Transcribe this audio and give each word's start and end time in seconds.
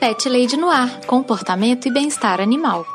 Pet 0.00 0.26
Lady 0.30 0.56
Noir, 0.56 1.04
comportamento 1.06 1.86
e 1.86 1.92
bem-estar 1.92 2.40
animal. 2.40 2.86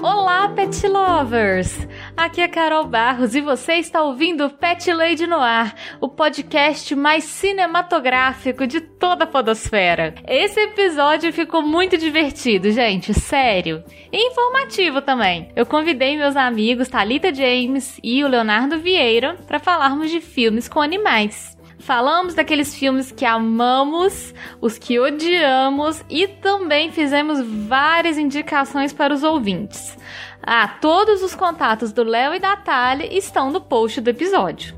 Olá, 0.00 0.48
pet 0.56 0.88
lovers! 0.88 1.86
Aqui 2.16 2.40
é 2.40 2.48
Carol 2.48 2.86
Barros 2.86 3.34
e 3.34 3.42
você 3.42 3.74
está 3.74 4.02
ouvindo 4.02 4.48
Pet 4.48 4.90
Lady 4.90 5.26
Noir, 5.26 5.74
o 6.00 6.08
podcast 6.08 6.94
mais 6.94 7.24
cinematográfico 7.24 8.66
de 8.66 8.80
toda 9.04 9.24
a 9.24 9.26
podosfera. 9.26 10.14
Esse 10.26 10.58
episódio 10.58 11.30
ficou 11.30 11.60
muito 11.60 11.98
divertido, 11.98 12.70
gente, 12.70 13.12
sério. 13.12 13.84
E 14.10 14.28
informativo 14.30 15.02
também. 15.02 15.50
Eu 15.54 15.66
convidei 15.66 16.16
meus 16.16 16.34
amigos 16.36 16.88
Talita 16.88 17.32
James 17.32 18.00
e 18.02 18.24
o 18.24 18.28
Leonardo 18.28 18.78
Vieira 18.78 19.36
para 19.46 19.58
falarmos 19.58 20.10
de 20.10 20.22
filmes 20.22 20.68
com 20.68 20.80
animais. 20.80 21.54
Falamos 21.80 22.32
daqueles 22.32 22.74
filmes 22.74 23.12
que 23.12 23.26
amamos, 23.26 24.32
os 24.58 24.78
que 24.78 24.98
odiamos 24.98 26.02
e 26.08 26.26
também 26.26 26.90
fizemos 26.90 27.42
várias 27.68 28.16
indicações 28.16 28.90
para 28.90 29.12
os 29.12 29.22
ouvintes. 29.22 29.98
Ah, 30.42 30.66
todos 30.66 31.22
os 31.22 31.34
contatos 31.34 31.92
do 31.92 32.04
Léo 32.04 32.32
e 32.32 32.38
da 32.38 32.56
Thalia 32.56 33.14
estão 33.14 33.50
no 33.50 33.60
post 33.60 34.00
do 34.00 34.08
episódio. 34.08 34.74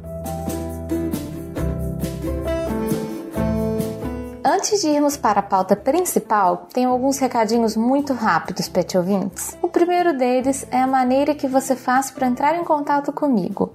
Antes 4.49 4.81
de 4.81 4.91
irmos 4.91 5.17
para 5.17 5.41
a 5.41 5.43
pauta 5.43 5.75
principal, 5.75 6.69
tenho 6.73 6.91
alguns 6.91 7.19
recadinhos 7.19 7.77
muito 7.77 8.13
rápidos, 8.13 8.69
pet 8.69 8.97
ouvintes. 8.97 9.59
O 9.61 9.67
primeiro 9.67 10.17
deles 10.17 10.65
é 10.71 10.81
a 10.81 10.87
maneira 10.87 11.35
que 11.35 11.49
você 11.49 11.75
faz 11.75 12.13
para 12.13 12.29
entrar 12.29 12.55
em 12.55 12.63
contato 12.63 13.13
comigo. 13.13 13.73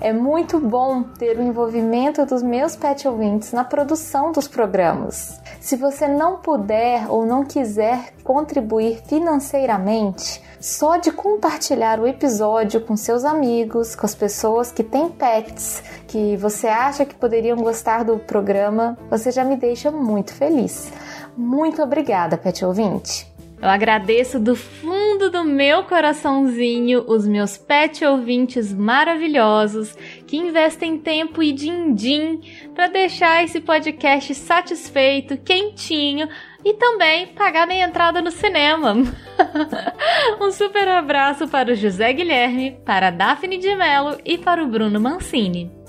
É 0.00 0.14
muito 0.14 0.58
bom 0.58 1.02
ter 1.02 1.38
o 1.38 1.42
envolvimento 1.42 2.24
dos 2.24 2.42
meus 2.42 2.74
pet 2.74 3.06
ouvintes 3.06 3.52
na 3.52 3.64
produção 3.64 4.32
dos 4.32 4.48
programas. 4.48 5.38
Se 5.60 5.76
você 5.76 6.08
não 6.08 6.38
puder 6.38 7.04
ou 7.10 7.26
não 7.26 7.44
quiser 7.44 8.14
contribuir 8.24 9.02
financeiramente, 9.06 10.42
só 10.58 10.96
de 10.96 11.12
compartilhar 11.12 12.00
o 12.00 12.06
episódio 12.06 12.80
com 12.80 12.96
seus 12.96 13.26
amigos, 13.26 13.94
com 13.94 14.06
as 14.06 14.14
pessoas 14.14 14.72
que 14.72 14.82
têm 14.82 15.10
pets, 15.10 15.82
que 16.08 16.34
você 16.38 16.66
acha 16.66 17.04
que 17.04 17.14
poderiam 17.14 17.58
gostar 17.58 18.02
do 18.02 18.18
programa, 18.18 18.96
você 19.10 19.30
já 19.30 19.44
me 19.44 19.56
deixa 19.56 19.90
muito 19.90 20.32
feliz. 20.32 20.90
Muito 21.36 21.82
obrigada, 21.82 22.38
pet 22.38 22.64
ouvinte! 22.64 23.29
Eu 23.62 23.68
agradeço 23.68 24.40
do 24.40 24.56
fundo 24.56 25.30
do 25.30 25.44
meu 25.44 25.84
coraçãozinho 25.84 27.04
os 27.06 27.26
meus 27.28 27.58
pet 27.58 28.02
ouvintes 28.04 28.72
maravilhosos 28.72 29.94
que 30.26 30.38
investem 30.38 30.96
tempo 30.96 31.42
e 31.42 31.52
din-din 31.52 32.40
para 32.74 32.86
deixar 32.86 33.44
esse 33.44 33.60
podcast 33.60 34.34
satisfeito, 34.34 35.36
quentinho 35.36 36.26
e 36.64 36.72
também 36.74 37.26
pagar 37.28 37.66
minha 37.66 37.86
entrada 37.86 38.22
no 38.22 38.30
cinema. 38.30 38.94
um 40.40 40.50
super 40.50 40.88
abraço 40.88 41.46
para 41.46 41.72
o 41.72 41.76
José 41.76 42.14
Guilherme, 42.14 42.78
para 42.86 43.08
a 43.08 43.10
Daphne 43.10 43.58
de 43.58 43.74
Mello 43.76 44.18
e 44.24 44.38
para 44.38 44.64
o 44.64 44.66
Bruno 44.66 44.98
Mancini. 44.98 45.79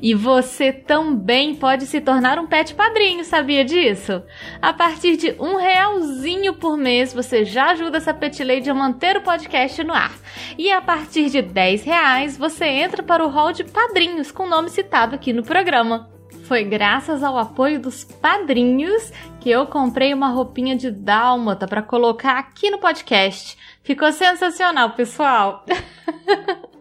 E 0.00 0.14
você 0.14 0.72
também 0.72 1.54
pode 1.54 1.86
se 1.86 2.00
tornar 2.00 2.38
um 2.38 2.46
pet 2.46 2.74
padrinho, 2.74 3.24
sabia 3.24 3.64
disso? 3.64 4.22
A 4.60 4.72
partir 4.72 5.16
de 5.16 5.34
um 5.38 5.56
realzinho 5.56 6.54
por 6.54 6.76
mês, 6.76 7.12
você 7.12 7.44
já 7.44 7.70
ajuda 7.70 7.98
essa 7.98 8.14
pet 8.14 8.42
lady 8.42 8.70
a 8.70 8.74
manter 8.74 9.16
o 9.16 9.22
podcast 9.22 9.82
no 9.82 9.92
ar. 9.92 10.12
E 10.56 10.70
a 10.70 10.80
partir 10.80 11.30
de 11.30 11.42
10 11.42 11.82
reais, 11.84 12.38
você 12.38 12.66
entra 12.66 13.02
para 13.02 13.24
o 13.24 13.28
hall 13.28 13.52
de 13.52 13.64
padrinhos 13.64 14.30
com 14.30 14.44
o 14.44 14.48
nome 14.48 14.70
citado 14.70 15.14
aqui 15.14 15.32
no 15.32 15.42
programa. 15.42 16.08
Foi 16.44 16.64
graças 16.64 17.22
ao 17.22 17.36
apoio 17.36 17.78
dos 17.78 18.04
padrinhos 18.04 19.12
que 19.38 19.50
eu 19.50 19.66
comprei 19.66 20.14
uma 20.14 20.28
roupinha 20.28 20.74
de 20.74 20.90
dálmata 20.90 21.66
para 21.66 21.82
colocar 21.82 22.38
aqui 22.38 22.70
no 22.70 22.78
podcast. 22.78 23.58
Ficou 23.82 24.10
sensacional, 24.12 24.90
pessoal! 24.90 25.64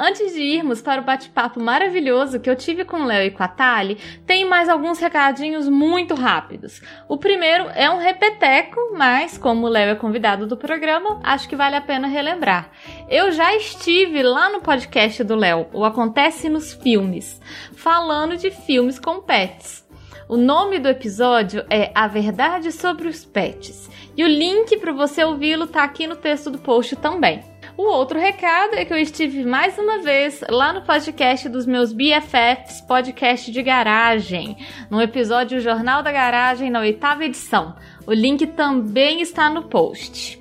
Antes 0.00 0.32
de 0.32 0.40
irmos 0.40 0.80
para 0.80 1.00
o 1.00 1.04
bate-papo 1.04 1.60
maravilhoso 1.60 2.38
que 2.38 2.48
eu 2.48 2.54
tive 2.54 2.84
com 2.84 2.98
o 2.98 3.04
Léo 3.04 3.26
e 3.26 3.30
com 3.32 3.42
a 3.42 3.48
Tali, 3.48 3.98
tem 4.24 4.44
mais 4.44 4.68
alguns 4.68 5.00
recadinhos 5.00 5.68
muito 5.68 6.14
rápidos. 6.14 6.80
O 7.08 7.16
primeiro 7.18 7.64
é 7.74 7.90
um 7.90 7.98
repeteco, 7.98 8.78
mas 8.96 9.36
como 9.36 9.66
o 9.66 9.68
Léo 9.68 9.90
é 9.90 9.94
convidado 9.96 10.46
do 10.46 10.56
programa, 10.56 11.18
acho 11.24 11.48
que 11.48 11.56
vale 11.56 11.74
a 11.74 11.80
pena 11.80 12.06
relembrar. 12.06 12.70
Eu 13.10 13.32
já 13.32 13.56
estive 13.56 14.22
lá 14.22 14.48
no 14.48 14.60
podcast 14.60 15.24
do 15.24 15.34
Léo, 15.34 15.66
o 15.72 15.84
Acontece 15.84 16.48
nos 16.48 16.72
Filmes, 16.72 17.40
falando 17.74 18.36
de 18.36 18.52
filmes 18.52 19.00
com 19.00 19.20
pets. 19.20 19.84
O 20.28 20.36
nome 20.36 20.78
do 20.78 20.88
episódio 20.88 21.64
é 21.68 21.90
A 21.92 22.06
Verdade 22.06 22.70
sobre 22.70 23.08
os 23.08 23.24
Pets. 23.24 23.90
E 24.16 24.22
o 24.22 24.28
link 24.28 24.76
para 24.76 24.92
você 24.92 25.24
ouvi-lo 25.24 25.66
tá 25.66 25.82
aqui 25.82 26.06
no 26.06 26.14
texto 26.14 26.50
do 26.50 26.58
post 26.58 26.94
também. 26.96 27.42
O 27.78 27.84
outro 27.84 28.18
recado 28.18 28.74
é 28.74 28.84
que 28.84 28.92
eu 28.92 28.98
estive 28.98 29.44
mais 29.44 29.78
uma 29.78 30.02
vez 30.02 30.42
lá 30.50 30.72
no 30.72 30.82
podcast 30.82 31.48
dos 31.48 31.64
meus 31.64 31.92
BFFs, 31.92 32.80
podcast 32.80 33.52
de 33.52 33.62
garagem, 33.62 34.56
no 34.90 35.00
episódio 35.00 35.60
Jornal 35.60 36.02
da 36.02 36.10
Garagem, 36.10 36.70
na 36.70 36.80
oitava 36.80 37.24
edição. 37.24 37.76
O 38.04 38.12
link 38.12 38.48
também 38.48 39.20
está 39.20 39.48
no 39.48 39.62
post. 39.62 40.37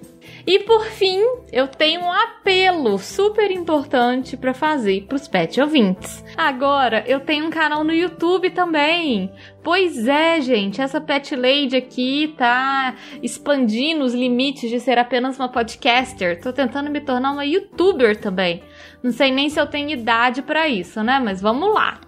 E 0.47 0.59
por 0.59 0.85
fim, 0.85 1.21
eu 1.51 1.67
tenho 1.67 1.99
um 1.99 2.09
apelo 2.09 2.97
super 2.97 3.51
importante 3.51 4.38
para 4.38 4.53
fazer 4.53 5.01
para 5.01 5.17
os 5.17 5.27
pet 5.27 5.59
ouvintes. 5.59 6.23
Agora 6.38 7.03
eu 7.05 7.19
tenho 7.19 7.47
um 7.47 7.49
canal 7.49 7.83
no 7.83 7.91
YouTube 7.91 8.49
também. 8.51 9.29
Pois 9.61 10.07
é, 10.07 10.39
gente, 10.39 10.81
essa 10.81 11.01
pet 11.01 11.35
lady 11.35 11.75
aqui 11.75 12.33
tá 12.38 12.95
expandindo 13.21 14.05
os 14.05 14.13
limites 14.13 14.69
de 14.69 14.79
ser 14.79 14.97
apenas 14.97 15.38
uma 15.38 15.49
podcaster. 15.49 16.39
Tô 16.39 16.53
tentando 16.53 16.89
me 16.89 17.01
tornar 17.01 17.33
uma 17.33 17.43
youtuber 17.43 18.15
também. 18.15 18.63
Não 19.03 19.11
sei 19.11 19.33
nem 19.33 19.50
se 19.50 19.59
eu 19.59 19.67
tenho 19.67 19.89
idade 19.89 20.41
para 20.41 20.69
isso, 20.69 21.03
né? 21.03 21.19
Mas 21.19 21.41
vamos 21.41 21.73
lá. 21.73 22.00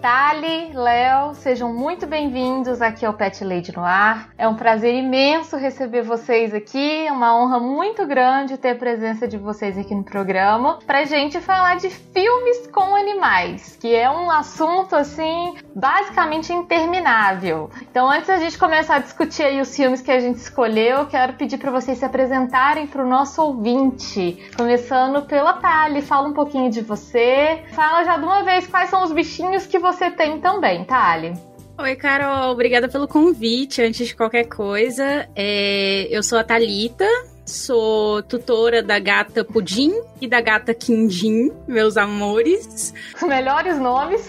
Tali, 0.00 0.70
Léo, 0.74 1.34
sejam 1.34 1.74
muito 1.74 2.06
bem-vindos 2.06 2.80
aqui 2.80 3.04
ao 3.04 3.14
Pet 3.14 3.42
Lady 3.42 3.74
no 3.74 3.82
Ar. 3.82 4.30
É 4.38 4.46
um 4.46 4.54
prazer 4.54 4.94
imenso 4.94 5.56
receber 5.56 6.02
vocês 6.02 6.54
aqui, 6.54 7.06
é 7.08 7.10
uma 7.10 7.36
honra 7.36 7.58
muito 7.58 8.06
grande 8.06 8.56
ter 8.56 8.70
a 8.70 8.74
presença 8.76 9.26
de 9.26 9.36
vocês 9.36 9.76
aqui 9.76 9.92
no 9.96 10.04
programa 10.04 10.78
pra 10.86 11.04
gente 11.04 11.40
falar 11.40 11.78
de 11.78 11.90
filmes 11.90 12.68
com 12.68 12.94
animais, 12.94 13.76
que 13.80 13.92
é 13.92 14.08
um 14.08 14.30
assunto 14.30 14.94
assim 14.94 15.56
basicamente 15.74 16.52
interminável. 16.52 17.68
Então, 17.82 18.08
antes 18.08 18.28
da 18.28 18.38
gente 18.38 18.56
começar 18.56 18.96
a 18.96 19.00
discutir 19.00 19.42
aí 19.42 19.60
os 19.60 19.74
filmes 19.74 20.00
que 20.00 20.12
a 20.12 20.20
gente 20.20 20.36
escolheu, 20.36 20.98
eu 20.98 21.06
quero 21.06 21.32
pedir 21.32 21.58
para 21.58 21.72
vocês 21.72 21.98
se 21.98 22.04
apresentarem 22.04 22.86
para 22.86 23.02
o 23.02 23.08
nosso 23.08 23.42
ouvinte, 23.42 24.48
começando 24.56 25.22
pela 25.22 25.54
Tali. 25.54 26.02
Fala 26.02 26.28
um 26.28 26.32
pouquinho 26.32 26.70
de 26.70 26.82
você. 26.82 27.64
Fala 27.72 28.04
já 28.04 28.16
de 28.16 28.24
uma 28.24 28.44
vez 28.44 28.64
quais 28.68 28.90
são 28.90 29.02
os 29.02 29.10
bichinhos 29.10 29.66
que 29.66 29.78
você 29.78 29.87
tem 30.10 30.40
também, 30.40 30.84
Thali. 30.84 31.34
Oi, 31.78 31.94
Carol. 31.94 32.50
Obrigada 32.50 32.88
pelo 32.88 33.06
convite. 33.06 33.80
Antes 33.80 34.08
de 34.08 34.16
qualquer 34.16 34.44
coisa, 34.44 35.28
é... 35.36 36.08
eu 36.10 36.22
sou 36.22 36.36
a 36.36 36.42
Thalita, 36.42 37.06
sou 37.46 38.20
tutora 38.22 38.82
da 38.82 38.98
gata 38.98 39.44
Pudim 39.44 39.92
e 40.20 40.26
da 40.26 40.40
gata 40.40 40.74
Quindim, 40.74 41.52
meus 41.68 41.96
amores. 41.96 42.92
Melhores 43.22 43.78
nomes. 43.78 44.28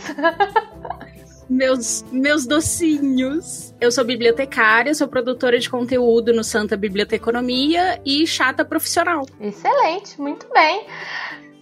meus, 1.50 2.06
meus 2.12 2.46
docinhos. 2.46 3.74
Eu 3.82 3.92
sou 3.92 4.06
bibliotecária, 4.06 4.94
sou 4.94 5.08
produtora 5.08 5.58
de 5.58 5.70
conteúdo 5.70 6.32
no 6.32 6.44
Santa 6.44 6.78
Biblioteconomia 6.78 8.00
e 8.06 8.28
chata 8.28 8.64
profissional. 8.64 9.26
Excelente, 9.40 10.22
muito 10.22 10.48
bem. 10.54 10.86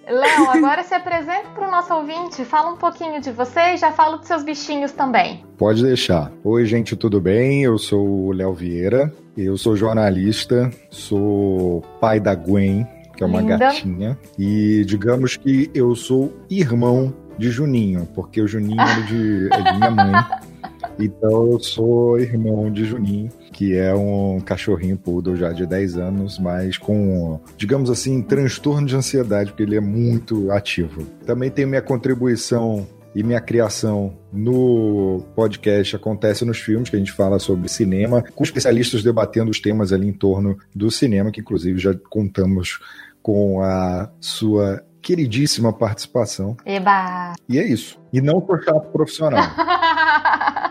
Léo, 0.10 0.50
agora 0.50 0.84
se 0.84 0.94
apresenta 0.94 1.50
para 1.54 1.68
o 1.68 1.72
nosso 1.72 1.94
ouvinte, 1.94 2.46
fala 2.46 2.72
um 2.72 2.78
pouquinho 2.78 3.20
de 3.20 3.30
você 3.30 3.74
e 3.74 3.78
já 3.78 3.92
fala 3.92 4.18
dos 4.18 4.28
seus 4.28 4.42
bichinhos 4.42 4.94
também. 4.94 5.44
Pode 5.58 5.84
deixar. 5.84 6.32
Oi, 6.46 6.66
gente, 6.66 6.96
tudo 6.96 7.20
bem? 7.20 7.64
Eu 7.64 7.78
sou 7.78 8.08
o 8.28 8.32
Léo 8.32 8.54
Vieira, 8.54 9.14
eu 9.38 9.58
sou 9.58 9.76
jornalista, 9.76 10.72
sou 10.90 11.82
pai 12.00 12.22
da 12.22 12.34
Gwen, 12.34 12.88
que 13.18 13.24
é 13.24 13.28
uma 13.28 13.42
Linda. 13.42 13.58
gatinha, 13.58 14.18
e 14.40 14.86
digamos 14.86 15.36
que 15.36 15.70
eu 15.74 15.94
sou 15.94 16.34
irmão 16.50 17.14
de 17.38 17.52
Juninho, 17.52 18.08
porque 18.16 18.42
o 18.42 18.48
Juninho 18.48 18.80
é 18.80 19.02
de, 19.02 19.50
é 19.52 19.62
de 19.62 19.78
minha 19.78 19.92
mãe. 19.92 20.14
Então 21.00 21.52
eu 21.52 21.60
sou 21.60 22.20
irmão 22.20 22.72
de 22.72 22.86
Juninho, 22.86 23.30
que 23.54 23.76
é 23.76 23.94
um 23.94 24.40
cachorrinho 24.40 24.98
poodle 24.98 25.36
já 25.36 25.52
de 25.52 25.66
10 25.66 25.98
anos, 25.98 26.40
mas 26.40 26.78
com, 26.78 27.40
digamos 27.56 27.90
assim, 27.90 28.22
transtorno 28.22 28.88
de 28.88 28.96
ansiedade, 28.96 29.52
porque 29.52 29.64
ele 29.64 29.76
é 29.76 29.82
muito 29.82 30.52
ativo. 30.52 31.06
Também 31.26 31.50
tem 31.52 31.66
minha 31.66 31.82
contribuição 31.82 32.88
e 33.16 33.24
minha 33.24 33.42
criação 33.42 34.14
no 34.32 35.24
podcast 35.36 35.96
acontece 35.96 36.46
nos 36.46 36.60
filmes, 36.60 36.90
que 36.90 36.96
a 36.96 37.00
gente 37.00 37.12
fala 37.12 37.40
sobre 37.40 37.68
cinema, 37.68 38.24
com 38.36 38.44
especialistas 38.44 39.04
debatendo 39.04 39.50
os 39.50 39.60
temas 39.60 39.92
ali 39.92 40.08
em 40.08 40.14
torno 40.14 40.58
do 40.76 40.92
cinema, 40.92 41.32
que 41.32 41.42
inclusive 41.42 41.80
já 41.80 41.96
contamos 42.10 42.80
com 43.22 43.62
a 43.62 44.10
sua 44.20 44.84
queridíssima 45.02 45.72
participação. 45.72 46.58
Eba! 46.66 47.34
E 47.48 47.58
é 47.58 47.66
isso. 47.66 48.00
E 48.12 48.22
não 48.22 48.42
por 48.42 48.62
chato 48.64 48.92
profissional. 48.92 49.42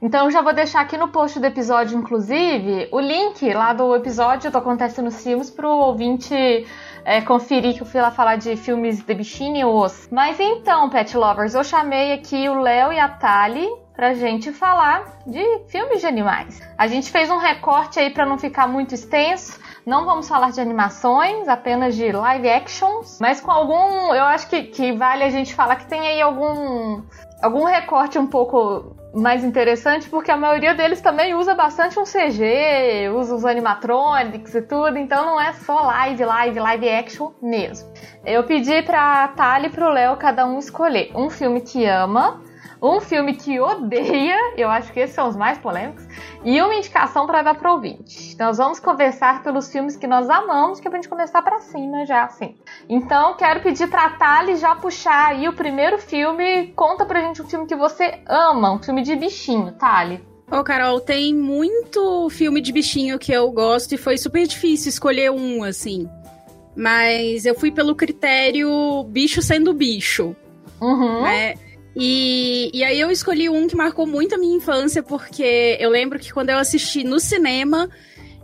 Então 0.00 0.30
já 0.30 0.40
vou 0.42 0.52
deixar 0.52 0.80
aqui 0.80 0.96
no 0.96 1.08
post 1.08 1.40
do 1.40 1.46
episódio, 1.46 1.98
inclusive, 1.98 2.88
o 2.92 3.00
link 3.00 3.52
lá 3.52 3.72
do 3.72 3.96
episódio 3.96 4.48
do 4.48 4.58
Acontece 4.58 5.02
nos 5.02 5.24
Filmes 5.24 5.50
para 5.50 5.68
o 5.68 5.78
ouvinte 5.78 6.34
é, 7.04 7.20
conferir 7.20 7.74
que 7.74 7.82
eu 7.82 7.86
fui 7.86 8.00
lá 8.00 8.12
falar 8.12 8.36
de 8.36 8.54
filmes 8.56 9.02
de 9.02 9.14
bichinhos. 9.14 10.08
Mas 10.12 10.38
então, 10.38 10.88
Pet 10.88 11.16
Lovers, 11.16 11.54
eu 11.54 11.64
chamei 11.64 12.12
aqui 12.12 12.48
o 12.48 12.60
Léo 12.60 12.92
e 12.92 12.98
a 13.00 13.08
Tali 13.08 13.68
pra 13.96 14.14
gente 14.14 14.52
falar 14.52 15.18
de 15.26 15.42
filmes 15.66 16.00
de 16.00 16.06
animais. 16.06 16.62
A 16.78 16.86
gente 16.86 17.10
fez 17.10 17.28
um 17.28 17.38
recorte 17.38 17.98
aí 17.98 18.10
para 18.10 18.24
não 18.24 18.38
ficar 18.38 18.68
muito 18.68 18.94
extenso. 18.94 19.58
Não 19.84 20.04
vamos 20.04 20.28
falar 20.28 20.52
de 20.52 20.60
animações, 20.60 21.48
apenas 21.48 21.96
de 21.96 22.12
live 22.12 22.48
actions, 22.48 23.18
mas 23.20 23.40
com 23.40 23.50
algum. 23.50 24.14
Eu 24.14 24.24
acho 24.24 24.48
que, 24.48 24.62
que 24.64 24.92
vale 24.92 25.24
a 25.24 25.30
gente 25.30 25.52
falar 25.54 25.74
que 25.74 25.86
tem 25.86 26.06
aí 26.06 26.20
algum. 26.20 27.02
algum 27.42 27.64
recorte 27.64 28.16
um 28.16 28.26
pouco 28.26 28.97
mais 29.18 29.44
interessante, 29.44 30.08
porque 30.08 30.30
a 30.30 30.36
maioria 30.36 30.74
deles 30.74 31.00
também 31.00 31.34
usa 31.34 31.54
bastante 31.54 31.98
um 31.98 32.04
CG, 32.04 33.10
usa 33.14 33.34
os 33.34 33.44
animatronics 33.44 34.54
e 34.54 34.62
tudo, 34.62 34.96
então 34.96 35.26
não 35.26 35.40
é 35.40 35.52
só 35.52 35.82
live, 35.82 36.24
live, 36.24 36.60
live 36.60 36.88
action 36.88 37.32
mesmo. 37.42 37.90
Eu 38.24 38.44
pedi 38.44 38.82
pra 38.82 39.28
Tali 39.28 39.66
e 39.66 39.70
pro 39.70 39.90
Léo 39.90 40.16
cada 40.16 40.46
um 40.46 40.58
escolher 40.58 41.10
um 41.14 41.28
filme 41.28 41.60
que 41.60 41.84
ama, 41.84 42.42
um 42.80 43.00
filme 43.00 43.34
que 43.34 43.58
odeia, 43.60 44.36
eu 44.56 44.68
acho 44.68 44.92
que 44.92 45.00
esses 45.00 45.14
são 45.14 45.28
os 45.28 45.36
mais 45.36 45.58
polêmicos, 45.58 46.06
e 46.44 46.60
uma 46.62 46.74
indicação 46.74 47.26
para 47.26 47.42
dar 47.42 47.54
pro 47.54 47.72
ouvinte. 47.72 48.32
Então, 48.34 48.46
nós 48.46 48.58
vamos 48.58 48.80
conversar 48.80 49.42
pelos 49.42 49.70
filmes 49.70 49.96
que 49.96 50.06
nós 50.06 50.30
amamos, 50.30 50.80
que 50.80 50.86
é 50.86 50.90
pra 50.90 50.98
gente 50.98 51.08
começar 51.08 51.42
para 51.42 51.58
cima 51.58 52.06
já, 52.06 52.24
assim. 52.24 52.56
Então, 52.88 53.34
quero 53.34 53.60
pedir 53.60 53.88
pra 53.88 54.10
Thali 54.10 54.56
já 54.56 54.74
puxar 54.76 55.28
aí 55.28 55.48
o 55.48 55.52
primeiro 55.52 55.98
filme. 55.98 56.68
Conta 56.76 57.04
pra 57.04 57.20
gente 57.20 57.42
um 57.42 57.46
filme 57.46 57.66
que 57.66 57.76
você 57.76 58.20
ama, 58.26 58.72
um 58.72 58.82
filme 58.82 59.02
de 59.02 59.16
bichinho, 59.16 59.72
Thali. 59.72 60.24
Ô, 60.50 60.56
oh, 60.56 60.64
Carol, 60.64 61.00
tem 61.00 61.34
muito 61.34 62.30
filme 62.30 62.60
de 62.60 62.72
bichinho 62.72 63.18
que 63.18 63.32
eu 63.32 63.50
gosto 63.50 63.94
e 63.94 63.98
foi 63.98 64.16
super 64.16 64.46
difícil 64.46 64.88
escolher 64.88 65.30
um, 65.30 65.62
assim. 65.62 66.08
Mas 66.74 67.44
eu 67.44 67.54
fui 67.54 67.70
pelo 67.70 67.94
critério 67.94 69.04
bicho 69.08 69.42
sendo 69.42 69.74
bicho. 69.74 70.34
Uhum. 70.80 71.22
Né? 71.22 71.54
E, 71.96 72.70
e 72.72 72.84
aí 72.84 72.98
eu 73.00 73.10
escolhi 73.10 73.48
um 73.48 73.66
que 73.66 73.76
marcou 73.76 74.06
muito 74.06 74.34
a 74.34 74.38
minha 74.38 74.56
infância, 74.56 75.02
porque 75.02 75.76
eu 75.80 75.90
lembro 75.90 76.18
que 76.18 76.32
quando 76.32 76.50
eu 76.50 76.58
assisti 76.58 77.02
no 77.02 77.18
cinema, 77.18 77.88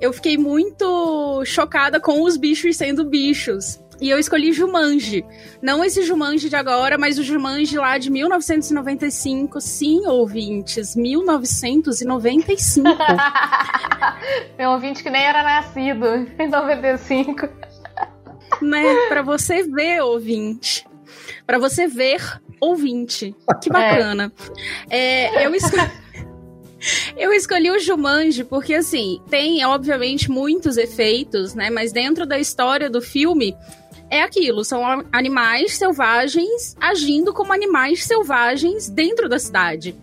eu 0.01 0.13
fiquei 0.13 0.37
muito 0.37 1.43
chocada 1.45 2.01
com 2.01 2.23
os 2.23 2.37
bichos 2.37 2.77
sendo 2.77 3.05
bichos. 3.05 3.81
E 4.01 4.11
eu 4.11 4.19
escolhi 4.19 4.53
Jumanji. 4.53 5.25
Não 5.63 5.85
esse 5.85 6.03
Jumanji 6.03 6.49
de 6.49 6.57
agora, 6.57 6.99
mas 6.99 7.19
o 7.19 7.23
Jumanji 7.23 7.79
lá 7.79 7.97
de 7.97 8.11
1995. 8.11 9.61
Sim, 9.61 10.07
ouvintes, 10.07 10.97
1995. 10.97 12.89
Meu 14.59 14.71
ouvinte 14.71 15.03
que 15.03 15.11
nem 15.11 15.23
era 15.23 15.43
nascido 15.43 16.07
em 16.39 16.49
95. 16.49 17.49
Né? 18.61 19.07
Pra 19.09 19.23
você 19.23 19.63
ver, 19.63 20.03
ouvinte. 20.03 20.85
Pra 21.47 21.59
você 21.59 21.87
ver 21.87 22.41
ouvinte. 22.61 23.35
Que 23.63 23.71
bacana. 23.71 24.33
É. 24.89 25.43
É, 25.43 25.47
eu 25.47 25.55
escolhi. 25.55 25.91
Eu 27.17 27.33
escolhi 27.33 27.71
o 27.71 27.79
Jumanji 27.79 28.45
porque, 28.45 28.75
assim, 28.75 29.19
tem, 29.31 29.65
obviamente, 29.65 30.31
muitos 30.31 30.77
efeitos, 30.77 31.55
né? 31.55 31.71
Mas 31.71 31.93
dentro 31.93 32.27
da 32.27 32.39
história 32.39 32.91
do 32.91 33.01
filme, 33.01 33.57
é 34.11 34.23
aquilo: 34.23 34.65
são 34.65 34.83
animais 35.13 35.77
selvagens 35.77 36.77
agindo 36.81 37.33
como 37.33 37.53
animais 37.53 38.05
selvagens 38.05 38.89
dentro 38.89 39.29
da 39.29 39.39
cidade. 39.39 39.97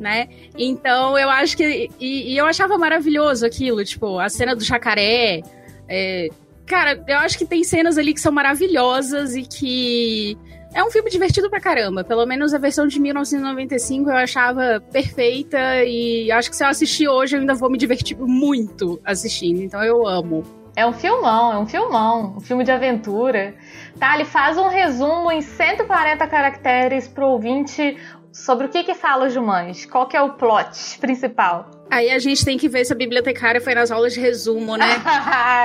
Né? 0.00 0.28
Então 0.56 1.16
eu 1.16 1.30
acho 1.30 1.56
que. 1.56 1.88
E, 2.00 2.32
e 2.32 2.36
eu 2.36 2.46
achava 2.46 2.76
maravilhoso 2.76 3.46
aquilo, 3.46 3.84
tipo, 3.84 4.18
a 4.18 4.28
cena 4.28 4.56
do 4.56 4.64
jacaré. 4.64 5.42
É, 5.88 6.28
cara, 6.66 7.02
eu 7.06 7.18
acho 7.18 7.36
que 7.38 7.44
tem 7.44 7.64
cenas 7.64 7.98
ali 7.98 8.14
que 8.14 8.20
são 8.20 8.32
maravilhosas 8.32 9.34
e 9.34 9.42
que 9.42 10.36
é 10.74 10.82
um 10.82 10.90
filme 10.90 11.10
divertido 11.10 11.50
pra 11.50 11.60
caramba. 11.60 12.02
Pelo 12.02 12.24
menos 12.26 12.54
a 12.54 12.58
versão 12.58 12.86
de 12.86 12.98
1995 12.98 14.10
eu 14.10 14.16
achava 14.16 14.82
perfeita 14.92 15.84
e 15.84 16.30
acho 16.32 16.50
que 16.50 16.56
se 16.56 16.64
eu 16.64 16.68
assistir 16.68 17.08
hoje 17.08 17.36
eu 17.36 17.40
ainda 17.40 17.54
vou 17.54 17.70
me 17.70 17.78
divertir 17.78 18.16
muito 18.18 19.00
assistindo. 19.04 19.62
Então 19.62 19.82
eu 19.82 20.06
amo. 20.06 20.44
É 20.74 20.86
um 20.86 20.92
filmão, 20.92 21.52
é 21.52 21.58
um 21.58 21.66
filmão, 21.66 22.36
um 22.38 22.40
filme 22.40 22.64
de 22.64 22.70
aventura. 22.70 23.54
Tá, 23.98 24.14
ele 24.14 24.24
faz 24.24 24.56
um 24.56 24.68
resumo 24.68 25.30
em 25.30 25.42
140 25.42 26.26
caracteres 26.26 27.06
pro 27.06 27.26
ouvinte 27.26 27.98
sobre 28.32 28.66
o 28.66 28.68
que 28.68 28.82
que 28.82 28.94
fala 28.94 29.26
o 29.26 29.28
Jumanji. 29.28 29.86
Qual 29.86 30.08
que 30.08 30.16
é 30.16 30.22
o 30.22 30.30
plot 30.32 30.98
principal? 30.98 31.70
Aí 31.90 32.10
a 32.10 32.18
gente 32.18 32.44
tem 32.44 32.56
que 32.56 32.68
ver 32.68 32.84
se 32.86 32.92
a 32.92 32.96
bibliotecária 32.96 33.60
foi 33.60 33.74
nas 33.74 33.90
aulas 33.90 34.14
de 34.14 34.20
resumo, 34.20 34.76
né? 34.76 34.86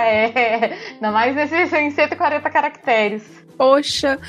é, 0.06 0.78
ainda 0.94 1.12
mais 1.12 1.34
nesses 1.34 1.72
em 1.72 1.90
140 1.90 2.50
caracteres. 2.50 3.24
Poxa, 3.58 4.20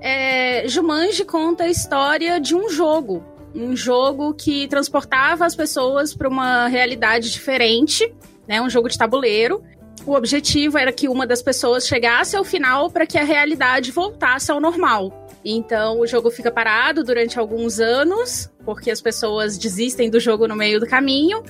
é, 0.00 0.66
Jumanji 0.68 1.24
conta 1.24 1.64
a 1.64 1.68
história 1.68 2.40
de 2.40 2.54
um 2.54 2.70
jogo. 2.70 3.24
Um 3.54 3.74
jogo 3.74 4.32
que 4.32 4.68
transportava 4.68 5.44
as 5.44 5.56
pessoas 5.56 6.14
para 6.14 6.28
uma 6.28 6.68
realidade 6.68 7.30
diferente, 7.30 8.10
né? 8.46 8.62
Um 8.62 8.70
jogo 8.70 8.88
de 8.88 8.96
tabuleiro. 8.96 9.62
O 10.06 10.14
objetivo 10.14 10.78
era 10.78 10.92
que 10.92 11.08
uma 11.08 11.26
das 11.26 11.42
pessoas 11.42 11.86
chegasse 11.86 12.36
ao 12.36 12.44
final 12.44 12.90
para 12.90 13.04
que 13.04 13.18
a 13.18 13.24
realidade 13.24 13.90
voltasse 13.90 14.50
ao 14.50 14.60
normal. 14.60 15.19
Então 15.44 16.00
o 16.00 16.06
jogo 16.06 16.30
fica 16.30 16.50
parado 16.50 17.02
durante 17.02 17.38
alguns 17.38 17.80
anos, 17.80 18.50
porque 18.64 18.90
as 18.90 19.00
pessoas 19.00 19.56
desistem 19.56 20.10
do 20.10 20.20
jogo 20.20 20.46
no 20.46 20.56
meio 20.56 20.78
do 20.78 20.86
caminho. 20.86 21.42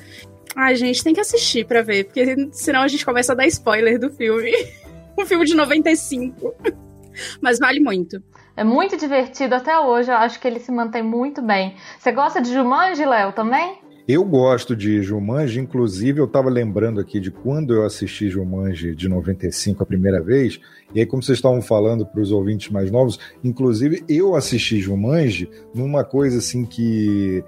A 0.55 0.75
gente 0.75 1.03
tem 1.03 1.15
que 1.15 1.21
assistir 1.21 1.65
para 1.65 1.83
ver, 1.83 2.05
porque 2.05 2.49
senão 2.53 2.83
a 2.83 2.89
gente 2.89 3.05
começa 3.05 3.33
a 3.33 3.37
dar 3.37 3.47
spoiler 3.47 3.99
do 3.99 4.11
filme. 4.11 4.53
um 5.19 5.27
filme 5.27 5.45
de 5.45 5.55
95. 5.55 6.55
Mas 7.41 7.59
vale 7.59 7.81
muito. 7.81 8.23
É 8.57 8.65
muito 8.65 8.97
divertido 8.97 9.55
até 9.55 9.79
hoje, 9.79 10.11
eu 10.11 10.17
acho 10.17 10.39
que 10.39 10.47
ele 10.47 10.61
se 10.61 10.71
mantém 10.71 11.03
muito 11.03 11.41
bem. 11.41 11.77
Você 11.99 12.13
gosta 12.13 12.41
de 12.41 12.53
Jumanji, 12.53 13.07
Léo, 13.07 13.33
também? 13.33 13.79
Eu 14.09 14.25
gosto 14.25 14.75
de 14.75 15.03
Jumanji, 15.03 15.61
inclusive 15.61 16.21
eu 16.21 16.25
estava 16.25 16.49
lembrando 16.51 17.01
aqui 17.01 17.21
de 17.21 17.31
quando 17.31 17.75
eu 17.75 17.85
assisti 17.85 18.29
Jumanji 18.29 18.95
de 18.95 19.09
95 19.09 19.83
a 19.83 19.87
primeira 19.87 20.21
vez, 20.21 20.61
e 20.95 21.01
aí 21.01 21.07
como 21.07 21.23
vocês 21.23 21.39
estavam 21.39 21.63
falando 21.63 22.05
para 22.05 22.21
os 22.21 22.33
ouvintes 22.33 22.71
mais 22.71 22.91
novos, 22.91 23.19
inclusive 23.45 24.03
eu 24.09 24.35
assisti 24.35 24.81
Jumanji 24.81 25.49
numa 25.75 26.03
coisa 26.03 26.39
assim 26.39 26.65
que 26.65 27.45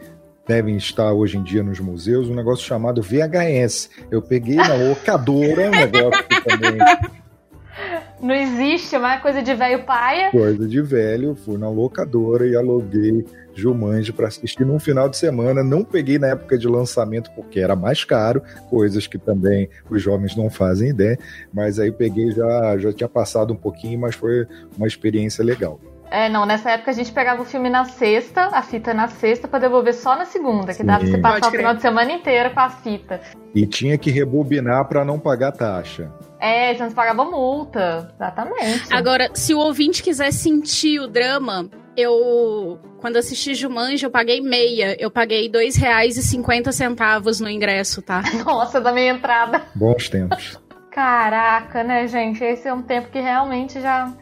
devem 0.46 0.76
estar 0.76 1.12
hoje 1.12 1.38
em 1.38 1.42
dia 1.42 1.62
nos 1.62 1.80
museus, 1.80 2.28
um 2.28 2.34
negócio 2.34 2.64
chamado 2.64 3.02
VHS. 3.02 3.90
Eu 4.10 4.20
peguei 4.20 4.56
na 4.56 4.74
locadora, 4.74 5.68
um 5.68 5.70
negócio 5.70 6.24
que 6.28 6.44
também 6.44 6.78
não 8.20 8.34
existe, 8.34 8.96
mas 8.98 9.18
é 9.18 9.22
coisa 9.22 9.42
de 9.42 9.54
velho 9.54 9.84
paia. 9.84 10.30
Coisa 10.30 10.66
de 10.66 10.80
velho, 10.80 11.34
fui 11.34 11.58
na 11.58 11.68
locadora 11.68 12.46
e 12.46 12.54
aluguei 12.56 13.24
Jumanji 13.54 14.12
para 14.12 14.28
assistir 14.28 14.64
num 14.64 14.78
final 14.78 15.08
de 15.08 15.16
semana. 15.16 15.62
Não 15.62 15.84
peguei 15.84 16.18
na 16.18 16.28
época 16.28 16.58
de 16.58 16.66
lançamento 16.68 17.30
porque 17.34 17.60
era 17.60 17.76
mais 17.76 18.04
caro, 18.04 18.42
coisas 18.68 19.06
que 19.06 19.18
também 19.18 19.68
os 19.90 20.02
jovens 20.02 20.36
não 20.36 20.50
fazem 20.50 20.90
ideia. 20.90 21.18
Mas 21.52 21.78
aí 21.78 21.90
peguei 21.90 22.30
já 22.32 22.78
já 22.78 22.92
tinha 22.92 23.08
passado 23.08 23.52
um 23.52 23.56
pouquinho, 23.56 24.00
mas 24.00 24.14
foi 24.14 24.46
uma 24.76 24.86
experiência 24.86 25.44
legal. 25.44 25.80
É, 26.12 26.28
não, 26.28 26.44
nessa 26.44 26.72
época 26.72 26.90
a 26.90 26.94
gente 26.94 27.10
pegava 27.10 27.40
o 27.40 27.44
filme 27.44 27.70
na 27.70 27.86
sexta, 27.86 28.42
a 28.52 28.60
fita 28.60 28.92
na 28.92 29.08
sexta, 29.08 29.48
para 29.48 29.60
devolver 29.60 29.94
só 29.94 30.14
na 30.14 30.26
segunda, 30.26 30.74
que 30.74 30.84
dava 30.84 31.00
pra 31.00 31.08
você 31.08 31.18
passar 31.18 31.48
o 31.48 31.50
final 31.50 31.74
de 31.74 31.80
semana 31.80 32.12
inteiro 32.12 32.50
com 32.50 32.60
a 32.60 32.68
fita. 32.68 33.18
E 33.54 33.66
tinha 33.66 33.96
que 33.96 34.10
rebobinar 34.10 34.86
para 34.88 35.06
não 35.06 35.18
pagar 35.18 35.52
taxa. 35.52 36.12
É, 36.38 36.74
senão 36.74 36.90
você 36.90 36.94
pagava 36.94 37.24
multa. 37.24 38.12
Exatamente. 38.14 38.92
Agora, 38.92 39.30
se 39.32 39.54
o 39.54 39.58
ouvinte 39.58 40.02
quiser 40.02 40.32
sentir 40.32 41.00
o 41.00 41.06
drama, 41.06 41.70
eu. 41.96 42.78
Quando 42.98 43.16
assisti 43.16 43.54
Jumanji, 43.54 44.04
eu 44.04 44.10
paguei 44.10 44.40
meia. 44.40 44.96
Eu 44.98 45.10
paguei 45.10 45.48
dois 45.48 45.76
reais 45.76 46.16
e 46.16 46.22
cinquenta 46.22 46.72
centavos 46.72 47.40
no 47.40 47.48
ingresso, 47.48 48.02
tá? 48.02 48.22
Nossa, 48.44 48.80
da 48.80 48.92
minha 48.92 49.12
entrada. 49.12 49.62
Bons 49.74 50.08
tempos. 50.08 50.58
Caraca, 50.90 51.82
né, 51.82 52.06
gente? 52.06 52.44
Esse 52.44 52.68
é 52.68 52.74
um 52.74 52.82
tempo 52.82 53.10
que 53.10 53.18
realmente 53.18 53.80
já 53.80 54.12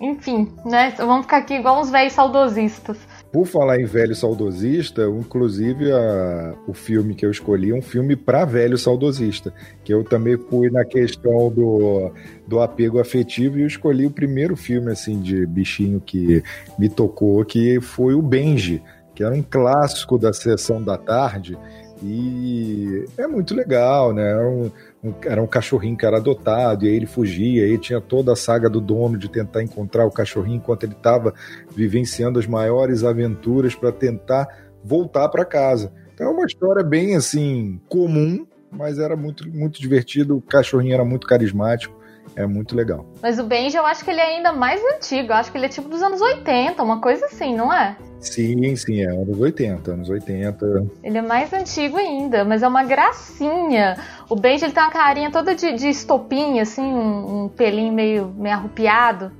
enfim, 0.00 0.50
né? 0.64 0.94
Vamos 0.96 1.22
ficar 1.22 1.36
aqui 1.38 1.54
igual 1.54 1.78
uns 1.78 1.90
velhos 1.90 2.14
saudosistas. 2.14 2.96
Por 3.32 3.46
falar 3.46 3.80
em 3.80 3.84
velho 3.84 4.14
saudosista, 4.14 5.02
inclusive 5.02 5.92
a, 5.92 6.54
o 6.66 6.74
filme 6.74 7.14
que 7.14 7.24
eu 7.24 7.30
escolhi 7.30 7.70
é 7.70 7.74
um 7.74 7.82
filme 7.82 8.16
para 8.16 8.44
velho 8.44 8.76
saudosista, 8.76 9.54
que 9.84 9.94
eu 9.94 10.02
também 10.02 10.36
fui 10.36 10.68
na 10.68 10.84
questão 10.84 11.48
do, 11.48 12.10
do 12.48 12.58
apego 12.60 12.98
afetivo 12.98 13.58
e 13.58 13.62
eu 13.62 13.68
escolhi 13.68 14.04
o 14.04 14.10
primeiro 14.10 14.56
filme 14.56 14.90
assim 14.90 15.20
de 15.20 15.46
bichinho 15.46 16.00
que 16.00 16.42
me 16.76 16.88
tocou, 16.88 17.44
que 17.44 17.80
foi 17.80 18.14
o 18.14 18.22
Benji, 18.22 18.82
que 19.14 19.22
era 19.22 19.34
um 19.34 19.42
clássico 19.42 20.18
da 20.18 20.32
sessão 20.32 20.82
da 20.82 20.98
tarde 20.98 21.56
e 22.02 23.04
é 23.18 23.26
muito 23.26 23.54
legal, 23.54 24.12
né? 24.12 24.32
É 24.32 24.46
um, 24.46 24.70
um, 25.02 25.14
era 25.24 25.42
um 25.42 25.46
cachorrinho 25.46 25.96
que 25.96 26.04
era 26.04 26.18
adotado, 26.18 26.84
e 26.84 26.88
aí 26.88 26.94
ele 26.94 27.06
fugia, 27.06 27.66
e 27.66 27.72
aí 27.72 27.78
tinha 27.78 28.00
toda 28.00 28.32
a 28.32 28.36
saga 28.36 28.68
do 28.68 28.80
dono 28.80 29.16
de 29.16 29.28
tentar 29.28 29.62
encontrar 29.62 30.06
o 30.06 30.10
cachorrinho 30.10 30.56
enquanto 30.56 30.84
ele 30.84 30.92
estava 30.92 31.34
vivenciando 31.74 32.38
as 32.38 32.46
maiores 32.46 33.02
aventuras 33.02 33.74
para 33.74 33.92
tentar 33.92 34.48
voltar 34.84 35.28
para 35.28 35.44
casa. 35.44 35.92
Então 36.14 36.26
é 36.26 36.30
uma 36.30 36.44
história 36.44 36.84
bem 36.84 37.16
assim 37.16 37.80
comum, 37.88 38.46
mas 38.70 38.98
era 38.98 39.16
muito 39.16 39.48
muito 39.48 39.80
divertido, 39.80 40.36
o 40.36 40.42
cachorrinho 40.42 40.94
era 40.94 41.04
muito 41.04 41.26
carismático. 41.26 41.98
É 42.36 42.46
muito 42.46 42.76
legal. 42.76 43.04
Mas 43.20 43.40
o 43.40 43.44
Benji, 43.44 43.76
eu 43.76 43.84
acho 43.84 44.04
que 44.04 44.10
ele 44.10 44.20
é 44.20 44.36
ainda 44.36 44.52
mais 44.52 44.80
antigo. 44.94 45.32
Eu 45.32 45.34
acho 45.34 45.50
que 45.50 45.58
ele 45.58 45.66
é 45.66 45.68
tipo 45.68 45.88
dos 45.88 46.00
anos 46.00 46.20
80, 46.20 46.80
uma 46.80 47.00
coisa 47.00 47.26
assim, 47.26 47.56
não 47.56 47.72
é? 47.72 47.96
Sim, 48.20 48.76
sim, 48.76 49.02
é 49.02 49.06
anos 49.06 49.38
80, 49.38 49.92
anos 49.92 50.08
80. 50.10 50.86
Ele 51.02 51.18
é 51.18 51.22
mais 51.22 51.52
antigo 51.52 51.96
ainda, 51.96 52.44
mas 52.44 52.62
é 52.62 52.68
uma 52.68 52.84
gracinha. 52.84 53.96
O 54.28 54.36
Benji 54.36 54.66
ele 54.66 54.72
tem 54.72 54.82
uma 54.82 54.92
carinha 54.92 55.30
toda 55.30 55.54
de, 55.54 55.72
de 55.72 55.88
estopinha, 55.88 56.62
assim, 56.62 56.82
um, 56.82 57.44
um 57.44 57.48
pelinho 57.48 57.92
meio, 57.92 58.32
meio 58.36 58.54
arrupiado. 58.54 59.32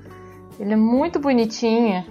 Ele 0.58 0.72
é 0.72 0.76
muito 0.76 1.18
bonitinho. 1.18 2.04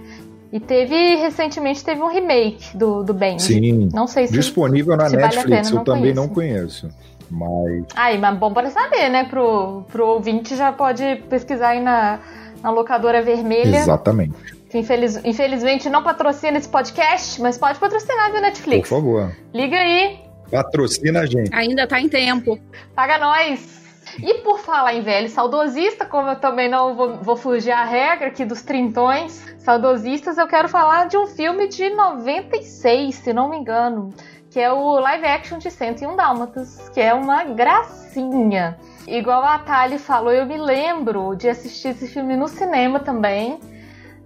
E 0.52 0.58
teve, 0.58 1.16
recentemente, 1.16 1.84
teve 1.84 2.00
um 2.02 2.08
remake 2.08 2.76
do, 2.76 3.02
do 3.02 3.14
Benji. 3.14 3.46
Sim. 3.46 3.88
Não 3.92 4.06
sei 4.06 4.26
se. 4.26 4.32
Disponível 4.32 4.96
na 4.96 5.08
se 5.08 5.16
Netflix, 5.16 5.70
vale 5.70 5.80
eu 5.80 5.84
também 5.84 6.00
conheço. 6.02 6.20
não 6.20 6.28
conheço. 6.28 6.88
Mas. 7.30 7.84
Aí, 7.94 8.18
mas 8.18 8.38
bom 8.38 8.52
para 8.52 8.70
saber, 8.70 9.08
né? 9.08 9.24
Pro, 9.24 9.82
pro 9.90 10.06
ouvinte 10.06 10.56
já 10.56 10.72
pode 10.72 11.22
pesquisar 11.28 11.70
aí 11.70 11.80
na, 11.80 12.18
na 12.62 12.70
locadora 12.70 13.22
vermelha. 13.22 13.76
Exatamente 13.76 14.59
que 14.70 14.78
infeliz, 14.78 15.16
infelizmente 15.24 15.90
não 15.90 16.02
patrocina 16.02 16.56
esse 16.56 16.68
podcast, 16.68 17.40
mas 17.42 17.58
pode 17.58 17.78
patrocinar, 17.78 18.30
viu, 18.30 18.40
Netflix? 18.40 18.88
Por 18.88 18.96
favor. 18.96 19.36
Liga 19.52 19.76
aí. 19.76 20.20
Patrocina 20.48 21.20
a 21.20 21.26
gente. 21.26 21.52
Ainda 21.52 21.86
tá 21.86 22.00
em 22.00 22.08
tempo. 22.08 22.58
Paga 22.94 23.18
nós. 23.18 23.80
E 24.18 24.34
por 24.42 24.58
falar 24.60 24.94
em 24.94 25.02
velho 25.02 25.28
saudosista, 25.28 26.04
como 26.06 26.28
eu 26.28 26.36
também 26.36 26.68
não 26.68 26.94
vou, 26.94 27.16
vou 27.18 27.36
fugir 27.36 27.72
à 27.72 27.84
regra 27.84 28.28
aqui 28.28 28.44
dos 28.44 28.62
trintões 28.62 29.44
saudosistas, 29.58 30.38
eu 30.38 30.46
quero 30.46 30.68
falar 30.68 31.06
de 31.06 31.16
um 31.16 31.26
filme 31.26 31.68
de 31.68 31.90
96, 31.90 33.14
se 33.14 33.32
não 33.32 33.50
me 33.50 33.58
engano, 33.58 34.12
que 34.50 34.58
é 34.58 34.72
o 34.72 34.98
live 34.98 35.26
action 35.26 35.58
de 35.58 35.70
101 35.70 36.16
Dálmatas, 36.16 36.88
que 36.90 37.00
é 37.00 37.12
uma 37.12 37.44
gracinha. 37.44 38.78
Igual 39.06 39.42
a 39.44 39.58
Thalie 39.58 39.98
falou, 39.98 40.32
eu 40.32 40.46
me 40.46 40.56
lembro 40.56 41.34
de 41.34 41.48
assistir 41.48 41.88
esse 41.88 42.08
filme 42.08 42.36
no 42.36 42.48
cinema 42.48 43.00
também. 43.00 43.60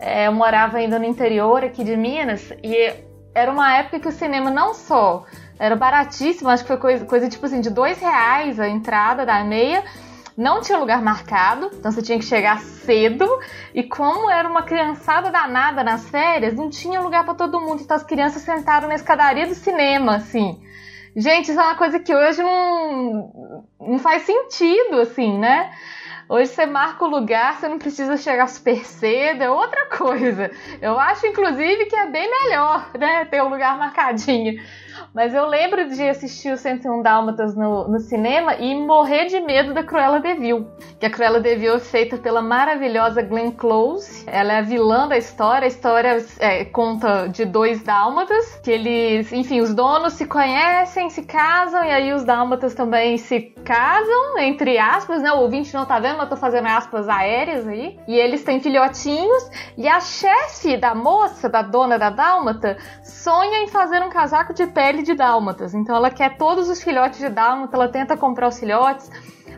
É, 0.06 0.26
eu 0.26 0.32
morava 0.32 0.76
ainda 0.76 0.98
no 0.98 1.06
interior 1.06 1.64
aqui 1.64 1.82
de 1.82 1.96
Minas 1.96 2.52
e 2.62 2.92
era 3.34 3.50
uma 3.50 3.74
época 3.74 4.00
que 4.00 4.08
o 4.08 4.12
cinema 4.12 4.50
não 4.50 4.74
só 4.74 5.24
era 5.58 5.74
baratíssimo, 5.74 6.50
acho 6.50 6.62
que 6.62 6.68
foi 6.68 6.76
coisa, 6.76 7.06
coisa 7.06 7.26
tipo 7.26 7.46
assim, 7.46 7.62
de 7.62 7.70
dois 7.70 7.98
reais 7.98 8.60
a 8.60 8.68
entrada 8.68 9.24
da 9.24 9.42
meia, 9.42 9.82
não 10.36 10.60
tinha 10.60 10.76
lugar 10.76 11.00
marcado, 11.00 11.70
então 11.72 11.90
você 11.90 12.02
tinha 12.02 12.18
que 12.18 12.24
chegar 12.26 12.60
cedo. 12.60 13.26
E 13.72 13.82
como 13.82 14.28
era 14.28 14.46
uma 14.46 14.62
criançada 14.62 15.30
danada 15.30 15.82
nas 15.82 16.06
férias, 16.10 16.52
não 16.52 16.68
tinha 16.68 17.00
lugar 17.00 17.24
para 17.24 17.34
todo 17.34 17.58
mundo. 17.58 17.80
Então 17.82 17.96
as 17.96 18.04
crianças 18.04 18.42
sentaram 18.42 18.88
na 18.88 18.96
escadaria 18.96 19.46
do 19.46 19.54
cinema, 19.54 20.16
assim. 20.16 20.60
Gente, 21.16 21.50
isso 21.50 21.60
é 21.60 21.62
uma 21.62 21.76
coisa 21.76 21.98
que 21.98 22.14
hoje 22.14 22.42
não, 22.42 23.64
não 23.80 23.98
faz 24.00 24.24
sentido, 24.24 25.00
assim, 25.00 25.38
né? 25.38 25.70
Hoje 26.28 26.50
você 26.50 26.64
marca 26.64 27.04
o 27.04 27.08
lugar, 27.08 27.54
você 27.58 27.68
não 27.68 27.78
precisa 27.78 28.16
chegar 28.16 28.46
super 28.48 28.84
cedo, 28.84 29.42
é 29.42 29.50
outra 29.50 29.86
coisa. 29.86 30.50
Eu 30.80 30.98
acho, 30.98 31.26
inclusive, 31.26 31.86
que 31.86 31.96
é 31.96 32.10
bem 32.10 32.30
melhor, 32.30 32.90
né? 32.98 33.24
Ter 33.26 33.42
um 33.42 33.48
lugar 33.48 33.78
marcadinho. 33.78 34.60
Mas 35.14 35.32
eu 35.32 35.46
lembro 35.46 35.88
de 35.90 36.08
assistir 36.08 36.52
o 36.52 36.56
101 36.56 37.00
Dálmatas 37.00 37.54
no, 37.54 37.86
no 37.86 38.00
cinema 38.00 38.56
e 38.56 38.74
morrer 38.74 39.26
de 39.26 39.38
medo 39.38 39.72
da 39.72 39.84
Cruella 39.84 40.18
de 40.18 40.34
Vil. 40.34 40.66
Que 40.98 41.06
a 41.06 41.10
Cruella 41.10 41.38
de 41.38 41.54
Vil 41.54 41.76
é 41.76 41.78
feita 41.78 42.16
pela 42.16 42.42
maravilhosa 42.42 43.22
Glenn 43.22 43.52
Close. 43.52 44.24
Ela 44.26 44.54
é 44.54 44.58
a 44.58 44.62
vilã 44.62 45.06
da 45.06 45.16
história. 45.16 45.66
A 45.66 45.68
história 45.68 46.26
é, 46.40 46.64
conta 46.64 47.28
de 47.28 47.44
dois 47.44 47.80
dálmatas, 47.80 48.56
que 48.56 48.72
eles, 48.72 49.32
enfim, 49.32 49.60
os 49.60 49.72
donos 49.72 50.14
se 50.14 50.26
conhecem, 50.26 51.08
se 51.08 51.22
casam, 51.22 51.84
e 51.84 51.92
aí 51.92 52.12
os 52.12 52.24
dálmatas 52.24 52.74
também 52.74 53.16
se 53.16 53.40
casam, 53.64 54.38
entre 54.40 54.78
aspas, 54.78 55.22
né? 55.22 55.30
O 55.30 55.42
ouvinte 55.42 55.72
não 55.74 55.86
tá 55.86 56.00
vendo, 56.00 56.16
mas 56.16 56.24
eu 56.24 56.30
tô 56.30 56.36
fazendo 56.36 56.66
aspas 56.66 57.08
aéreas 57.08 57.68
aí. 57.68 58.00
E 58.08 58.16
eles 58.16 58.42
têm 58.42 58.58
filhotinhos, 58.58 59.48
e 59.78 59.86
a 59.86 60.00
chefe 60.00 60.76
da 60.76 60.92
moça, 60.92 61.48
da 61.48 61.62
dona 61.62 61.96
da 61.96 62.10
dálmata, 62.10 62.76
sonha 63.04 63.62
em 63.62 63.68
fazer 63.68 64.02
um 64.02 64.08
casaco 64.08 64.52
de 64.52 64.66
pele 64.66 65.03
de 65.04 65.14
dálmatas. 65.14 65.74
Então 65.74 65.94
ela 65.94 66.10
quer 66.10 66.36
todos 66.36 66.68
os 66.68 66.82
filhotes 66.82 67.18
de 67.18 67.28
dálmata, 67.28 67.76
ela 67.76 67.88
tenta 67.88 68.16
comprar 68.16 68.48
os 68.48 68.58
filhotes. 68.58 69.10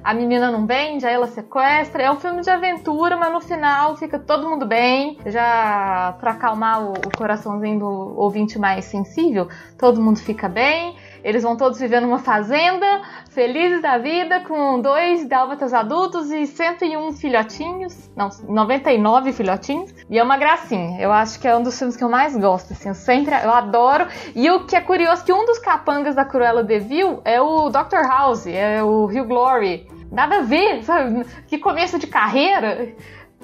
A 0.05 0.15
menina 0.15 0.53
não 0.53 0.67
vende, 0.67 1.05
aí 1.07 1.15
ela 1.15 1.27
sequestra. 1.27 2.05
É 2.05 2.11
um 2.11 2.17
filme 2.17 2.41
de 2.41 2.51
aventura, 2.51 3.17
mas 3.17 3.33
no 3.33 3.41
final 3.41 3.97
fica 3.97 4.19
todo 4.19 4.49
mundo 4.49 4.65
bem. 4.67 5.19
Já 5.27 6.15
para 6.21 6.33
acalmar 6.33 6.83
o, 6.83 6.93
o 6.93 7.17
coraçãozinho 7.17 7.81
do 7.81 8.15
ouvinte 8.17 8.59
mais 8.59 8.85
sensível, 8.85 9.49
todo 9.77 10.01
mundo 10.01 10.19
fica 10.19 10.49
bem. 10.49 10.95
Eles 11.27 11.43
vão 11.43 11.57
todos 11.57 11.81
viver 11.81 12.01
numa 12.01 12.21
fazenda, 12.21 13.03
felizes 13.31 13.83
da 13.83 13.99
vida, 13.99 14.39
com 14.47 14.81
dois 14.81 15.27
dálmatas 15.27 15.75
adultos 15.75 16.31
e 16.31 16.47
101 16.47 17.15
filhotinhos. 17.15 18.09
Não, 18.15 18.29
99 18.49 19.33
filhotinhos. 19.33 19.93
E 20.09 20.21
é 20.21 20.23
uma 20.23 20.37
gracinha. 20.37 21.01
Eu 21.01 21.11
acho 21.11 21.41
que 21.41 21.49
é 21.49 21.57
um 21.57 21.65
dos 21.65 21.77
filmes 21.77 21.97
que 21.97 22.05
eu 22.05 22.09
mais 22.09 22.37
gosto. 22.37 22.75
Assim, 22.75 22.91
eu 22.91 22.95
sempre 22.95 23.35
eu 23.35 23.51
adoro. 23.51 24.07
E 24.37 24.49
o 24.49 24.67
que 24.67 24.77
é 24.77 24.81
curioso 24.81 25.25
que 25.25 25.33
um 25.33 25.45
dos 25.45 25.59
capangas 25.59 26.15
da 26.15 26.25
Cruella 26.25 26.63
de 26.63 26.79
Vil 26.79 27.21
é 27.25 27.41
o 27.41 27.71
Dr. 27.71 28.07
House, 28.09 28.47
é 28.47 28.81
o 28.85 29.07
Hugh 29.07 29.25
Glory. 29.25 29.89
Nada 30.13 30.37
a 30.37 30.43
ver, 30.43 30.85
sabe? 30.85 31.27
Que 31.49 31.59
começo 31.59 31.99
de 31.99 32.07
carreira. 32.07 32.95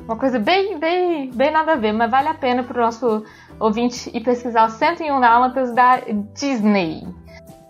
Uma 0.04 0.16
coisa 0.16 0.38
bem, 0.38 0.78
bem, 0.78 1.32
bem 1.32 1.50
nada 1.50 1.72
a 1.72 1.76
ver, 1.76 1.90
mas 1.90 2.08
vale 2.08 2.28
a 2.28 2.34
pena 2.34 2.62
pro 2.62 2.80
nosso 2.80 3.24
ouvinte 3.58 4.08
ir 4.16 4.20
pesquisar 4.20 4.66
os 4.66 4.74
101 4.74 5.20
Dálmatas 5.20 5.74
da 5.74 5.98
Disney. 6.32 7.02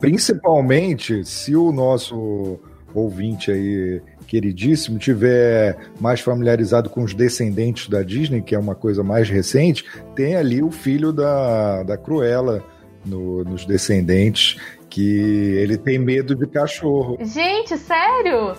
Principalmente 0.03 1.25
se 1.25 1.55
o 1.55 1.71
nosso 1.71 2.59
ouvinte 2.93 3.53
aí 3.53 4.03
queridíssimo 4.27 4.99
tiver 4.99 5.77
mais 6.01 6.21
familiarizado 6.21 6.91
com 6.91 7.05
os 7.05 7.15
descendentes 7.15 7.89
da 7.89 8.03
Disney, 8.03 8.43
que 8.43 8.55
é 8.55 8.59
uma 8.59 8.75
coisa 8.75 9.05
mais 9.05 9.31
recente, 9.31 9.85
tem 10.17 10.35
ali 10.35 10.61
o 10.61 10.73
filho 10.73 11.13
da, 11.13 11.85
da 11.85 11.97
Cruella 11.97 12.65
no, 13.07 13.45
nos 13.45 13.65
descendentes, 13.65 14.57
que 14.91 15.55
ele 15.57 15.79
tem 15.79 15.99
medo 15.99 16.35
de 16.35 16.49
cachorro. 16.49 17.17
Gente, 17.21 17.79
sério? 17.79 18.57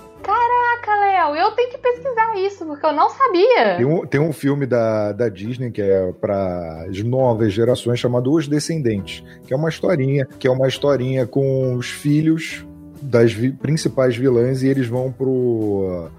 Caraca, 0.84 0.96
Léo, 1.00 1.36
eu 1.36 1.52
tenho 1.52 1.70
que 1.72 1.78
pesquisar 1.78 2.38
isso, 2.38 2.66
porque 2.66 2.86
eu 2.86 2.92
não 2.92 3.10
sabia. 3.10 3.78
Tem 3.78 3.86
um, 3.86 4.06
tem 4.06 4.20
um 4.20 4.34
filme 4.34 4.66
da, 4.66 5.14
da 5.14 5.30
Disney 5.30 5.72
que 5.72 5.82
é 5.82 6.12
para 6.12 6.86
as 6.90 7.02
novas 7.02 7.54
gerações 7.54 8.00
chamado 8.00 8.32
Os 8.32 8.48
Descendentes, 8.48 9.24
que 9.48 9.54
é 9.54 9.58
uma 9.58 9.70
historinha, 9.70 10.28
que 10.38 10.46
é 10.46 10.52
uma 10.52 10.68
historinha 10.68 11.26
com 11.26 11.76
os 11.76 11.90
filhos 11.90 12.66
das 13.02 13.32
vi 13.32 13.52
principais 13.52 14.16
vilãs 14.16 14.62
e 14.62 14.68
eles 14.68 14.88
vão 14.88 15.12
pro, 15.12 16.10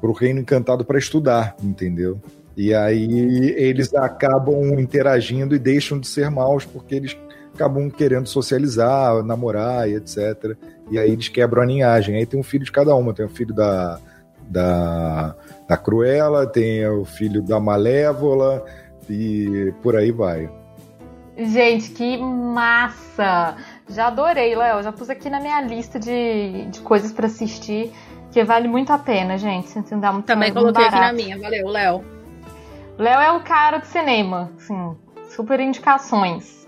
pro 0.00 0.12
Reino 0.12 0.40
Encantado 0.40 0.84
para 0.84 0.98
estudar, 0.98 1.54
entendeu? 1.62 2.20
E 2.56 2.74
aí 2.74 3.54
eles 3.56 3.94
acabam 3.94 4.78
interagindo 4.78 5.54
e 5.54 5.58
deixam 5.58 5.98
de 5.98 6.06
ser 6.06 6.30
maus 6.30 6.64
porque 6.64 6.94
eles 6.94 7.16
acabam 7.54 7.88
querendo 7.88 8.26
socializar, 8.26 9.22
namorar 9.22 9.88
e 9.88 9.94
etc. 9.94 10.56
E 10.90 10.98
aí 10.98 11.10
eles 11.10 11.28
quebram 11.28 11.62
a 11.62 11.66
linhagem. 11.66 12.16
Aí 12.16 12.26
tem 12.26 12.38
um 12.38 12.42
filho 12.42 12.64
de 12.64 12.72
cada 12.72 12.94
uma. 12.94 13.14
Tem 13.14 13.24
o 13.24 13.28
filho 13.28 13.54
da, 13.54 13.98
da, 14.42 15.34
da 15.68 15.76
Cruella, 15.76 16.46
tem 16.46 16.86
o 16.88 17.04
filho 17.04 17.40
da 17.40 17.58
Malévola 17.60 18.64
e 19.08 19.72
por 19.82 19.96
aí 19.96 20.10
vai. 20.10 20.50
Gente, 21.36 21.90
que 21.90 22.16
massa! 22.16 23.56
Já 23.88 24.06
adorei, 24.06 24.54
Léo. 24.54 24.82
Já 24.82 24.92
pus 24.92 25.10
aqui 25.10 25.28
na 25.28 25.40
minha 25.40 25.60
lista 25.62 25.98
de, 25.98 26.66
de 26.66 26.80
coisas 26.80 27.12
para 27.12 27.26
assistir, 27.26 27.92
que 28.30 28.44
vale 28.44 28.68
muito 28.68 28.92
a 28.92 28.98
pena, 28.98 29.36
gente. 29.36 29.68
Sem 29.68 29.98
dar 29.98 30.12
muito 30.12 30.26
Também 30.26 30.52
coloquei 30.52 30.84
aqui 30.84 30.94
na 30.94 31.12
minha. 31.12 31.38
Valeu, 31.38 31.68
Léo. 31.68 32.04
Léo 32.96 33.20
é 33.20 33.32
o 33.32 33.40
cara 33.40 33.78
do 33.78 33.86
cinema, 33.86 34.52
assim, 34.56 34.96
super 35.28 35.58
indicações. 35.58 36.63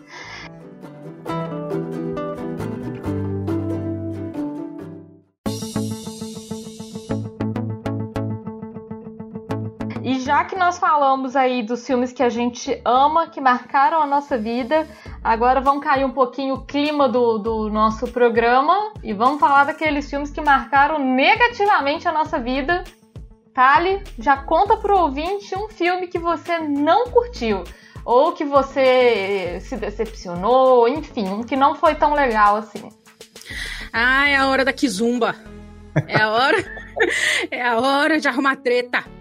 Já 10.37 10.45
que 10.45 10.55
nós 10.55 10.79
falamos 10.79 11.35
aí 11.35 11.63
dos 11.63 11.87
filmes 11.87 12.13
que 12.13 12.23
a 12.23 12.29
gente 12.29 12.79
ama, 12.85 13.27
que 13.27 13.41
marcaram 13.41 14.03
a 14.03 14.07
nossa 14.07 14.37
vida, 14.37 14.87
agora 15.25 15.63
vamos 15.63 15.83
cair 15.83 16.05
um 16.05 16.11
pouquinho 16.11 16.57
o 16.57 16.67
clima 16.67 17.09
do, 17.09 17.39
do 17.39 17.71
nosso 17.71 18.07
programa 18.09 18.93
e 19.03 19.15
vamos 19.15 19.41
falar 19.41 19.65
daqueles 19.65 20.11
filmes 20.11 20.31
que 20.31 20.43
marcaram 20.43 20.99
negativamente 20.99 22.07
a 22.07 22.13
nossa 22.13 22.39
vida. 22.39 22.85
Tali, 23.55 24.03
já 24.19 24.37
conta 24.37 24.77
pro 24.77 24.99
ouvinte 24.99 25.57
um 25.57 25.71
filme 25.71 26.07
que 26.07 26.19
você 26.19 26.59
não 26.59 27.07
curtiu 27.07 27.65
ou 28.05 28.33
que 28.33 28.45
você 28.45 29.59
se 29.63 29.75
decepcionou, 29.79 30.87
enfim, 30.87 31.31
um 31.31 31.43
que 31.45 31.57
não 31.57 31.75
foi 31.75 31.95
tão 31.95 32.13
legal 32.13 32.57
assim. 32.57 32.91
Ah, 33.91 34.29
é 34.29 34.37
a 34.37 34.49
hora 34.49 34.67
da 34.67 34.73
Kizumba. 34.75 35.35
É 36.07 36.21
a 36.21 36.31
hora. 36.31 36.59
é 37.51 37.63
a 37.67 37.79
hora 37.79 38.21
de 38.21 38.29
arrumar 38.29 38.57
treta. 38.57 39.16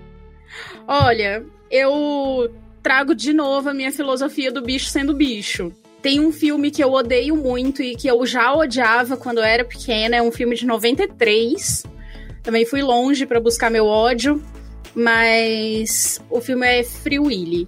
Olha, 0.87 1.43
eu 1.69 2.53
trago 2.83 3.15
de 3.15 3.33
novo 3.33 3.69
a 3.69 3.73
minha 3.73 3.91
filosofia 3.91 4.51
do 4.51 4.61
bicho 4.61 4.87
sendo 4.87 5.13
bicho. 5.13 5.71
Tem 6.01 6.19
um 6.19 6.31
filme 6.31 6.69
que 6.69 6.83
eu 6.83 6.93
odeio 6.93 7.35
muito 7.35 7.81
e 7.81 7.95
que 7.95 8.07
eu 8.07 8.23
já 8.27 8.53
odiava 8.53 9.17
quando 9.17 9.39
eu 9.39 9.43
era 9.43 9.65
pequena, 9.65 10.17
é 10.17 10.21
um 10.21 10.31
filme 10.31 10.55
de 10.55 10.65
93. 10.65 11.83
Também 12.43 12.63
fui 12.63 12.83
longe 12.83 13.25
para 13.25 13.39
buscar 13.39 13.71
meu 13.71 13.87
ódio, 13.87 14.39
mas 14.93 16.21
o 16.29 16.39
filme 16.39 16.67
é 16.67 16.83
Free 16.83 17.17
Willy. 17.17 17.67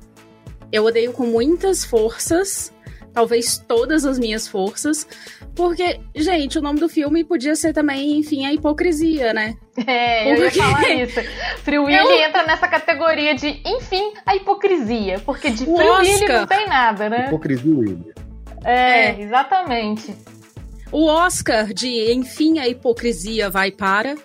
Eu 0.72 0.86
odeio 0.86 1.12
com 1.14 1.26
muitas 1.26 1.84
forças, 1.84 2.72
talvez 3.18 3.58
todas 3.58 4.06
as 4.06 4.20
minhas 4.20 4.48
forças, 4.48 5.08
porque, 5.56 6.00
gente, 6.14 6.60
o 6.60 6.62
nome 6.62 6.80
do 6.80 6.88
filme 6.88 7.24
podia 7.24 7.56
ser 7.56 7.74
também, 7.74 8.20
enfim, 8.20 8.46
a 8.46 8.54
hipocrisia, 8.54 9.34
né? 9.34 9.56
É, 9.88 10.36
porque... 10.36 10.42
eu 10.42 10.46
ia 10.46 10.52
falar 10.52 10.90
isso. 10.92 11.20
Free 11.64 11.80
Willy 11.80 11.98
eu... 11.98 12.12
entra 12.12 12.44
nessa 12.46 12.68
categoria 12.68 13.34
de, 13.34 13.60
enfim, 13.66 14.14
a 14.24 14.36
hipocrisia. 14.36 15.20
Porque 15.26 15.50
de 15.50 15.64
o 15.64 15.76
Free 15.76 15.88
Oscar... 15.88 16.00
Willy 16.00 16.28
não 16.28 16.46
tem 16.46 16.68
nada, 16.68 17.10
né? 17.10 17.26
Hipocrisia 17.26 17.76
Willy. 17.76 18.14
É, 18.64 19.06
é, 19.06 19.20
exatamente. 19.20 20.16
O 20.92 21.08
Oscar 21.08 21.74
de 21.74 22.14
Enfim, 22.14 22.60
a 22.60 22.68
hipocrisia 22.68 23.50
vai 23.50 23.72
para 23.72 24.16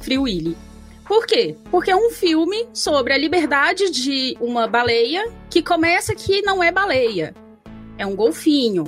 Free 0.00 0.18
Willy. 0.18 0.56
Por 1.06 1.26
quê? 1.26 1.56
Porque 1.70 1.92
é 1.92 1.96
um 1.96 2.10
filme 2.10 2.66
sobre 2.74 3.12
a 3.12 3.18
liberdade 3.18 3.88
de 3.88 4.36
uma 4.40 4.66
baleia 4.66 5.24
que 5.48 5.62
começa 5.62 6.12
que 6.12 6.42
não 6.42 6.60
é 6.60 6.72
baleia. 6.72 7.32
É 7.98 8.06
um 8.06 8.14
golfinho 8.14 8.84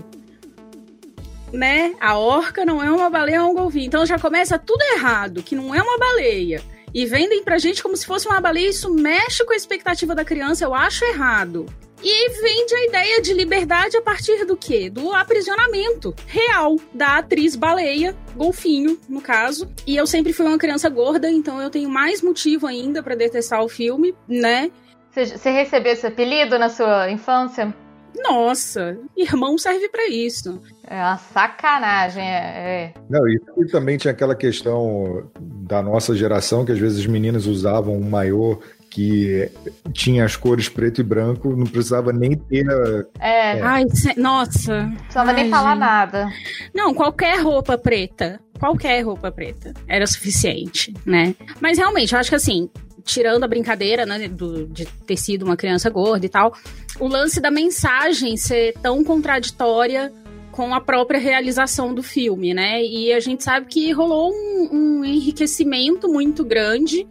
né? 1.53 1.95
A 2.01 2.19
orca 2.19 2.65
não 2.65 2.83
é 2.83 2.91
uma 2.91 3.09
baleia, 3.09 3.37
é 3.37 3.43
um 3.43 3.55
golfinho. 3.55 3.87
Então 3.87 4.07
já 4.07 4.19
começa 4.19 4.59
tudo 4.59 4.83
errado, 4.95 5.43
que 5.43 5.57
não 5.57 5.75
é 5.75 5.83
uma 5.83 5.99
baleia. 5.99 6.63
E 6.93 7.05
vendem 7.05 7.43
pra 7.43 7.59
gente 7.59 7.83
como 7.83 7.97
se 7.97 8.07
fosse 8.07 8.27
uma 8.27 8.41
baleia, 8.41 8.69
isso 8.69 8.93
mexe 8.93 9.45
com 9.45 9.53
a 9.53 9.57
expectativa 9.57 10.15
da 10.15 10.25
criança, 10.25 10.65
eu 10.65 10.75
acho 10.75 11.05
errado. 11.05 11.67
E 12.03 12.31
vende 12.41 12.75
a 12.75 12.85
ideia 12.87 13.21
de 13.21 13.35
liberdade 13.35 13.97
a 13.97 14.03
partir 14.03 14.45
do 14.45 14.57
quê? 14.57 14.89
Do 14.89 15.13
aprisionamento 15.13 16.15
real 16.27 16.77
da 16.95 17.19
atriz 17.19 17.57
baleia, 17.57 18.17
golfinho, 18.37 18.99
no 19.09 19.21
caso. 19.21 19.69
E 19.85 19.97
eu 19.97 20.07
sempre 20.07 20.33
fui 20.33 20.47
uma 20.47 20.59
criança 20.59 20.89
gorda, 20.89 21.29
então 21.29 21.61
eu 21.61 21.71
tenho 21.71 21.91
mais 21.91 22.23
motivo 22.23 22.69
ainda 22.69 23.03
para 23.03 23.17
detestar 23.17 23.63
o 23.65 23.69
filme, 23.69 24.15
né? 24.29 24.71
Você 25.11 25.51
recebeu 25.51 25.93
esse 25.93 26.07
apelido 26.07 26.57
na 26.57 26.69
sua 26.69 27.11
infância? 27.11 27.75
Nossa, 28.23 28.99
irmão 29.17 29.57
serve 29.57 29.89
para 29.89 30.09
isso. 30.09 30.61
É 30.87 30.97
uma 30.97 31.19
sacanagem, 31.19 32.23
é. 32.23 32.95
é. 32.95 32.95
Não, 33.09 33.29
e, 33.29 33.41
e, 33.59 33.67
também 33.67 33.97
tinha 33.99 34.13
aquela 34.13 34.35
questão 34.35 35.31
da 35.41 35.83
nossa 35.83 36.15
geração 36.15 36.65
que 36.65 36.73
às 36.73 36.79
vezes 36.79 37.01
as 37.01 37.07
meninas 37.07 37.47
usavam 37.47 37.97
um 37.97 38.09
maiô 38.09 38.59
que 38.91 39.51
tinha 39.93 40.25
as 40.25 40.35
cores 40.35 40.69
preto 40.69 41.01
e 41.01 41.05
branco, 41.05 41.55
não 41.55 41.67
precisava 41.67 42.13
nem 42.13 42.37
ter. 42.37 42.67
É. 43.21 43.59
é. 43.59 43.63
Ai, 43.63 43.85
nossa. 44.17 44.83
Não 44.85 44.97
precisava 44.97 45.33
nem 45.33 45.51
falar 45.51 45.77
nada. 45.77 46.29
Não, 46.75 46.95
qualquer 46.95 47.41
roupa 47.41 47.77
preta. 47.77 48.41
Qualquer 48.59 49.03
roupa 49.03 49.31
preta 49.31 49.73
era 49.87 50.05
suficiente, 50.07 50.93
né? 51.07 51.35
Mas 51.61 51.79
realmente, 51.79 52.13
eu 52.13 52.19
acho 52.19 52.31
que 52.31 52.35
assim, 52.35 52.69
tirando 53.09 53.45
a 53.45 53.49
brincadeira, 53.49 54.05
né, 54.05 54.29
do, 54.29 54.67
de 54.67 54.85
ter 54.85 55.17
sido 55.17 55.45
uma 55.45 55.57
criança 55.57 55.89
gorda 55.89 56.27
e 56.27 56.29
tal, 56.29 56.55
o 57.01 57.09
lance 57.09 57.41
da 57.41 57.51
mensagem 57.51 58.37
ser 58.37 58.75
tão 58.83 59.03
contraditória 59.03 60.13
com 60.53 60.75
a 60.75 60.81
própria 60.81 61.19
realização 61.19 61.95
do 61.95 62.03
filme, 62.03 62.53
né? 62.53 62.83
E 62.83 63.13
a 63.13 63.21
gente 63.21 63.45
sabe 63.45 63.67
que 63.67 63.93
rolou 63.93 64.33
um, 64.33 64.69
um 64.73 65.05
enriquecimento 65.05 66.09
muito 66.09 66.45
grande 66.45 67.07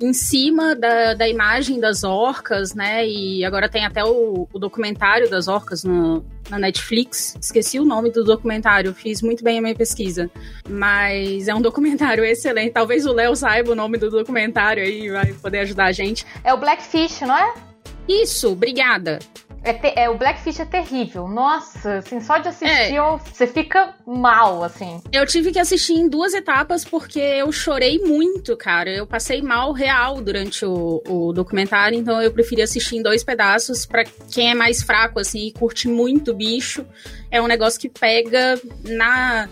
em 0.00 0.12
cima 0.12 0.74
da, 0.74 1.14
da 1.14 1.28
imagem 1.28 1.80
das 1.80 2.04
orcas, 2.04 2.74
né? 2.74 3.06
E 3.06 3.44
agora 3.44 3.68
tem 3.68 3.84
até 3.84 4.04
o, 4.04 4.48
o 4.52 4.58
documentário 4.58 5.28
das 5.28 5.48
orcas 5.48 5.84
no, 5.84 6.24
na 6.48 6.58
Netflix. 6.58 7.36
Esqueci 7.40 7.78
o 7.78 7.84
nome 7.84 8.10
do 8.10 8.24
documentário, 8.24 8.94
fiz 8.94 9.22
muito 9.22 9.42
bem 9.42 9.58
a 9.58 9.62
minha 9.62 9.74
pesquisa. 9.74 10.30
Mas 10.68 11.48
é 11.48 11.54
um 11.54 11.60
documentário 11.60 12.24
excelente. 12.26 12.72
Talvez 12.72 13.06
o 13.06 13.12
Léo 13.12 13.34
saiba 13.34 13.72
o 13.72 13.74
nome 13.74 13.98
do 13.98 14.10
documentário 14.10 14.82
aí, 14.82 15.10
vai 15.10 15.32
poder 15.32 15.60
ajudar 15.60 15.86
a 15.86 15.92
gente. 15.92 16.24
É 16.44 16.52
o 16.54 16.56
Blackfish, 16.56 17.20
não 17.22 17.36
é? 17.36 17.67
Isso, 18.08 18.52
obrigada. 18.52 19.18
É, 19.62 19.72
te, 19.72 19.92
é, 19.96 20.08
o 20.08 20.16
Blackfish 20.16 20.60
é 20.60 20.64
terrível. 20.64 21.26
Nossa, 21.28 21.96
assim, 21.96 22.20
só 22.20 22.38
de 22.38 22.48
assistir 22.48 22.96
é. 22.96 23.18
você 23.32 23.46
fica 23.46 23.94
mal, 24.06 24.62
assim. 24.62 25.00
Eu 25.12 25.26
tive 25.26 25.52
que 25.52 25.58
assistir 25.58 25.94
em 25.94 26.08
duas 26.08 26.32
etapas 26.32 26.84
porque 26.84 27.18
eu 27.18 27.50
chorei 27.50 27.98
muito, 27.98 28.56
cara. 28.56 28.90
Eu 28.90 29.06
passei 29.06 29.42
mal 29.42 29.72
real 29.72 30.20
durante 30.20 30.64
o, 30.64 31.02
o 31.06 31.32
documentário, 31.32 31.98
então 31.98 32.22
eu 32.22 32.32
preferi 32.32 32.62
assistir 32.62 32.96
em 32.96 33.02
dois 33.02 33.24
pedaços. 33.24 33.84
para 33.84 34.04
quem 34.32 34.50
é 34.50 34.54
mais 34.54 34.82
fraco, 34.82 35.18
assim, 35.18 35.48
e 35.48 35.52
curte 35.52 35.88
muito 35.88 36.32
bicho, 36.32 36.86
é 37.30 37.42
um 37.42 37.46
negócio 37.46 37.80
que 37.80 37.88
pega 37.88 38.60
na 38.84 39.48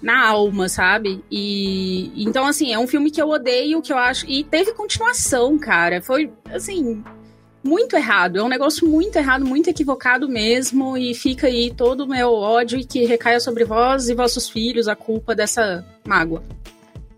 na 0.00 0.28
alma, 0.28 0.68
sabe? 0.68 1.24
E 1.28 2.12
então 2.16 2.46
assim, 2.46 2.72
é 2.72 2.78
um 2.78 2.86
filme 2.86 3.10
que 3.10 3.20
eu 3.20 3.28
odeio, 3.28 3.82
que 3.82 3.92
eu 3.92 3.98
acho 3.98 4.26
e 4.28 4.44
teve 4.44 4.72
continuação, 4.72 5.58
cara. 5.58 6.00
Foi 6.00 6.30
assim, 6.52 7.02
muito 7.68 7.94
errado. 7.94 8.38
É 8.38 8.42
um 8.42 8.48
negócio 8.48 8.88
muito 8.88 9.16
errado, 9.16 9.44
muito 9.44 9.68
equivocado 9.68 10.28
mesmo. 10.28 10.96
E 10.96 11.14
fica 11.14 11.46
aí 11.46 11.72
todo 11.72 12.04
o 12.04 12.08
meu 12.08 12.32
ódio 12.32 12.80
que 12.86 13.04
recaia 13.04 13.38
sobre 13.38 13.64
vós 13.64 14.08
e 14.08 14.14
vossos 14.14 14.48
filhos 14.48 14.88
a 14.88 14.96
culpa 14.96 15.34
dessa 15.34 15.84
mágoa. 16.06 16.42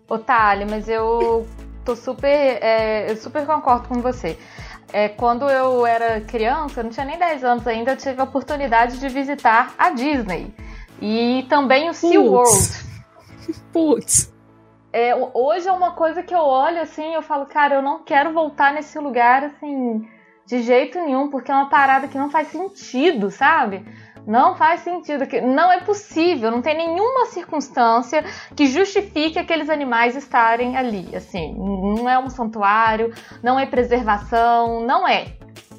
Ô, 0.07 0.17
Thali, 0.17 0.65
mas 0.65 0.89
eu 0.89 1.47
tô 1.85 1.95
super. 1.95 2.27
É, 2.27 3.09
eu 3.09 3.15
super 3.15 3.45
concordo 3.45 3.87
com 3.87 4.01
você. 4.01 4.37
É, 4.93 5.07
quando 5.07 5.49
eu 5.49 5.87
era 5.87 6.19
criança, 6.19 6.81
eu 6.81 6.83
não 6.83 6.91
tinha 6.91 7.05
nem 7.05 7.17
10 7.17 7.45
anos 7.45 7.65
ainda, 7.65 7.91
eu 7.91 7.97
tive 7.97 8.19
a 8.19 8.25
oportunidade 8.25 8.99
de 8.99 9.07
visitar 9.07 9.73
a 9.77 9.91
Disney. 9.91 10.53
E 11.01 11.45
também 11.47 11.89
o 11.89 11.93
SeaWorld. 11.93 12.91
Putz. 13.71 14.31
é, 14.91 15.15
hoje 15.33 15.67
é 15.67 15.71
uma 15.71 15.91
coisa 15.91 16.21
que 16.21 16.35
eu 16.35 16.41
olho 16.41 16.81
assim, 16.81 17.13
eu 17.13 17.21
falo, 17.21 17.45
cara, 17.45 17.75
eu 17.75 17.81
não 17.81 18.03
quero 18.03 18.33
voltar 18.33 18.73
nesse 18.73 18.99
lugar 18.99 19.45
assim 19.45 20.05
de 20.51 20.63
jeito 20.63 20.99
nenhum, 20.99 21.29
porque 21.29 21.49
é 21.49 21.55
uma 21.55 21.69
parada 21.69 22.09
que 22.09 22.17
não 22.17 22.29
faz 22.29 22.49
sentido, 22.49 23.31
sabe? 23.31 23.85
Não 24.27 24.53
faz 24.53 24.81
sentido, 24.81 25.25
que 25.25 25.39
não 25.39 25.71
é 25.71 25.79
possível, 25.79 26.51
não 26.51 26.61
tem 26.61 26.75
nenhuma 26.75 27.27
circunstância 27.27 28.21
que 28.53 28.67
justifique 28.67 29.39
aqueles 29.39 29.69
animais 29.69 30.13
estarem 30.13 30.75
ali. 30.75 31.15
Assim, 31.15 31.55
não 31.57 32.07
é 32.07 32.19
um 32.19 32.29
santuário, 32.29 33.13
não 33.41 33.57
é 33.57 33.65
preservação, 33.65 34.85
não 34.85 35.07
é 35.07 35.27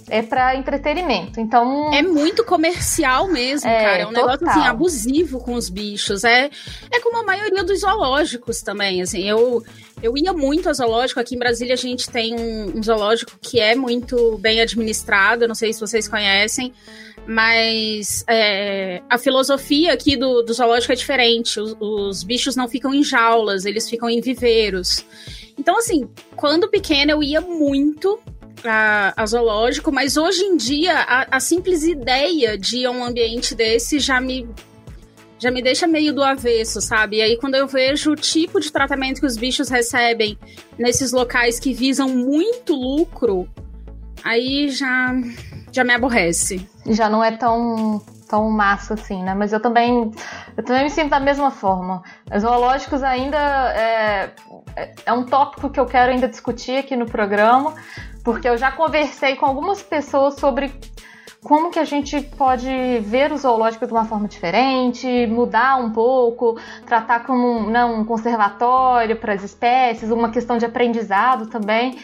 é 0.08 0.22
para 0.22 0.56
entretenimento. 0.56 1.40
Então. 1.40 1.92
É 1.92 2.02
muito 2.02 2.44
comercial 2.44 3.28
mesmo, 3.28 3.68
é, 3.68 3.82
cara. 3.82 3.98
É 3.98 4.06
um 4.06 4.12
total. 4.12 4.26
negócio 4.26 4.48
assim, 4.48 4.66
abusivo 4.68 5.40
com 5.40 5.54
os 5.54 5.68
bichos. 5.68 6.24
É, 6.24 6.50
é 6.90 7.00
como 7.00 7.18
a 7.18 7.22
maioria 7.22 7.64
dos 7.64 7.80
zoológicos 7.80 8.60
também. 8.62 9.02
Assim, 9.02 9.28
eu, 9.28 9.62
eu 10.02 10.16
ia 10.16 10.32
muito 10.32 10.68
ao 10.68 10.74
zoológico. 10.74 11.20
Aqui 11.20 11.34
em 11.34 11.38
Brasília 11.38 11.74
a 11.74 11.76
gente 11.76 12.08
tem 12.10 12.34
um, 12.34 12.78
um 12.78 12.82
zoológico 12.82 13.32
que 13.40 13.60
é 13.60 13.74
muito 13.74 14.38
bem 14.38 14.60
administrado. 14.60 15.48
Não 15.48 15.54
sei 15.54 15.72
se 15.72 15.80
vocês 15.80 16.08
conhecem. 16.08 16.72
Mas 17.26 18.24
é, 18.28 19.00
a 19.08 19.16
filosofia 19.16 19.92
aqui 19.92 20.16
do, 20.16 20.42
do 20.42 20.52
zoológico 20.52 20.92
é 20.92 20.96
diferente. 20.96 21.60
Os, 21.60 21.76
os 21.80 22.22
bichos 22.22 22.56
não 22.56 22.68
ficam 22.68 22.92
em 22.92 23.02
jaulas, 23.02 23.64
eles 23.64 23.88
ficam 23.88 24.10
em 24.10 24.20
viveiros. 24.20 25.04
Então, 25.58 25.78
assim, 25.78 26.08
quando 26.34 26.68
pequena 26.68 27.12
eu 27.12 27.22
ia 27.22 27.40
muito 27.40 28.18
a, 28.64 29.12
a, 29.16 29.26
zoológico, 29.26 29.92
mas 29.92 30.16
hoje 30.16 30.42
em 30.42 30.56
dia 30.56 30.94
a, 30.94 31.36
a, 31.36 31.40
simples 31.40 31.82
ideia 31.82 32.56
de 32.56 32.78
ir 32.78 32.86
a 32.86 32.90
um 32.90 33.04
ambiente 33.04 33.54
desse 33.54 33.98
já 33.98 34.20
me 34.20 34.48
já 35.38 35.50
me 35.50 35.60
deixa 35.60 35.88
meio 35.88 36.14
do 36.14 36.22
avesso, 36.22 36.80
sabe? 36.80 37.16
E 37.16 37.22
aí 37.22 37.36
quando 37.36 37.56
eu 37.56 37.66
vejo 37.66 38.12
o 38.12 38.16
tipo 38.16 38.60
de 38.60 38.70
tratamento 38.70 39.20
que 39.20 39.26
os 39.26 39.36
bichos 39.36 39.68
recebem 39.68 40.38
nesses 40.78 41.10
locais 41.12 41.58
que 41.58 41.74
visam 41.74 42.08
muito 42.08 42.74
lucro, 42.74 43.48
aí 44.22 44.68
já 44.68 45.12
já 45.72 45.82
me 45.82 45.94
aborrece. 45.94 46.68
Já 46.86 47.08
não 47.08 47.24
é 47.24 47.32
tão 47.32 48.00
tão 48.32 48.48
massa 48.50 48.94
assim, 48.94 49.22
né? 49.22 49.34
Mas 49.34 49.52
eu 49.52 49.60
também, 49.60 50.10
eu 50.56 50.64
também 50.64 50.84
me 50.84 50.90
sinto 50.90 51.10
da 51.10 51.20
mesma 51.20 51.50
forma. 51.50 52.02
Os 52.34 52.40
zoológicos 52.40 53.02
ainda 53.02 53.36
é, 53.36 54.30
é, 54.74 54.94
é 55.04 55.12
um 55.12 55.26
tópico 55.26 55.68
que 55.68 55.78
eu 55.78 55.84
quero 55.84 56.12
ainda 56.12 56.26
discutir 56.26 56.78
aqui 56.78 56.96
no 56.96 57.04
programa, 57.04 57.74
porque 58.24 58.48
eu 58.48 58.56
já 58.56 58.70
conversei 58.70 59.36
com 59.36 59.46
algumas 59.46 59.82
pessoas 59.82 60.34
sobre 60.34 60.72
como 61.42 61.70
que 61.70 61.78
a 61.78 61.84
gente 61.84 62.20
pode 62.20 62.68
ver 63.00 63.32
o 63.32 63.36
zoológico 63.36 63.86
de 63.86 63.92
uma 63.92 64.04
forma 64.04 64.28
diferente, 64.28 65.26
mudar 65.26 65.76
um 65.76 65.90
pouco, 65.90 66.58
tratar 66.86 67.24
como 67.24 67.68
não, 67.68 68.00
um 68.00 68.04
conservatório 68.04 69.16
para 69.16 69.32
as 69.32 69.42
espécies, 69.42 70.10
uma 70.10 70.30
questão 70.30 70.56
de 70.56 70.64
aprendizado 70.64 71.48
também 71.48 71.98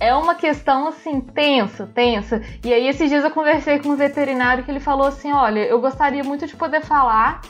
é 0.00 0.14
uma 0.14 0.34
questão 0.34 0.88
assim 0.88 1.20
tensa, 1.20 1.86
tensa. 1.92 2.40
E 2.64 2.72
aí 2.72 2.86
esses 2.86 3.08
dias 3.08 3.24
eu 3.24 3.30
conversei 3.30 3.78
com 3.78 3.90
um 3.90 3.96
veterinário 3.96 4.64
que 4.64 4.70
ele 4.70 4.80
falou 4.80 5.08
assim: 5.08 5.32
"Olha, 5.32 5.60
eu 5.60 5.80
gostaria 5.80 6.22
muito 6.22 6.46
de 6.46 6.54
poder 6.54 6.82
falar 6.82 7.40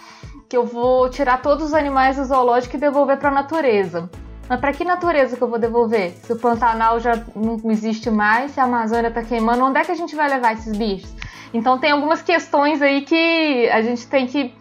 que 0.49 0.57
eu 0.57 0.65
vou 0.65 1.11
tirar 1.11 1.43
todos 1.43 1.67
os 1.67 1.75
animais 1.75 2.17
do 2.17 2.25
zoológico 2.25 2.77
e 2.77 2.81
devolver 2.81 3.19
para 3.19 3.29
a 3.29 3.35
natureza. 3.35 4.09
Mas 4.49 4.61
para 4.61 4.73
que 4.73 4.85
natureza 4.85 5.37
que 5.37 5.43
eu 5.43 5.49
vou 5.49 5.59
devolver? 5.59 6.13
Se 6.23 6.33
o 6.33 6.39
Pantanal 6.39 6.99
já 6.99 7.23
não 7.37 7.61
existe 7.71 8.11
mais, 8.11 8.53
se 8.53 8.61
a 8.61 8.65
Amazônia 8.65 9.09
está 9.09 9.23
queimando, 9.23 9.65
onde 9.65 9.79
é 9.79 9.85
que 9.85 9.93
a 9.93 9.97
gente 9.97 10.17
vai 10.17 10.29
levar 10.29 10.55
esses 10.55 10.77
bichos? 10.77 11.13
Então 11.53 11.79
tem 11.79 11.91
algumas 11.91 12.23
questões 12.23 12.81
aí 12.81 13.03
que 13.03 13.69
a 13.71 13.83
gente 13.83 14.07
tem 14.07 14.27
que 14.27 14.55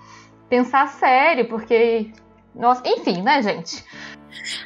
pensar 0.49 0.87
sério, 0.87 1.47
porque 1.47 2.11
nossa, 2.55 2.81
enfim, 2.85 3.21
né, 3.21 3.41
gente? 3.41 3.83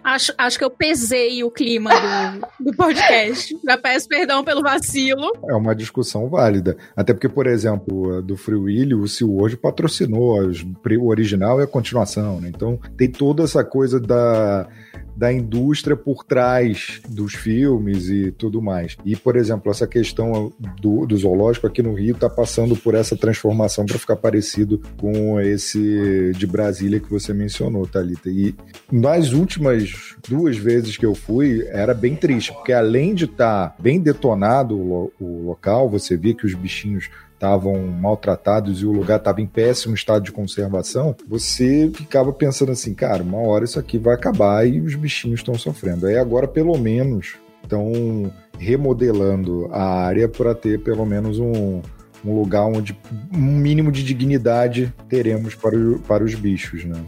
Acho, 0.03 0.33
acho 0.37 0.57
que 0.57 0.63
eu 0.63 0.69
pesei 0.69 1.43
o 1.43 1.51
clima 1.51 1.91
do, 2.59 2.71
do 2.71 2.77
podcast. 2.77 3.57
Já 3.63 3.77
peço 3.77 4.07
perdão 4.07 4.43
pelo 4.43 4.61
vacilo. 4.61 5.31
É 5.49 5.53
uma 5.53 5.75
discussão 5.75 6.29
válida. 6.29 6.77
Até 6.95 7.13
porque, 7.13 7.29
por 7.29 7.47
exemplo, 7.47 8.21
do 8.21 8.35
Free 8.37 8.55
Willy, 8.55 8.95
o 8.95 9.07
SeaWorld 9.07 9.57
patrocinou 9.57 10.37
o 10.99 11.07
original 11.07 11.59
e 11.59 11.63
a 11.63 11.67
continuação, 11.67 12.39
né? 12.39 12.49
Então 12.49 12.79
tem 12.97 13.09
toda 13.09 13.43
essa 13.43 13.63
coisa 13.63 13.99
da 13.99 14.67
da 15.21 15.31
indústria 15.31 15.95
por 15.95 16.23
trás 16.23 16.99
dos 17.07 17.35
filmes 17.35 18.09
e 18.09 18.31
tudo 18.31 18.59
mais. 18.59 18.97
E, 19.05 19.15
por 19.15 19.35
exemplo, 19.35 19.69
essa 19.69 19.85
questão 19.85 20.51
do, 20.81 21.05
do 21.05 21.15
zoológico 21.15 21.67
aqui 21.67 21.83
no 21.83 21.93
Rio 21.93 22.15
está 22.15 22.27
passando 22.27 22.75
por 22.75 22.95
essa 22.95 23.15
transformação 23.15 23.85
para 23.85 23.99
ficar 23.99 24.15
parecido 24.15 24.81
com 24.97 25.39
esse 25.39 26.31
de 26.35 26.47
Brasília 26.47 26.99
que 26.99 27.07
você 27.07 27.35
mencionou, 27.35 27.85
Thalita. 27.85 28.31
E 28.31 28.55
nas 28.91 29.31
últimas 29.31 30.15
duas 30.27 30.57
vezes 30.57 30.97
que 30.97 31.05
eu 31.05 31.13
fui, 31.13 31.67
era 31.67 31.93
bem 31.93 32.15
triste, 32.15 32.51
porque 32.51 32.73
além 32.73 33.13
de 33.13 33.25
estar 33.25 33.69
tá 33.69 33.75
bem 33.79 33.99
detonado 33.99 34.75
o, 34.75 35.13
o 35.19 35.45
local, 35.45 35.87
você 35.87 36.17
via 36.17 36.33
que 36.33 36.47
os 36.47 36.55
bichinhos 36.55 37.11
estavam 37.41 37.87
maltratados 37.87 38.83
e 38.83 38.85
o 38.85 38.91
lugar 38.91 39.17
estava 39.17 39.41
em 39.41 39.47
péssimo 39.47 39.95
estado 39.95 40.23
de 40.23 40.31
conservação, 40.31 41.15
você 41.27 41.91
ficava 41.91 42.31
pensando 42.31 42.71
assim, 42.71 42.93
cara, 42.93 43.23
uma 43.23 43.39
hora 43.39 43.65
isso 43.65 43.79
aqui 43.79 43.97
vai 43.97 44.13
acabar 44.13 44.67
e 44.67 44.79
os 44.79 44.93
bichinhos 44.93 45.39
estão 45.39 45.55
sofrendo. 45.55 46.05
Aí 46.05 46.17
agora, 46.17 46.47
pelo 46.47 46.77
menos, 46.77 47.37
estão 47.63 48.31
remodelando 48.59 49.67
a 49.71 49.83
área 49.83 50.29
para 50.29 50.53
ter 50.53 50.83
pelo 50.83 51.03
menos 51.03 51.39
um, 51.39 51.81
um 52.23 52.35
lugar 52.35 52.65
onde 52.65 52.95
um 53.33 53.57
mínimo 53.57 53.91
de 53.91 54.03
dignidade 54.03 54.93
teremos 55.09 55.55
para, 55.55 55.75
o, 55.75 55.97
para 55.97 56.23
os 56.23 56.35
bichos, 56.35 56.85
né? 56.85 57.03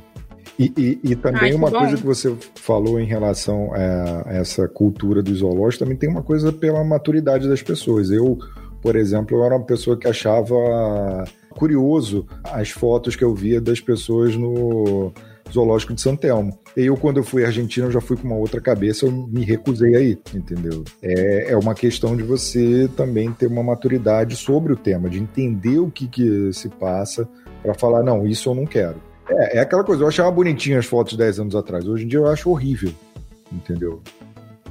E, 0.57 0.71
e, 0.77 1.11
e 1.11 1.15
também 1.15 1.51
Ai, 1.51 1.53
uma 1.53 1.69
bom. 1.69 1.79
coisa 1.79 1.97
que 1.97 2.05
você 2.05 2.35
falou 2.55 2.99
em 2.99 3.05
relação 3.05 3.71
a 3.73 4.33
essa 4.33 4.67
cultura 4.67 5.21
do 5.21 5.33
zoológico, 5.35 5.83
também 5.83 5.97
tem 5.97 6.09
uma 6.09 6.21
coisa 6.21 6.51
pela 6.51 6.83
maturidade 6.83 7.47
das 7.47 7.61
pessoas. 7.61 8.11
Eu 8.11 8.37
por 8.83 8.97
exemplo, 8.97 9.37
eu 9.37 9.45
era 9.45 9.55
uma 9.55 9.65
pessoa 9.65 9.97
que 9.97 10.09
achava 10.09 11.23
curioso 11.51 12.27
as 12.43 12.69
fotos 12.69 13.15
que 13.15 13.23
eu 13.23 13.33
via 13.33 13.61
das 13.61 13.79
pessoas 13.79 14.35
no 14.35 15.13
zoológico 15.49 15.93
de 15.93 16.01
Santelmo. 16.01 16.59
Eu, 16.75 16.97
quando 16.97 17.17
eu 17.17 17.23
fui 17.23 17.45
à 17.45 17.47
Argentina, 17.47 17.87
eu 17.87 17.91
já 17.91 18.01
fui 18.01 18.17
com 18.17 18.27
uma 18.27 18.35
outra 18.35 18.59
cabeça, 18.59 19.05
eu 19.05 19.11
me 19.11 19.45
recusei 19.45 19.95
aí, 19.95 20.19
entendeu? 20.33 20.83
É, 21.01 21.53
é 21.53 21.57
uma 21.57 21.73
questão 21.73 22.17
de 22.17 22.23
você 22.23 22.89
também 22.97 23.31
ter 23.31 23.47
uma 23.47 23.63
maturidade 23.63 24.35
sobre 24.35 24.73
o 24.73 24.75
tema, 24.75 25.09
de 25.09 25.19
entender 25.19 25.79
o 25.79 25.89
que, 25.89 26.07
que 26.07 26.51
se 26.51 26.67
passa, 26.67 27.25
para 27.61 27.73
falar, 27.73 28.03
não, 28.03 28.27
isso 28.27 28.49
eu 28.49 28.55
não 28.55 28.65
quero. 28.65 29.01
É, 29.29 29.59
é 29.59 29.61
aquela 29.61 29.85
coisa, 29.85 30.03
eu 30.03 30.07
achava 30.09 30.29
bonitinho 30.29 30.77
as 30.77 30.85
fotos 30.85 31.15
10 31.15 31.39
anos 31.39 31.55
atrás, 31.55 31.87
hoje 31.87 32.03
em 32.03 32.07
dia 32.07 32.19
eu 32.19 32.27
acho 32.27 32.49
horrível, 32.49 32.91
entendeu? 33.49 34.01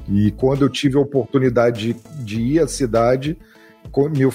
E 0.06 0.32
quando 0.32 0.62
eu 0.62 0.68
tive 0.68 0.98
a 0.98 1.00
oportunidade 1.00 1.94
de, 1.94 2.24
de 2.24 2.40
ir 2.40 2.60
à 2.60 2.68
cidade, 2.68 3.38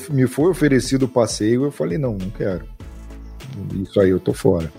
me, 0.10 0.28
foi 0.28 0.50
oferecido 0.50 1.04
o 1.04 1.10
passeio, 1.10 1.64
eu 1.64 1.72
falei, 1.72 1.98
não, 1.98 2.14
não 2.14 2.30
quero. 2.30 2.68
Isso 3.82 4.00
aí 4.00 4.10
eu 4.10 4.20
tô 4.20 4.34
fora. 4.34 4.72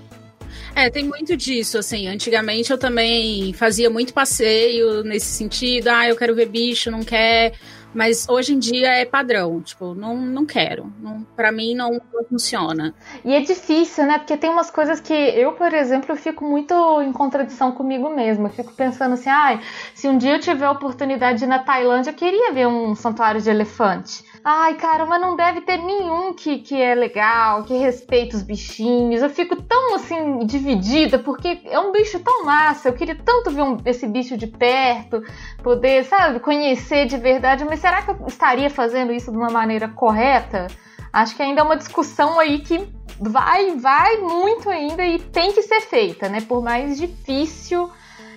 É, 0.75 0.89
tem 0.89 1.05
muito 1.05 1.37
disso, 1.37 1.79
assim. 1.79 2.07
Antigamente 2.07 2.71
eu 2.71 2.79
também 2.79 3.53
fazia 3.53 3.91
muito 3.91 4.15
passeio 4.15 5.03
nesse 5.03 5.27
sentido. 5.27 5.89
Ah, 5.89 6.09
eu 6.09 6.17
quero 6.17 6.35
ver 6.35 6.47
bicho, 6.47 6.91
não 6.91 7.03
quer. 7.03 7.55
Mas 7.95 8.29
hoje 8.29 8.55
em 8.55 8.59
dia 8.59 8.89
é 8.89 9.05
padrão, 9.05 9.61
tipo, 9.61 9.95
não, 9.95 10.17
não 10.17 10.45
quero. 10.45 10.93
Não, 11.01 11.23
para 11.35 11.51
mim 11.51 11.75
não, 11.75 11.93
não, 11.93 12.25
funciona. 12.29 12.95
E 13.25 13.35
é 13.35 13.41
difícil, 13.41 14.05
né? 14.07 14.19
Porque 14.19 14.37
tem 14.37 14.51
umas 14.51 14.71
coisas 14.71 15.01
que 15.01 15.13
eu, 15.13 15.53
por 15.53 15.73
exemplo, 15.73 16.15
fico 16.17 16.45
muito 16.45 16.75
em 17.03 17.13
contradição 17.13 17.73
comigo 17.73 18.11
mesma. 18.11 18.51
Fico 18.51 18.73
pensando 18.73 19.15
assim, 19.15 19.31
ah, 19.31 19.61
se 19.95 20.09
um 20.09 20.19
dia 20.19 20.35
eu 20.35 20.41
tiver 20.41 20.67
a 20.67 20.73
oportunidade 20.73 21.39
de 21.39 21.45
ir 21.45 21.49
na 21.49 21.59
Tailândia, 21.59 22.11
eu 22.11 22.15
queria 22.15 22.53
ver 22.53 22.67
um 22.67 22.95
santuário 22.95 23.41
de 23.41 23.51
elefante. 23.51 24.25
Ai, 24.45 24.75
cara, 24.75 25.05
mas 25.05 25.21
não 25.21 25.37
deve 25.37 25.61
ter 25.61 25.77
nenhum 25.79 26.33
que, 26.33 26.59
que 26.59 26.81
é 26.81 26.95
legal, 26.95 27.65
que 27.65 27.75
respeita 27.77 28.37
os 28.37 28.43
bichinhos. 28.43 29.21
Eu 29.21 29.31
fico 29.31 29.61
tão 29.63 29.95
assim 29.95 30.39
dividida, 30.47 31.19
porque 31.19 31.61
é 31.65 31.79
um 31.79 31.93
bicho 31.93 32.19
tão 32.21 32.45
massa. 32.45 32.89
Eu 32.89 32.95
queria 32.95 33.17
tanto 33.17 33.51
ver 33.51 33.63
um, 33.63 33.77
esse 33.85 34.07
bicho 34.07 34.37
de 34.37 34.47
perto, 34.47 35.23
poder, 35.63 36.05
sabe, 36.05 36.41
conhecer 36.41 37.07
de 37.07 37.17
verdade. 37.17 37.65
Mas 37.65 37.81
será 37.89 38.03
que 38.03 38.11
eu 38.11 38.27
estaria 38.27 38.69
fazendo 38.69 39.13
isso 39.13 39.31
de 39.31 39.37
uma 39.37 39.49
maneira 39.49 39.89
correta? 39.89 40.67
Acho 41.11 41.35
que 41.35 41.43
ainda 41.43 41.63
é 41.63 41.65
uma 41.65 41.77
discussão 41.77 42.39
aí 42.39 42.59
que 42.59 42.87
vai, 43.19 43.77
vai 43.77 44.19
muito 44.19 44.69
ainda 44.69 45.03
e 45.03 45.19
tem 45.19 45.53
que 45.53 45.63
ser 45.63 45.81
feita, 45.81 46.29
né? 46.29 46.43
Por 46.43 46.63
mais 46.63 46.99
difícil 46.99 47.91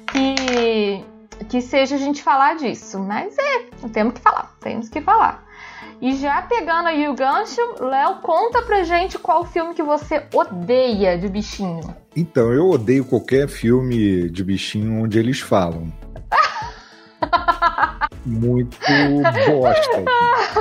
que, 0.07 1.03
que 1.49 1.61
seja 1.61 1.95
a 1.95 1.97
gente 1.97 2.23
falar 2.23 2.55
disso. 2.55 2.97
Mas 2.97 3.35
é, 3.37 3.89
temos 3.89 4.13
que 4.13 4.21
falar, 4.21 4.55
temos 4.61 4.87
que 4.87 5.01
falar. 5.01 5.43
E 6.01 6.15
já 6.15 6.41
pegando 6.43 6.87
aí 6.87 7.09
o 7.09 7.13
gancho, 7.13 7.61
Léo, 7.81 8.21
conta 8.21 8.61
pra 8.61 8.83
gente 8.83 9.19
qual 9.19 9.45
filme 9.45 9.73
que 9.73 9.83
você 9.83 10.23
odeia 10.33 11.17
de 11.17 11.27
bichinho. 11.27 11.93
Então, 12.15 12.53
eu 12.53 12.69
odeio 12.69 13.03
qualquer 13.03 13.49
filme 13.49 14.29
de 14.29 14.43
bichinho 14.45 15.03
onde 15.03 15.19
eles 15.19 15.41
falam. 15.41 15.91
Muito 18.25 18.77
bosta. 19.47 20.03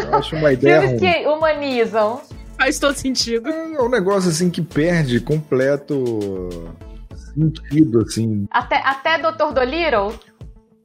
Eu 0.03 0.15
acho 0.15 0.37
uma 0.37 0.53
ideia. 0.53 0.81
Filmes 0.81 1.01
ruim. 1.01 1.13
que 1.13 1.29
humanizam. 1.29 2.21
Faz 2.59 2.79
todo 2.79 2.95
sentido. 2.95 3.49
É, 3.49 3.75
é 3.75 3.83
um 3.83 3.89
negócio 3.89 4.31
assim 4.31 4.51
que 4.51 4.61
perde 4.61 5.21
completo 5.21 6.49
sentido, 7.35 8.01
assim. 8.01 8.47
Até, 8.51 8.77
até 8.77 9.19
Dr. 9.19 9.55
Dolittle? 9.55 10.19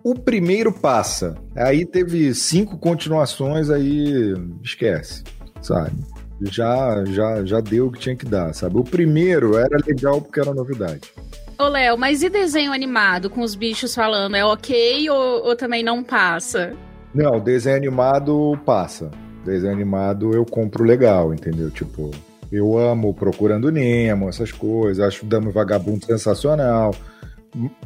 O 0.03 0.13
primeiro 0.15 0.71
passa. 0.71 1.35
Aí 1.55 1.85
teve 1.85 2.33
cinco 2.35 2.77
continuações, 2.77 3.69
aí 3.69 4.33
esquece, 4.63 5.23
sabe? 5.61 5.95
Já, 6.41 7.03
já, 7.05 7.43
já 7.43 7.59
deu 7.59 7.87
o 7.87 7.91
que 7.91 7.99
tinha 7.99 8.15
que 8.15 8.25
dar, 8.25 8.53
sabe? 8.53 8.77
O 8.77 8.83
primeiro 8.83 9.57
era 9.57 9.77
legal 9.85 10.21
porque 10.21 10.39
era 10.39 10.53
novidade. 10.53 11.11
Ô, 11.57 11.69
Léo, 11.69 11.97
mas 11.97 12.21
e 12.21 12.29
desenho 12.29 12.73
animado 12.73 13.29
com 13.29 13.41
os 13.41 13.55
bichos 13.55 13.95
falando? 13.95 14.35
É 14.35 14.43
ok 14.43 15.09
ou, 15.09 15.45
ou 15.45 15.55
também 15.55 15.83
não 15.83 16.03
passa? 16.03 16.73
Não, 17.13 17.39
desenho 17.39 17.77
animado 17.77 18.59
passa. 18.65 19.09
Desenho 19.45 19.71
animado 19.71 20.33
eu 20.33 20.45
compro 20.45 20.83
legal, 20.83 21.33
entendeu? 21.33 21.71
Tipo, 21.71 22.11
eu 22.51 22.77
amo 22.77 23.13
Procurando 23.13 23.71
Nemo, 23.71 24.27
essas 24.27 24.51
coisas, 24.51 25.05
acho 25.05 25.25
Dama 25.25 25.49
Vagabundo 25.49 26.05
sensacional. 26.05 26.93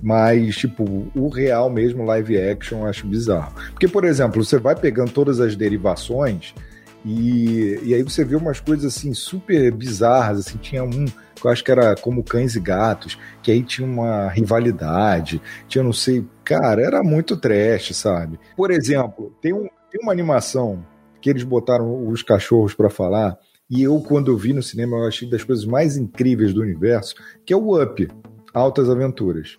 Mas, 0.01 0.55
tipo, 0.58 1.12
o 1.15 1.29
real 1.29 1.69
mesmo, 1.69 2.03
live 2.03 2.41
action, 2.41 2.88
acho 2.88 3.05
bizarro. 3.05 3.53
Porque, 3.69 3.88
por 3.88 4.03
exemplo, 4.03 4.43
você 4.43 4.58
vai 4.58 4.75
pegando 4.75 5.12
todas 5.12 5.39
as 5.39 5.55
derivações 5.55 6.55
e, 7.05 7.79
e 7.83 7.93
aí 7.93 8.03
você 8.03 8.25
vê 8.25 8.35
umas 8.35 8.59
coisas 8.59 8.95
assim 8.95 9.13
super 9.13 9.71
bizarras. 9.71 10.39
Assim, 10.47 10.57
tinha 10.57 10.83
um 10.83 11.05
que 11.05 11.47
eu 11.47 11.51
acho 11.51 11.63
que 11.63 11.71
era 11.71 11.95
como 11.95 12.23
cães 12.23 12.55
e 12.55 12.59
gatos, 12.59 13.17
que 13.41 13.51
aí 13.51 13.63
tinha 13.63 13.88
uma 13.88 14.27
rivalidade, 14.29 15.41
tinha 15.67 15.83
não 15.83 15.93
sei. 15.93 16.25
Cara, 16.43 16.81
era 16.81 17.01
muito 17.03 17.38
trash, 17.38 17.95
sabe? 17.95 18.39
Por 18.55 18.71
exemplo, 18.71 19.33
tem, 19.41 19.53
um, 19.53 19.67
tem 19.89 20.01
uma 20.01 20.12
animação 20.12 20.85
que 21.21 21.29
eles 21.29 21.43
botaram 21.43 22.07
os 22.07 22.21
cachorros 22.21 22.73
para 22.73 22.89
falar. 22.89 23.38
E 23.69 23.83
eu, 23.83 23.99
quando 24.01 24.31
eu 24.31 24.38
vi 24.38 24.51
no 24.51 24.63
cinema, 24.63 24.97
eu 24.97 25.07
achei 25.07 25.29
das 25.29 25.43
coisas 25.43 25.63
mais 25.63 25.95
incríveis 25.95 26.53
do 26.53 26.62
universo, 26.62 27.15
que 27.45 27.53
é 27.53 27.55
o 27.55 27.81
Up. 27.81 28.07
Altas 28.51 28.89
Aventuras. 28.89 29.57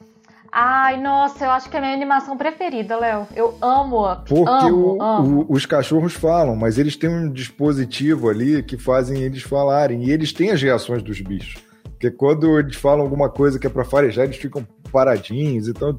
Ai, 0.52 1.00
nossa, 1.00 1.44
eu 1.44 1.50
acho 1.50 1.70
que 1.70 1.76
é 1.76 1.78
a 1.78 1.82
minha 1.82 1.94
animação 1.94 2.36
preferida, 2.36 2.96
Léo. 2.96 3.26
Eu 3.36 3.56
amo 3.60 4.10
Up. 4.10 4.28
Porque 4.28 4.66
amo, 4.66 4.96
o, 4.96 5.02
amo. 5.02 5.46
O, 5.48 5.54
os 5.54 5.64
cachorros 5.64 6.14
falam, 6.14 6.56
mas 6.56 6.76
eles 6.76 6.96
têm 6.96 7.08
um 7.08 7.30
dispositivo 7.30 8.28
ali 8.28 8.62
que 8.62 8.76
fazem 8.76 9.22
eles 9.22 9.42
falarem. 9.42 10.04
E 10.04 10.10
eles 10.10 10.32
têm 10.32 10.50
as 10.50 10.60
reações 10.60 11.02
dos 11.02 11.20
bichos. 11.20 11.62
Porque 11.84 12.10
quando 12.10 12.58
eles 12.58 12.76
falam 12.76 13.02
alguma 13.02 13.28
coisa 13.28 13.58
que 13.58 13.66
é 13.66 13.70
para 13.70 13.84
farejar, 13.84 14.24
eles 14.24 14.38
ficam 14.38 14.66
paradinhos. 14.90 15.68
Então 15.68 15.98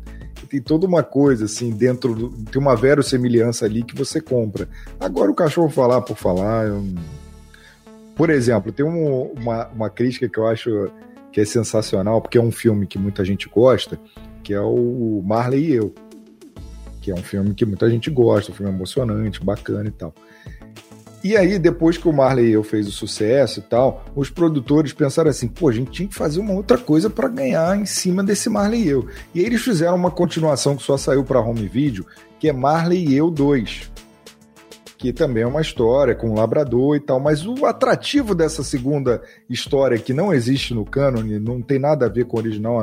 tem 0.50 0.62
toda 0.62 0.86
uma 0.86 1.04
coisa 1.04 1.46
assim 1.46 1.70
dentro 1.72 2.14
do, 2.14 2.30
tem 2.46 2.62
uma 2.62 2.76
verossimilhança 2.76 3.66
ali 3.66 3.84
que 3.84 3.96
você 3.96 4.20
compra. 4.20 4.68
Agora 5.00 5.32
o 5.32 5.36
cachorro 5.36 5.70
falar 5.70 6.02
por 6.02 6.18
falar, 6.18 6.68
eu... 6.68 6.84
por 8.16 8.30
exemplo, 8.30 8.72
tem 8.72 8.86
um, 8.86 9.32
uma, 9.40 9.68
uma 9.68 9.90
crítica 9.90 10.28
que 10.28 10.38
eu 10.38 10.48
acho 10.48 10.92
que 11.32 11.40
é 11.40 11.46
sensacional, 11.46 12.22
porque 12.22 12.38
é 12.38 12.42
um 12.42 12.52
filme 12.52 12.86
que 12.86 13.00
muita 13.00 13.24
gente 13.24 13.48
gosta, 13.48 13.98
que 14.52 14.56
é 14.56 14.60
o 14.60 15.24
Marley 15.26 15.64
e 15.64 15.74
Eu, 15.76 15.96
que 17.00 17.10
é 17.10 17.14
um 17.14 17.24
filme 17.24 17.54
que 17.54 17.66
muita 17.66 17.90
gente 17.90 18.10
gosta, 18.10 18.52
um 18.52 18.54
filme 18.54 18.70
emocionante, 18.70 19.42
bacana 19.42 19.88
e 19.88 19.92
tal. 19.92 20.14
E 21.24 21.38
aí, 21.38 21.58
depois 21.58 21.98
que 21.98 22.06
o 22.06 22.12
Marley 22.12 22.50
e 22.50 22.52
eu 22.52 22.62
fez 22.62 22.86
o 22.86 22.92
sucesso 22.92 23.60
e 23.60 23.64
tal, 23.64 24.04
os 24.14 24.30
produtores 24.30 24.92
pensaram 24.92 25.30
assim: 25.30 25.48
pô, 25.48 25.70
a 25.70 25.72
gente 25.72 25.92
tinha 25.92 26.10
que 26.10 26.16
fazer 26.16 26.42
uma 26.42 26.52
outra 26.52 26.78
coisa 26.78 27.10
para 27.10 27.30
ganhar 27.30 27.80
em 27.80 27.86
cima 27.86 28.22
desse 28.22 28.50
Marley 28.50 28.84
e 28.84 28.90
eu. 28.90 29.08
E 29.34 29.40
aí 29.40 29.46
eles 29.46 29.62
fizeram 29.62 29.96
uma 29.96 30.12
continuação 30.12 30.76
que 30.76 30.84
só 30.84 30.98
saiu 30.98 31.24
para 31.24 31.40
home 31.40 31.66
video, 31.66 32.06
que 32.38 32.50
é 32.50 32.52
Marley 32.52 33.08
e 33.08 33.16
eu 33.16 33.32
2. 33.32 33.90
Que 34.98 35.14
também 35.14 35.44
é 35.44 35.48
uma 35.48 35.62
história 35.62 36.14
com 36.14 36.32
um 36.32 36.36
labrador 36.36 36.98
e 36.98 37.00
tal, 37.00 37.22
mas 37.22 37.48
o 37.48 37.66
atrativo 37.66 38.36
dessa 38.36 38.64
segunda 38.64 39.22
história, 39.50 39.98
que 39.98 40.14
não 40.14 40.34
existe 40.34 40.74
no 40.74 40.84
cânone, 40.84 41.40
não 41.40 41.62
tem 41.62 41.80
nada 41.80 42.08
a 42.08 42.10
ver 42.10 42.26
com 42.26 42.36
o 42.36 42.40
original, 42.42 42.82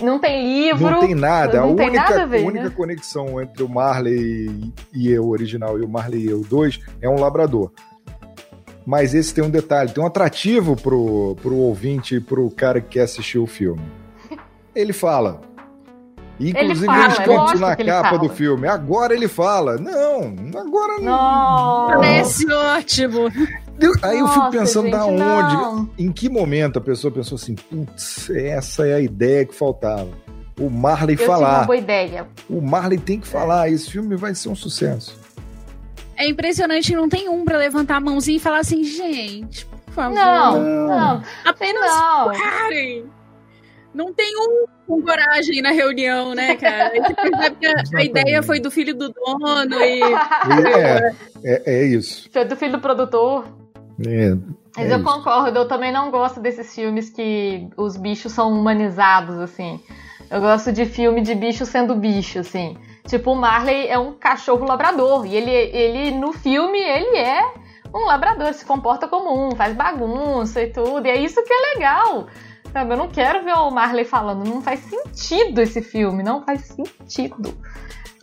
não 0.00 0.18
tem 0.18 0.64
livro. 0.64 0.90
Não 0.90 1.00
tem 1.00 1.14
nada. 1.14 1.60
Não 1.60 1.72
a, 1.72 1.76
tem 1.76 1.88
única, 1.88 2.02
nada 2.02 2.22
a, 2.22 2.26
ver, 2.26 2.44
a 2.44 2.46
única 2.46 2.64
né? 2.64 2.74
conexão 2.74 3.40
entre 3.40 3.62
o 3.62 3.68
Marley 3.68 4.72
e 4.92 5.10
eu 5.10 5.28
original 5.28 5.78
e 5.78 5.82
o 5.82 5.88
Marley 5.88 6.26
e 6.26 6.30
eu 6.30 6.40
2 6.40 6.80
é 7.00 7.08
um 7.08 7.18
labrador. 7.20 7.70
Mas 8.84 9.14
esse 9.14 9.32
tem 9.32 9.44
um 9.44 9.50
detalhe, 9.50 9.92
tem 9.92 10.02
um 10.02 10.06
atrativo 10.06 10.74
pro, 10.74 11.36
pro 11.40 11.54
ouvinte 11.54 12.16
e 12.16 12.20
pro 12.20 12.50
cara 12.50 12.80
que 12.80 12.88
quer 12.88 13.02
assistir 13.02 13.38
o 13.38 13.46
filme. 13.46 13.82
Ele 14.74 14.92
fala. 14.92 15.40
Inclusive, 16.40 16.86
fala, 16.86 17.04
eles 17.04 17.18
cantam 17.18 17.60
na 17.60 17.72
ele 17.72 17.84
capa 17.84 18.08
fala. 18.08 18.18
do 18.18 18.28
filme. 18.28 18.66
Agora 18.66 19.14
ele 19.14 19.28
fala. 19.28 19.76
Não, 19.76 20.34
agora 20.58 20.98
não. 20.98 21.04
Nossa. 21.04 21.96
Parece 21.96 22.52
ótimo. 22.52 23.30
Aí 24.02 24.18
eu 24.18 24.26
fico 24.28 24.38
Nossa, 24.40 24.58
pensando 24.58 24.90
da 24.90 25.00
gente, 25.02 25.10
onde, 25.22 25.54
não. 25.56 25.90
em 25.98 26.12
que 26.12 26.28
momento 26.28 26.78
a 26.78 26.82
pessoa 26.82 27.12
pensou 27.12 27.36
assim, 27.36 27.54
putz, 27.54 28.30
essa 28.30 28.86
é 28.86 28.94
a 28.94 29.00
ideia 29.00 29.44
que 29.44 29.54
faltava. 29.54 30.08
O 30.60 30.68
Marley 30.68 31.14
Eu 31.14 31.18
tive 31.18 31.30
uma 31.30 31.38
falar. 31.38 31.64
boa 31.66 31.76
ideia. 31.76 32.26
O 32.48 32.60
Marley 32.60 32.98
tem 32.98 33.18
que 33.18 33.26
falar, 33.26 33.70
esse 33.70 33.90
filme 33.90 34.16
vai 34.16 34.34
ser 34.34 34.48
um 34.48 34.54
sucesso. 34.54 35.18
É 36.16 36.28
impressionante, 36.28 36.94
não 36.94 37.08
tem 37.08 37.28
um 37.28 37.44
pra 37.44 37.58
levantar 37.58 37.96
a 37.96 38.00
mãozinha 38.00 38.36
e 38.36 38.40
falar 38.40 38.58
assim, 38.58 38.84
gente, 38.84 39.64
por 39.86 39.94
favor. 39.94 40.14
Não, 40.14 40.60
Não. 40.62 40.86
não. 40.88 41.22
Apenas 41.44 41.90
Não. 41.90 42.32
parem. 42.32 43.04
Não 43.94 44.12
tem 44.12 44.32
um 44.38 44.64
com 44.86 45.02
coragem 45.02 45.60
na 45.62 45.70
reunião, 45.70 46.34
né, 46.34 46.54
cara? 46.56 46.92
A- 46.94 47.98
a, 47.98 48.02
ideia 48.04 48.42
foi 48.42 48.58
do 48.60 48.70
filho 48.70 48.94
do 48.94 49.10
dono 49.10 49.74
e. 49.82 50.00
É, 50.76 51.12
é, 51.44 51.62
é 51.80 51.84
isso. 51.86 52.28
Foi 52.32 52.44
do 52.44 52.56
filho 52.56 52.72
do 52.72 52.78
produtor. 52.80 53.44
É, 54.06 54.34
Mas 54.76 54.90
é 54.90 54.94
eu 54.94 54.98
isso. 54.98 55.04
concordo, 55.04 55.58
eu 55.58 55.68
também 55.68 55.92
não 55.92 56.10
gosto 56.10 56.40
desses 56.40 56.74
filmes 56.74 57.10
que 57.10 57.68
os 57.76 57.96
bichos 57.96 58.32
são 58.32 58.50
humanizados, 58.52 59.38
assim. 59.38 59.80
Eu 60.30 60.40
gosto 60.40 60.72
de 60.72 60.86
filme 60.86 61.20
de 61.20 61.34
bicho 61.34 61.66
sendo 61.66 61.94
bicho, 61.94 62.38
assim. 62.38 62.76
Tipo, 63.06 63.32
o 63.32 63.36
Marley 63.36 63.88
é 63.88 63.98
um 63.98 64.12
cachorro 64.12 64.64
labrador. 64.64 65.26
E 65.26 65.36
ele, 65.36 65.50
ele 65.50 66.10
no 66.12 66.32
filme, 66.32 66.78
ele 66.78 67.18
é 67.18 67.52
um 67.94 68.06
labrador, 68.06 68.54
se 68.54 68.64
comporta 68.64 69.06
como 69.06 69.48
um, 69.48 69.54
faz 69.54 69.74
bagunça 69.74 70.62
e 70.62 70.68
tudo. 70.68 71.06
E 71.06 71.10
é 71.10 71.16
isso 71.20 71.42
que 71.44 71.52
é 71.52 71.74
legal. 71.74 72.26
Sabe? 72.72 72.94
Eu 72.94 72.96
não 72.96 73.08
quero 73.08 73.44
ver 73.44 73.52
o 73.52 73.70
Marley 73.70 74.04
falando. 74.04 74.48
Não 74.48 74.62
faz 74.62 74.80
sentido 74.80 75.60
esse 75.60 75.82
filme, 75.82 76.22
não 76.22 76.42
faz 76.42 76.62
sentido. 76.62 77.54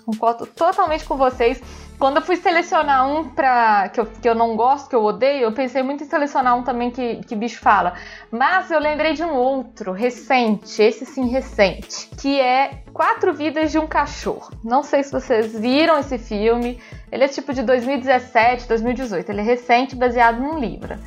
Concordo 0.03 0.47
totalmente 0.47 1.05
com 1.05 1.15
vocês. 1.15 1.61
Quando 1.99 2.15
eu 2.15 2.21
fui 2.21 2.37
selecionar 2.37 3.05
um 3.11 3.27
pra, 3.27 3.89
que, 3.89 3.99
eu, 3.99 4.05
que 4.05 4.29
eu 4.29 4.33
não 4.33 4.55
gosto, 4.55 4.89
que 4.89 4.95
eu 4.95 5.03
odeio, 5.03 5.41
eu 5.41 5.51
pensei 5.51 5.83
muito 5.83 6.01
em 6.01 6.07
selecionar 6.07 6.57
um 6.57 6.63
também 6.63 6.89
que, 6.89 7.17
que 7.27 7.35
bicho 7.35 7.59
fala. 7.59 7.93
Mas 8.31 8.71
eu 8.71 8.79
lembrei 8.79 9.11
de 9.11 9.21
um 9.21 9.33
outro, 9.33 9.91
recente, 9.91 10.81
esse 10.81 11.05
sim 11.05 11.27
recente, 11.27 12.09
que 12.17 12.39
é 12.39 12.83
Quatro 12.93 13.33
Vidas 13.33 13.69
de 13.69 13.77
um 13.77 13.85
Cachorro. 13.85 14.49
Não 14.63 14.81
sei 14.81 15.03
se 15.03 15.11
vocês 15.11 15.59
viram 15.59 15.99
esse 15.99 16.17
filme. 16.17 16.79
Ele 17.11 17.25
é 17.25 17.27
tipo 17.27 17.53
de 17.53 17.63
2017, 17.63 18.65
2018. 18.65 19.29
Ele 19.29 19.41
é 19.41 19.43
recente, 19.43 19.93
baseado 19.93 20.39
num 20.39 20.57
livro. 20.57 20.97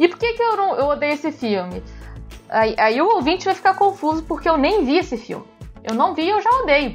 E 0.00 0.08
por 0.08 0.18
que, 0.18 0.32
que 0.32 0.42
eu, 0.42 0.56
não, 0.56 0.74
eu 0.76 0.86
odeio 0.86 1.12
esse 1.12 1.30
filme? 1.30 1.82
Aí, 2.48 2.74
aí 2.78 3.02
o 3.02 3.16
ouvinte 3.16 3.44
vai 3.44 3.54
ficar 3.54 3.74
confuso 3.74 4.22
porque 4.22 4.48
eu 4.48 4.56
nem 4.56 4.82
vi 4.82 4.96
esse 4.96 5.18
filme. 5.18 5.44
Eu 5.84 5.94
não 5.94 6.14
vi, 6.14 6.26
eu 6.26 6.40
já 6.40 6.50
odeio. 6.62 6.94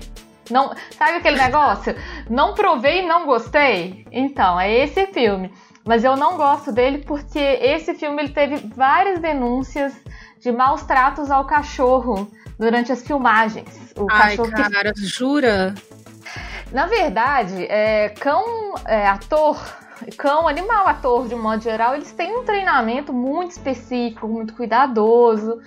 Não, 0.50 0.74
sabe 0.98 1.18
aquele 1.18 1.38
negócio? 1.38 1.96
Não 2.30 2.54
provei 2.54 3.02
e 3.02 3.08
não 3.08 3.26
gostei? 3.26 4.06
Então, 4.12 4.60
é 4.60 4.72
esse 4.72 5.08
filme. 5.08 5.52
Mas 5.86 6.04
eu 6.04 6.16
não 6.16 6.38
gosto 6.38 6.72
dele 6.72 7.00
porque 7.00 7.40
esse 7.40 7.94
filme 7.94 8.24
ele 8.24 8.34
teve 8.34 8.56
várias 8.76 9.20
denúncias 9.20 9.94
de 10.40 10.52
maus 10.52 10.84
tratos 10.84 11.30
ao 11.30 11.46
cachorro 11.46 12.32
durante 12.58 12.92
as 12.92 13.06
filmagens. 13.06 13.94
O 13.98 14.08
Ai, 14.10 14.38
cachorro 14.38 14.50
que 14.50 14.70
cara, 14.70 14.94
jura? 14.96 15.74
na 16.72 16.88
verdade, 16.88 17.66
é, 17.70 18.10
cão 18.10 18.74
é, 18.86 19.08
ator, 19.08 19.58
cão 20.18 20.48
animal 20.48 20.88
ator 20.88 21.28
de 21.28 21.36
um 21.36 21.42
modo 21.42 21.62
geral, 21.62 21.96
eles 21.96 22.12
têm 22.12 22.36
um 22.36 22.44
treinamento 22.44 23.14
muito 23.14 23.52
específico, 23.52 24.28
muito 24.28 24.54
cuidadoso. 24.54 25.62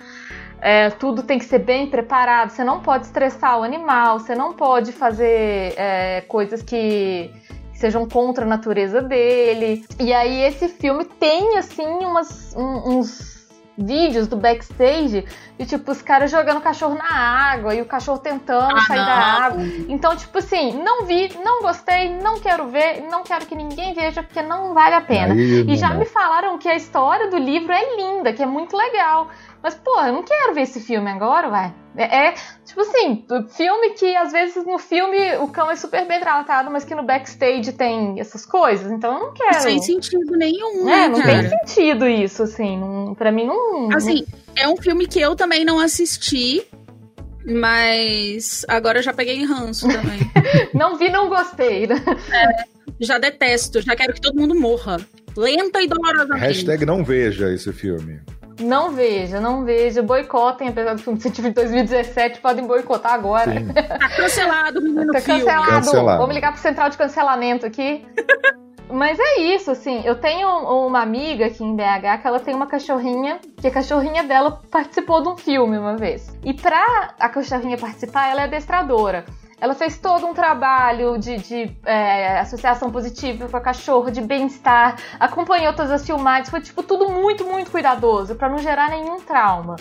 É, 0.61 0.89
tudo 0.89 1.21
tem 1.23 1.37
que 1.37 1.45
ser 1.45 1.59
bem 1.59 1.87
preparado. 1.87 2.49
Você 2.49 2.63
não 2.63 2.79
pode 2.79 3.05
estressar 3.05 3.59
o 3.59 3.63
animal, 3.63 4.19
você 4.19 4.33
não 4.35 4.53
pode 4.53 4.91
fazer 4.91 5.73
é, 5.77 6.21
coisas 6.27 6.61
que 6.61 7.31
sejam 7.73 8.07
contra 8.09 8.43
a 8.43 8.47
natureza 8.47 9.01
dele. 9.01 9.85
E 9.99 10.11
aí 10.13 10.41
esse 10.41 10.67
filme 10.67 11.05
tem 11.05 11.57
assim 11.57 11.85
umas, 11.85 12.55
um- 12.57 12.97
uns 12.97 13.37
vídeos 13.79 14.27
do 14.27 14.35
backstage 14.35 15.23
de 15.59 15.63
tipo 15.67 15.91
os 15.91 16.01
caras 16.01 16.31
jogando 16.31 16.57
o 16.57 16.61
cachorro 16.61 16.95
na 16.95 17.13
água 17.51 17.75
e 17.75 17.81
o 17.81 17.85
cachorro 17.85 18.17
tentando 18.17 18.75
Ah, 18.75 18.81
sair 18.81 19.05
da 19.05 19.15
não. 19.15 19.21
água. 19.43 19.61
Então, 19.87 20.15
tipo 20.15 20.39
assim, 20.39 20.73
não 20.81 21.05
vi, 21.05 21.31
não 21.45 21.61
gostei, 21.61 22.09
não 22.19 22.39
quero 22.39 22.65
ver, 22.69 23.01
não 23.11 23.21
quero 23.21 23.45
que 23.45 23.53
ninguém 23.55 23.93
veja 23.93 24.23
porque 24.23 24.41
não 24.41 24.73
vale 24.73 24.95
a 24.95 25.01
pena. 25.01 25.35
Aí, 25.35 25.61
E 25.61 25.63
não 25.67 25.75
já 25.75 25.89
dá. 25.89 25.93
me 25.95 26.05
falaram 26.05 26.57
que 26.57 26.67
a 26.67 26.73
história 26.75 27.29
do 27.29 27.37
livro 27.37 27.71
é 27.71 27.95
linda, 27.95 28.33
que 28.33 28.41
é 28.41 28.47
muito 28.47 28.75
legal. 28.75 29.27
Mas, 29.67 29.75
porra, 29.75 30.07
eu 30.07 30.13
não 30.13 30.23
quero 30.23 30.53
ver 30.53 30.61
esse 30.61 30.79
filme 30.79 31.09
agora, 31.11 31.49
vai. 31.49 31.73
É, 31.97 32.27
é, 32.29 32.33
tipo 32.65 32.79
assim, 32.79 33.25
filme 33.49 33.89
que 33.95 34.15
às 34.15 34.31
vezes 34.31 34.65
no 34.65 34.79
filme 34.79 35.35
o 35.41 35.49
cão 35.49 35.69
é 35.69 35.75
super 35.75 36.07
bem 36.07 36.21
tratado, 36.21 36.71
mas 36.71 36.85
que 36.85 36.95
no 36.95 37.03
backstage 37.03 37.73
tem 37.73 38.17
essas 38.17 38.45
coisas. 38.45 38.89
Então 38.89 39.15
eu 39.15 39.19
não 39.19 39.33
quero. 39.33 39.59
Sem 39.59 39.81
sentido 39.81 40.37
nenhum, 40.37 40.87
É, 40.89 41.09
né, 41.09 41.09
não 41.09 41.21
cara? 41.21 41.49
tem 41.49 41.49
sentido 41.49 42.07
isso, 42.07 42.43
assim. 42.43 42.79
Não, 42.79 43.13
pra 43.13 43.29
mim 43.29 43.45
não. 43.45 43.89
Assim, 43.93 44.23
é 44.55 44.69
um 44.69 44.77
filme 44.77 45.05
que 45.05 45.19
eu 45.19 45.35
também 45.35 45.65
não 45.65 45.81
assisti, 45.81 46.65
Mas 47.43 48.65
agora 48.69 48.99
eu 48.99 49.03
já 49.03 49.11
peguei 49.11 49.43
ranço 49.43 49.85
também. 49.89 50.19
não 50.73 50.95
vi, 50.97 51.09
não 51.09 51.27
gostei. 51.27 51.87
Né? 51.87 51.95
É, 52.31 52.63
já 53.01 53.17
detesto, 53.17 53.81
já 53.81 53.97
quero 53.97 54.13
que 54.13 54.21
todo 54.21 54.39
mundo 54.39 54.55
morra. 54.55 54.95
Lenta 55.35 55.81
e 55.81 55.87
dolorosamente. 55.87 56.45
Hashtag 56.45 56.85
não 56.85 57.03
veja 57.03 57.51
esse 57.53 57.73
filme. 57.73 58.21
Não 58.59 58.91
veja, 58.91 59.39
não 59.39 59.63
veja. 59.63 60.01
Boicotem, 60.01 60.69
apesar 60.69 60.93
do 60.95 61.01
filme 61.01 61.19
ser 61.19 61.31
de 61.31 61.49
2017, 61.51 62.39
podem 62.39 62.65
boicotar 62.65 63.13
agora. 63.13 63.51
Sim. 63.51 63.67
Tá 63.97 64.09
cancelado, 64.09 64.81
menino 64.81 65.11
tá. 65.11 65.21
Cancelado. 65.21 65.69
cancelado. 65.69 66.17
Vamos 66.19 66.35
ligar 66.35 66.51
pro 66.51 66.61
central 66.61 66.89
de 66.89 66.97
cancelamento 66.97 67.65
aqui. 67.65 68.05
Mas 68.89 69.17
é 69.19 69.41
isso, 69.41 69.69
assim. 69.69 70.01
Eu 70.05 70.15
tenho 70.15 70.47
uma 70.47 71.01
amiga 71.01 71.47
aqui 71.47 71.63
em 71.63 71.75
BH 71.75 72.21
que 72.21 72.27
ela 72.27 72.39
tem 72.39 72.55
uma 72.55 72.67
cachorrinha, 72.67 73.39
que 73.59 73.67
a 73.67 73.71
cachorrinha 73.71 74.23
dela 74.23 74.61
participou 74.71 75.21
de 75.21 75.29
um 75.29 75.37
filme 75.37 75.77
uma 75.77 75.97
vez. 75.97 76.33
E 76.43 76.53
pra 76.53 77.13
a 77.19 77.29
cachorrinha 77.29 77.77
participar, 77.77 78.29
ela 78.29 78.41
é 78.41 78.43
adestradora. 78.45 79.25
Ela 79.59 79.73
fez 79.73 79.97
todo 79.97 80.25
um 80.27 80.33
trabalho 80.33 81.17
de, 81.17 81.37
de 81.37 81.77
é, 81.83 82.39
associação 82.39 82.91
positiva 82.91 83.49
com 83.49 83.57
a 83.57 83.61
cachorro, 83.61 84.11
de 84.11 84.21
bem-estar, 84.21 84.97
acompanhou 85.19 85.73
todas 85.73 85.91
as 85.91 86.05
filmagens, 86.05 86.49
foi 86.49 86.61
tipo 86.61 86.83
tudo 86.83 87.09
muito, 87.09 87.43
muito 87.43 87.71
cuidadoso 87.71 88.35
para 88.35 88.49
não 88.49 88.59
gerar 88.59 88.89
nenhum 88.89 89.19
trauma. 89.19 89.75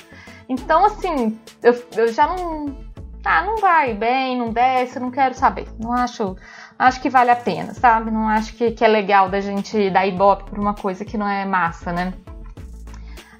Então, 0.48 0.86
assim, 0.86 1.38
eu, 1.62 1.74
eu 1.94 2.08
já 2.12 2.26
não. 2.26 2.86
Ah, 3.22 3.42
não 3.42 3.56
vai 3.56 3.92
bem, 3.92 4.38
não 4.38 4.50
desce, 4.50 5.00
não 5.00 5.10
quero 5.10 5.34
saber. 5.34 5.66
Não 5.78 5.92
acho. 5.92 6.36
Acho 6.78 7.00
que 7.00 7.10
vale 7.10 7.30
a 7.30 7.36
pena, 7.36 7.74
sabe? 7.74 8.10
Não 8.10 8.28
acho 8.28 8.54
que, 8.54 8.70
que 8.70 8.84
é 8.84 8.88
legal 8.88 9.28
da 9.28 9.40
gente 9.40 9.90
dar 9.90 10.06
ibope 10.06 10.44
por 10.50 10.58
uma 10.58 10.74
coisa 10.74 11.04
que 11.04 11.18
não 11.18 11.26
é 11.28 11.44
massa, 11.44 11.92
né? 11.92 12.14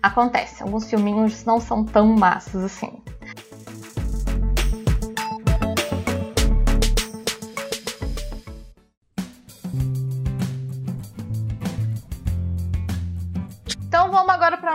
Acontece, 0.03 0.63
alguns 0.63 0.89
filminhos 0.89 1.45
não 1.45 1.61
são 1.61 1.85
tão 1.85 2.07
massas 2.09 2.65
assim. 2.65 3.03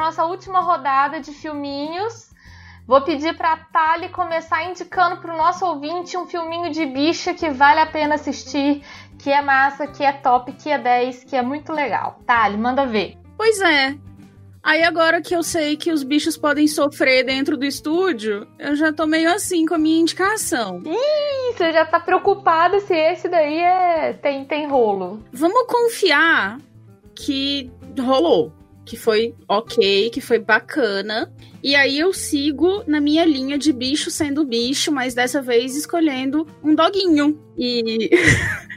Nossa 0.01 0.25
última 0.25 0.61
rodada 0.61 1.19
de 1.19 1.31
filminhos. 1.31 2.31
Vou 2.87 3.01
pedir 3.01 3.37
para 3.37 3.53
a 3.53 3.57
Tali 3.57 4.09
começar 4.09 4.63
indicando 4.63 5.21
para 5.21 5.33
o 5.33 5.37
nosso 5.37 5.63
ouvinte 5.63 6.17
um 6.17 6.25
filminho 6.25 6.71
de 6.71 6.85
bicha 6.87 7.33
que 7.33 7.49
vale 7.51 7.79
a 7.79 7.85
pena 7.85 8.15
assistir, 8.15 8.83
que 9.19 9.29
é 9.29 9.41
massa, 9.41 9.85
que 9.85 10.03
é 10.03 10.11
top, 10.11 10.51
que 10.53 10.69
é 10.71 10.79
10, 10.79 11.25
que 11.25 11.35
é 11.35 11.41
muito 11.43 11.71
legal. 11.71 12.19
Tali, 12.25 12.57
manda 12.57 12.87
ver. 12.87 13.15
Pois 13.37 13.61
é. 13.61 13.95
Aí 14.63 14.83
agora 14.83 15.21
que 15.21 15.35
eu 15.35 15.43
sei 15.43 15.77
que 15.77 15.91
os 15.91 16.03
bichos 16.03 16.35
podem 16.37 16.67
sofrer 16.67 17.23
dentro 17.23 17.55
do 17.55 17.65
estúdio, 17.65 18.47
eu 18.59 18.75
já 18.75 18.91
tô 18.91 19.05
meio 19.05 19.31
assim 19.31 19.65
com 19.65 19.75
a 19.75 19.77
minha 19.77 20.01
indicação. 20.01 20.81
Ih, 20.85 21.53
você 21.53 21.71
já 21.71 21.85
tá 21.85 21.99
preocupada 21.99 22.79
se 22.79 22.93
esse 22.93 23.29
daí 23.29 23.59
é 23.59 24.13
tem, 24.13 24.45
tem 24.45 24.67
rolo. 24.67 25.23
Vamos 25.31 25.65
confiar 25.67 26.59
que 27.15 27.71
rolou 27.99 28.51
que 28.85 28.97
foi 28.97 29.35
ok, 29.47 30.09
que 30.09 30.21
foi 30.21 30.39
bacana. 30.39 31.31
E 31.63 31.75
aí 31.75 31.99
eu 31.99 32.11
sigo 32.13 32.83
na 32.87 32.99
minha 32.99 33.23
linha 33.23 33.57
de 33.57 33.71
bicho 33.71 34.09
sendo 34.09 34.43
bicho, 34.43 34.91
mas 34.91 35.13
dessa 35.13 35.41
vez 35.41 35.75
escolhendo 35.75 36.47
um 36.63 36.73
doguinho. 36.73 37.39
E 37.57 38.09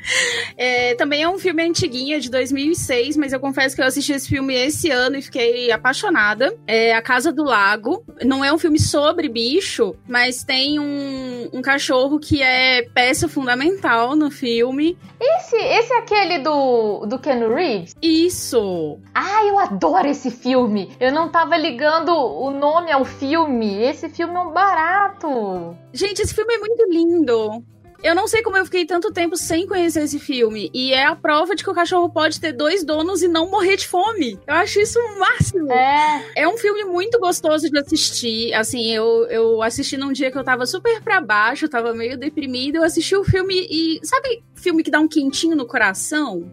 é, 0.57 0.95
também 0.95 1.23
é 1.23 1.29
um 1.29 1.39
filme 1.39 1.63
antiguinho, 1.63 2.21
de 2.21 2.31
2006, 2.31 3.17
mas 3.17 3.33
eu 3.33 3.41
confesso 3.41 3.75
que 3.75 3.83
eu 3.83 3.87
assisti 3.87 4.13
esse 4.13 4.29
filme 4.29 4.55
esse 4.55 4.91
ano 4.91 5.17
e 5.17 5.23
fiquei 5.23 5.71
apaixonada. 5.71 6.57
É 6.67 6.95
A 6.95 7.03
Casa 7.03 7.33
do 7.33 7.43
Lago. 7.43 8.05
Não 8.23 8.45
é 8.45 8.53
um 8.53 8.59
filme 8.59 8.79
sobre 8.79 9.29
bicho, 9.29 9.95
mas 10.09 10.45
tem 10.45 10.79
um, 10.79 11.49
um 11.53 11.63
cachorro 11.63 12.19
que 12.19 12.43
é 12.43 12.83
peça 12.83 13.29
fundamental 13.29 14.15
no 14.15 14.31
filme. 14.31 14.97
Esse, 15.21 15.57
esse 15.57 15.93
é 15.93 15.99
aquele 15.99 16.39
do, 16.41 17.07
do 17.07 17.19
Ken 17.19 17.49
Reeves? 17.49 17.95
Isso! 18.03 18.99
Ah, 19.15 19.45
eu 19.45 19.59
adoro 19.59 20.07
esse 20.09 20.31
filme! 20.31 20.95
Eu 21.01 21.13
não 21.13 21.29
tava 21.29 21.57
ligando 21.57 22.11
o 22.11 22.51
nome 22.51 22.93
ao 22.93 23.05
filme. 23.05 23.83
Esse 23.83 24.09
filme 24.09 24.35
é 24.35 24.41
um 24.41 24.53
barato! 24.53 25.77
Gente, 25.93 26.23
esse 26.23 26.35
filme 26.35 26.55
é 26.55 26.59
muito 26.59 26.85
lindo. 26.91 27.65
Eu 28.05 28.15
não 28.15 28.29
sei 28.29 28.43
como 28.43 28.59
eu 28.59 28.67
fiquei 28.67 28.85
tanto 28.85 29.11
tempo 29.11 29.35
sem 29.35 29.67
conhecer 29.67 30.03
esse 30.03 30.21
filme. 30.21 30.71
E 30.75 30.93
é 30.93 31.07
a 31.07 31.17
prova 31.17 31.57
de 31.57 31.65
que 31.65 31.71
o 31.71 31.75
cachorro 31.75 32.11
pode 32.11 32.39
ter 32.39 32.53
dois 32.53 32.85
donos 32.85 33.23
e 33.23 33.29
não 33.29 33.51
morrer 33.51 33.77
de 33.77 33.89
fome. 33.89 34.39
Eu 34.47 34.55
acho 34.57 34.79
isso 34.79 34.99
o 34.99 35.19
máximo. 35.19 35.73
É. 35.73 36.33
É 36.37 36.47
um 36.47 36.59
filme 36.59 36.85
muito 36.85 37.19
gostoso 37.19 37.71
de 37.71 37.79
assistir. 37.79 38.53
Assim, 38.53 38.95
eu, 38.95 39.27
eu 39.31 39.63
assisti 39.63 39.97
num 39.97 40.13
dia 40.13 40.31
que 40.31 40.37
eu 40.37 40.45
tava 40.45 40.67
super 40.67 41.01
pra 41.01 41.19
baixo, 41.19 41.67
tava 41.67 41.95
meio 41.95 42.19
deprimido. 42.19 42.77
Eu 42.77 42.85
assisti 42.85 43.17
o 43.17 43.25
filme 43.25 43.67
e. 43.71 43.99
Sabe 44.03 44.45
filme 44.55 44.83
que 44.83 44.91
dá 44.91 45.01
um 45.01 45.09
quentinho 45.09 45.57
no 45.57 45.67
coração? 45.67 46.45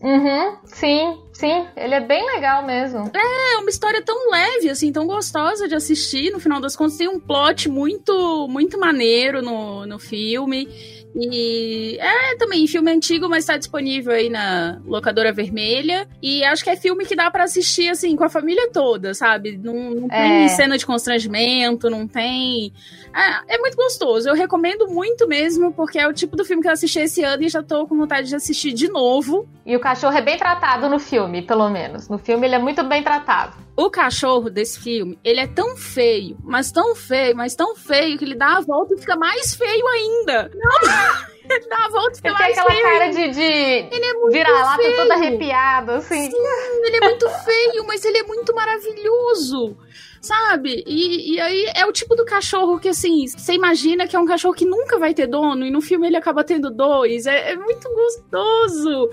Uhum, 0.00 0.56
sim, 0.64 1.16
sim, 1.32 1.66
ele 1.76 1.94
é 1.94 2.00
bem 2.00 2.24
legal 2.34 2.64
mesmo. 2.64 3.10
É, 3.14 3.58
uma 3.58 3.70
história 3.70 4.02
tão 4.02 4.30
leve, 4.30 4.70
assim, 4.70 4.92
tão 4.92 5.06
gostosa 5.06 5.66
de 5.66 5.74
assistir. 5.74 6.30
No 6.30 6.40
final 6.40 6.60
das 6.60 6.76
contas, 6.76 6.96
tem 6.96 7.08
um 7.08 7.18
plot 7.18 7.68
muito, 7.68 8.46
muito 8.48 8.78
maneiro 8.78 9.42
no, 9.42 9.86
no 9.86 9.98
filme. 9.98 10.68
E 11.14 11.98
é 12.00 12.36
também 12.36 12.66
filme 12.66 12.90
antigo, 12.90 13.28
mas 13.28 13.44
tá 13.44 13.56
disponível 13.56 14.12
aí 14.12 14.30
na 14.30 14.80
locadora 14.84 15.32
vermelha. 15.32 16.08
E 16.22 16.42
acho 16.44 16.64
que 16.64 16.70
é 16.70 16.76
filme 16.76 17.04
que 17.04 17.14
dá 17.14 17.30
para 17.30 17.44
assistir 17.44 17.88
assim 17.88 18.16
com 18.16 18.24
a 18.24 18.28
família 18.28 18.70
toda, 18.72 19.12
sabe? 19.14 19.58
Não, 19.62 19.90
não 19.90 20.08
tem 20.08 20.44
é. 20.44 20.48
cena 20.48 20.78
de 20.78 20.86
constrangimento, 20.86 21.90
não 21.90 22.06
tem. 22.06 22.72
É, 23.14 23.56
é, 23.56 23.58
muito 23.58 23.76
gostoso. 23.76 24.28
Eu 24.28 24.34
recomendo 24.34 24.88
muito 24.88 25.28
mesmo, 25.28 25.72
porque 25.72 25.98
é 25.98 26.08
o 26.08 26.12
tipo 26.12 26.36
do 26.36 26.44
filme 26.44 26.62
que 26.62 26.68
eu 26.68 26.72
assisti 26.72 27.00
esse 27.00 27.22
ano 27.22 27.42
e 27.42 27.48
já 27.48 27.62
tô 27.62 27.86
com 27.86 27.96
vontade 27.96 28.28
de 28.28 28.34
assistir 28.34 28.72
de 28.72 28.88
novo. 28.88 29.46
E 29.66 29.76
o 29.76 29.80
cachorro 29.80 30.16
é 30.16 30.22
bem 30.22 30.38
tratado 30.38 30.88
no 30.88 30.98
filme, 30.98 31.42
pelo 31.42 31.68
menos. 31.68 32.08
No 32.08 32.18
filme 32.18 32.46
ele 32.46 32.54
é 32.54 32.58
muito 32.58 32.82
bem 32.84 33.02
tratado. 33.02 33.56
O 33.74 33.90
cachorro 33.90 34.50
desse 34.50 34.78
filme, 34.78 35.18
ele 35.24 35.40
é 35.40 35.46
tão 35.46 35.76
feio, 35.76 36.36
mas 36.44 36.70
tão 36.70 36.94
feio, 36.94 37.34
mas 37.34 37.54
tão 37.54 37.74
feio 37.74 38.18
que 38.18 38.24
ele 38.24 38.34
dá 38.34 38.58
a 38.58 38.60
volta 38.60 38.94
e 38.94 38.98
fica 38.98 39.16
mais 39.16 39.54
feio 39.54 39.86
ainda. 39.86 40.50
Não! 40.54 41.32
ele 41.50 41.68
dá 41.68 41.86
a 41.86 41.88
volta 41.88 42.12
e 42.12 42.16
fica 42.16 42.28
ele 42.28 42.38
mais 42.38 42.54
tem 42.54 42.62
aquela 42.62 42.74
feio. 42.74 42.82
cara 42.82 43.10
de, 43.10 43.30
de 43.30 43.42
ele 43.42 44.04
é 44.04 44.14
muito 44.14 44.32
vira-lata 44.32 44.82
toda 44.96 45.14
arrepiada, 45.14 45.96
assim. 45.96 46.30
Sim, 46.30 46.36
ele 46.84 46.96
é 46.96 47.00
muito 47.00 47.28
feio, 47.30 47.86
mas 47.86 48.04
ele 48.04 48.18
é 48.18 48.22
muito 48.24 48.54
maravilhoso 48.54 49.76
sabe? 50.22 50.84
E, 50.86 51.34
e 51.34 51.40
aí 51.40 51.66
é 51.74 51.84
o 51.84 51.92
tipo 51.92 52.14
do 52.14 52.24
cachorro 52.24 52.78
que, 52.78 52.88
assim, 52.88 53.26
você 53.26 53.54
imagina 53.54 54.06
que 54.06 54.14
é 54.14 54.18
um 54.18 54.24
cachorro 54.24 54.54
que 54.54 54.64
nunca 54.64 54.96
vai 54.96 55.12
ter 55.12 55.26
dono, 55.26 55.66
e 55.66 55.70
no 55.70 55.80
filme 55.80 56.06
ele 56.06 56.16
acaba 56.16 56.44
tendo 56.44 56.70
dois. 56.70 57.26
É, 57.26 57.50
é 57.50 57.56
muito 57.56 57.88
gostoso, 57.92 59.10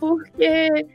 porque 0.00 0.86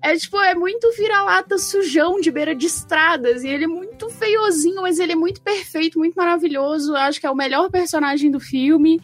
é 0.00 0.16
tipo, 0.16 0.38
é 0.40 0.54
muito 0.54 0.90
vira-lata 0.96 1.58
sujão 1.58 2.20
de 2.20 2.30
beira 2.30 2.54
de 2.54 2.66
estradas. 2.66 3.42
E 3.42 3.48
ele 3.48 3.64
é 3.64 3.68
muito 3.68 4.08
feiozinho, 4.08 4.82
mas 4.82 4.98
ele 4.98 5.12
é 5.12 5.16
muito 5.16 5.40
perfeito, 5.40 5.98
muito 5.98 6.14
maravilhoso. 6.14 6.92
Eu 6.92 6.96
acho 6.96 7.20
que 7.20 7.26
é 7.26 7.30
o 7.30 7.34
melhor 7.34 7.70
personagem 7.70 8.30
do 8.30 8.38
filme. 8.38 9.00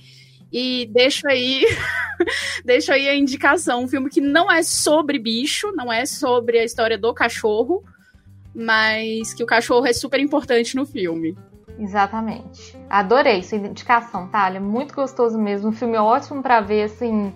E 0.52 0.86
deixo 0.92 1.26
aí, 1.26 1.64
deixo 2.64 2.92
aí 2.92 3.08
a 3.08 3.16
indicação. 3.16 3.82
Um 3.82 3.88
filme 3.88 4.08
que 4.08 4.20
não 4.20 4.50
é 4.50 4.62
sobre 4.62 5.18
bicho, 5.18 5.72
não 5.72 5.92
é 5.92 6.06
sobre 6.06 6.58
a 6.60 6.64
história 6.64 6.96
do 6.96 7.12
cachorro, 7.12 7.82
mas 8.54 9.34
que 9.34 9.42
o 9.42 9.46
cachorro 9.46 9.86
é 9.86 9.92
super 9.92 10.20
importante 10.20 10.76
no 10.76 10.86
filme. 10.86 11.36
Exatamente. 11.76 12.76
Adorei 12.88 13.42
sua 13.42 13.58
indicação? 13.58 14.30
É 14.32 14.60
muito 14.60 14.94
gostoso 14.94 15.36
mesmo. 15.36 15.70
Um 15.70 15.72
filme 15.72 15.96
ótimo 15.96 16.40
para 16.40 16.60
ver, 16.60 16.84
assim, 16.84 17.32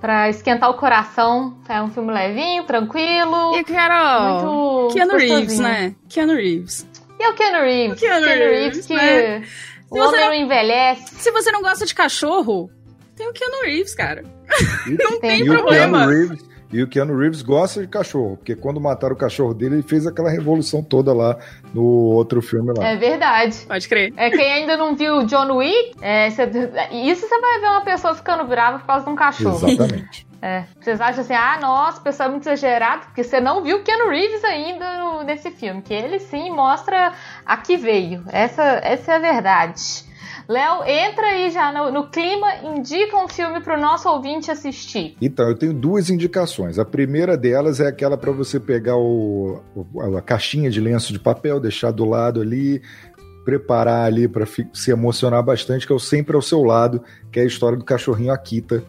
Pra 0.00 0.28
esquentar 0.28 0.70
o 0.70 0.74
coração. 0.74 1.58
É 1.68 1.82
um 1.82 1.90
filme 1.90 2.12
levinho, 2.12 2.64
tranquilo. 2.64 3.56
E, 3.56 3.64
Carol, 3.64 4.82
muito 4.82 4.94
Keanu 4.94 5.16
Reeves, 5.16 5.58
né? 5.58 5.94
Keanu 6.08 6.34
Reeves. 6.34 6.86
E 7.18 7.28
o 7.28 7.34
Keanu 7.34 7.64
Reeves? 7.64 7.96
O 7.96 8.00
Keanu, 8.00 8.26
Keanu 8.26 8.50
Reeves, 8.50 8.86
que 8.86 8.94
né? 8.94 9.42
o 9.90 9.98
homem 9.98 10.20
não 10.20 10.34
envelhece. 10.34 11.14
Se 11.16 11.30
você 11.32 11.50
não 11.50 11.62
gosta 11.62 11.84
de 11.84 11.94
cachorro, 11.94 12.70
tem 13.16 13.28
o 13.28 13.32
Keanu 13.32 13.62
Reeves, 13.62 13.94
cara. 13.94 14.22
E, 14.86 14.90
não 15.02 15.20
tem, 15.20 15.38
tem 15.38 15.44
problema. 15.44 16.04
O 16.04 16.08
Keanu 16.08 16.28
Reeves, 16.28 16.47
e 16.72 16.82
o 16.82 16.88
Keanu 16.88 17.16
Reeves 17.16 17.42
gosta 17.42 17.80
de 17.80 17.86
cachorro, 17.86 18.36
porque 18.36 18.54
quando 18.54 18.80
mataram 18.80 19.14
o 19.14 19.18
cachorro 19.18 19.54
dele, 19.54 19.76
ele 19.76 19.82
fez 19.82 20.06
aquela 20.06 20.30
revolução 20.30 20.82
toda 20.82 21.12
lá 21.14 21.38
no 21.72 21.82
outro 21.82 22.42
filme 22.42 22.72
lá. 22.76 22.86
É 22.86 22.96
verdade. 22.96 23.64
Pode 23.66 23.88
crer. 23.88 24.12
É, 24.16 24.30
quem 24.30 24.52
ainda 24.52 24.76
não 24.76 24.94
viu 24.94 25.24
John 25.24 25.56
Wick, 25.56 25.94
é, 26.00 26.30
cê, 26.30 26.44
isso 26.92 27.26
você 27.26 27.40
vai 27.40 27.60
ver 27.60 27.66
uma 27.68 27.80
pessoa 27.80 28.14
ficando 28.14 28.44
brava 28.44 28.78
por 28.78 28.86
causa 28.86 29.04
de 29.04 29.10
um 29.10 29.16
cachorro. 29.16 29.68
Exatamente. 29.68 30.28
É, 30.40 30.66
vocês 30.80 31.00
acham 31.00 31.22
assim, 31.22 31.34
ah, 31.34 31.58
nossa, 31.60 31.98
o 31.98 32.02
pessoal 32.04 32.28
é 32.28 32.30
muito 32.30 32.48
exagerado, 32.48 33.06
porque 33.06 33.24
você 33.24 33.40
não 33.40 33.60
viu 33.60 33.82
Keanu 33.82 34.08
Reeves 34.08 34.44
ainda 34.44 34.98
no, 34.98 35.24
nesse 35.24 35.50
filme, 35.50 35.82
que 35.82 35.92
ele 35.92 36.20
sim 36.20 36.50
mostra 36.50 37.12
a 37.44 37.56
que 37.56 37.76
veio. 37.76 38.22
Essa, 38.28 38.62
essa 38.84 39.14
é 39.14 39.16
a 39.16 39.18
verdade. 39.18 40.07
Léo, 40.48 40.82
entra 40.86 41.26
aí 41.26 41.50
já 41.50 41.70
no, 41.70 41.92
no, 41.92 42.08
clima, 42.08 42.46
indica 42.64 43.22
um 43.22 43.28
filme 43.28 43.60
para 43.60 43.76
o 43.76 43.80
nosso 43.80 44.08
ouvinte 44.08 44.50
assistir. 44.50 45.14
Então, 45.20 45.46
eu 45.46 45.54
tenho 45.54 45.74
duas 45.74 46.08
indicações. 46.08 46.78
A 46.78 46.86
primeira 46.86 47.36
delas 47.36 47.80
é 47.80 47.86
aquela 47.86 48.16
para 48.16 48.32
você 48.32 48.58
pegar 48.58 48.96
o, 48.96 49.60
a 50.16 50.22
caixinha 50.22 50.70
de 50.70 50.80
lenço 50.80 51.12
de 51.12 51.18
papel, 51.18 51.60
deixar 51.60 51.90
do 51.90 52.06
lado 52.06 52.40
ali, 52.40 52.80
preparar 53.44 54.06
ali 54.06 54.26
para 54.26 54.46
se 54.72 54.90
emocionar 54.90 55.42
bastante, 55.42 55.86
que 55.86 55.92
é 55.92 55.96
o 55.96 56.00
Sempre 56.00 56.34
ao 56.34 56.40
Seu 56.40 56.62
Lado, 56.62 57.02
que 57.30 57.38
é 57.38 57.42
a 57.42 57.46
história 57.46 57.76
do 57.76 57.84
cachorrinho 57.84 58.32
Akita. 58.32 58.82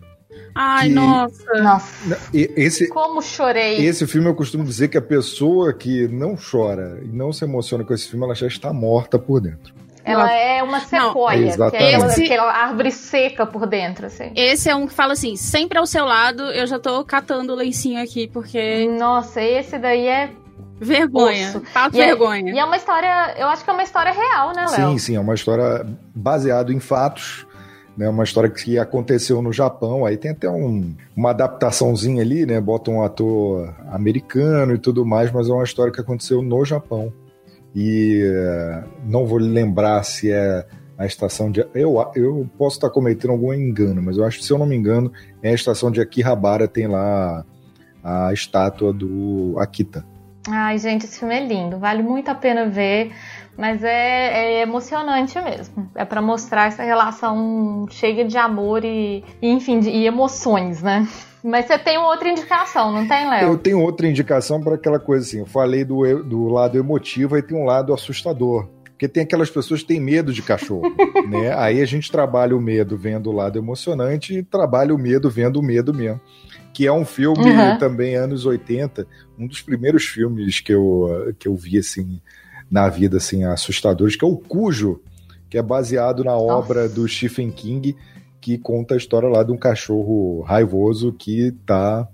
Ai, 0.55 0.87
que... 0.87 0.93
nossa. 0.93 1.53
Nossa. 1.61 2.19
Esse, 2.33 2.87
Como 2.87 3.21
chorei. 3.21 3.85
Esse 3.85 4.07
filme 4.07 4.29
eu 4.29 4.35
costumo 4.35 4.63
dizer 4.63 4.87
que 4.87 4.97
a 4.97 5.01
pessoa 5.01 5.73
que 5.73 6.07
não 6.07 6.37
chora 6.37 7.01
e 7.03 7.07
não 7.07 7.33
se 7.33 7.43
emociona 7.43 7.83
com 7.83 7.93
esse 7.93 8.07
filme, 8.07 8.23
ela 8.23 8.33
já 8.33 8.47
está 8.47 8.71
morta 8.71 9.19
por 9.19 9.41
dentro. 9.41 9.78
Ela 10.11 10.31
é 10.31 10.63
uma 10.63 10.79
sequoia, 10.79 11.55
que 11.69 11.77
é 11.77 11.97
esse... 11.97 12.23
aquela 12.23 12.51
árvore 12.51 12.91
seca 12.91 13.45
por 13.45 13.65
dentro, 13.67 14.07
assim. 14.07 14.31
Esse 14.35 14.69
é 14.69 14.75
um 14.75 14.87
que 14.87 14.93
fala 14.93 15.13
assim, 15.13 15.35
sempre 15.35 15.77
ao 15.77 15.85
seu 15.85 16.05
lado, 16.05 16.43
eu 16.43 16.65
já 16.67 16.79
tô 16.79 17.03
catando 17.03 17.53
o 17.53 17.55
lencinho 17.55 18.01
aqui, 18.01 18.27
porque... 18.27 18.87
Nossa, 18.87 19.41
esse 19.41 19.77
daí 19.77 20.07
é 20.07 20.29
Vergonha. 20.81 21.61
Fato 21.73 21.95
e 21.95 21.97
vergonha. 21.97 22.51
É, 22.51 22.55
e 22.55 22.59
é 22.59 22.63
uma 22.63 22.77
história, 22.77 23.35
eu 23.37 23.47
acho 23.47 23.63
que 23.63 23.69
é 23.69 23.73
uma 23.73 23.83
história 23.83 24.11
real, 24.11 24.53
né, 24.55 24.65
Léo? 24.65 24.91
Sim, 24.91 24.97
sim, 24.97 25.15
é 25.15 25.19
uma 25.19 25.35
história 25.35 25.85
baseada 26.15 26.71
em 26.71 26.79
fatos. 26.79 27.45
Né, 27.97 28.07
uma 28.07 28.23
história 28.23 28.49
que 28.49 28.79
aconteceu 28.79 29.41
no 29.41 29.51
Japão, 29.51 30.05
aí 30.05 30.15
tem 30.15 30.31
até 30.31 30.49
um, 30.49 30.95
uma 31.13 31.31
adaptaçãozinha 31.31 32.21
ali, 32.21 32.45
né? 32.45 32.61
Bota 32.61 32.89
um 32.89 33.03
ator 33.03 33.75
americano 33.91 34.73
e 34.73 34.77
tudo 34.77 35.05
mais, 35.05 35.29
mas 35.33 35.49
é 35.49 35.51
uma 35.51 35.65
história 35.65 35.91
que 35.91 35.99
aconteceu 35.99 36.41
no 36.41 36.63
Japão. 36.63 37.11
E 37.75 38.23
uh, 38.23 38.89
não 39.05 39.25
vou 39.25 39.37
lembrar 39.37 40.03
se 40.03 40.31
é 40.31 40.65
a 40.97 41.05
estação 41.05 41.49
de. 41.49 41.65
Eu, 41.73 41.95
eu 42.15 42.49
posso 42.57 42.77
estar 42.77 42.89
cometendo 42.89 43.31
algum 43.31 43.53
engano, 43.53 44.01
mas 44.01 44.17
eu 44.17 44.25
acho 44.25 44.39
que, 44.39 44.45
se 44.45 44.51
eu 44.51 44.57
não 44.57 44.65
me 44.65 44.75
engano, 44.75 45.11
é 45.41 45.51
a 45.51 45.55
estação 45.55 45.89
de 45.89 46.01
Akihabara, 46.01 46.67
tem 46.67 46.87
lá 46.87 47.45
a 48.03 48.33
estátua 48.33 48.91
do 48.91 49.55
Akita. 49.57 50.05
Ai, 50.47 50.77
gente, 50.79 51.05
esse 51.05 51.19
filme 51.19 51.35
é 51.35 51.45
lindo, 51.45 51.77
vale 51.77 52.01
muito 52.01 52.29
a 52.29 52.35
pena 52.35 52.67
ver, 52.67 53.11
mas 53.59 53.83
é, 53.83 53.89
é 53.89 54.61
emocionante 54.61 55.37
mesmo. 55.41 55.91
É 55.93 56.05
para 56.05 56.21
mostrar 56.21 56.67
essa 56.67 56.81
relação 56.81 57.85
cheia 57.89 58.23
de 58.23 58.37
amor 58.37 58.85
e, 58.85 59.21
e 59.41 59.49
enfim, 59.49 59.81
de, 59.81 59.89
e 59.89 60.07
emoções, 60.07 60.81
né? 60.81 61.05
Mas 61.43 61.65
você 61.65 61.77
tem 61.77 61.97
outra 61.97 62.29
indicação, 62.29 62.91
não 62.91 63.05
tem, 63.05 63.29
Léo? 63.29 63.49
Eu 63.49 63.57
tenho 63.57 63.81
outra 63.81 64.07
indicação 64.07 64.61
para 64.61 64.75
aquela 64.75 64.99
coisa 64.99 65.25
assim. 65.25 65.39
Eu 65.39 65.45
falei 65.45 65.83
do, 65.83 66.23
do 66.23 66.47
lado 66.47 66.77
emotivo 66.77 67.37
e 67.37 67.41
tem 67.41 67.57
um 67.57 67.65
lado 67.65 67.93
assustador. 67.93 68.67
Porque 68.85 69.09
tem 69.09 69.23
aquelas 69.23 69.49
pessoas 69.49 69.81
que 69.81 69.87
têm 69.87 69.99
medo 69.99 70.31
de 70.31 70.41
cachorro, 70.41 70.83
né? 71.29 71.53
Aí 71.57 71.81
a 71.81 71.85
gente 71.85 72.09
trabalha 72.09 72.55
o 72.55 72.61
medo 72.61 72.97
vendo 72.97 73.29
o 73.29 73.33
lado 73.33 73.59
emocionante 73.59 74.37
e 74.37 74.43
trabalha 74.43 74.95
o 74.95 74.97
medo 74.97 75.29
vendo 75.29 75.59
o 75.59 75.63
medo 75.63 75.93
mesmo 75.93 76.21
que 76.71 76.85
é 76.85 76.93
um 76.93 77.03
filme 77.03 77.49
uhum. 77.49 77.77
também 77.77 78.15
anos 78.15 78.45
80, 78.45 79.05
um 79.37 79.47
dos 79.47 79.61
primeiros 79.61 80.05
filmes 80.05 80.59
que 80.59 80.71
eu, 80.71 81.33
que 81.37 81.47
eu 81.47 81.55
vi 81.55 81.79
assim 81.79 82.21
na 82.69 82.87
vida 82.89 83.17
assim 83.17 83.43
assustadores, 83.43 84.15
que 84.15 84.23
é 84.23 84.27
o 84.27 84.37
Cujo, 84.37 85.01
que 85.49 85.57
é 85.57 85.61
baseado 85.61 86.23
na 86.23 86.31
Nossa. 86.31 86.53
obra 86.53 86.89
do 86.89 87.07
Stephen 87.07 87.51
King, 87.51 87.95
que 88.39 88.57
conta 88.57 88.93
a 88.93 88.97
história 88.97 89.27
lá 89.27 89.43
de 89.43 89.51
um 89.51 89.57
cachorro 89.57 90.41
raivoso 90.41 91.11
que 91.13 91.51
tá 91.65 92.07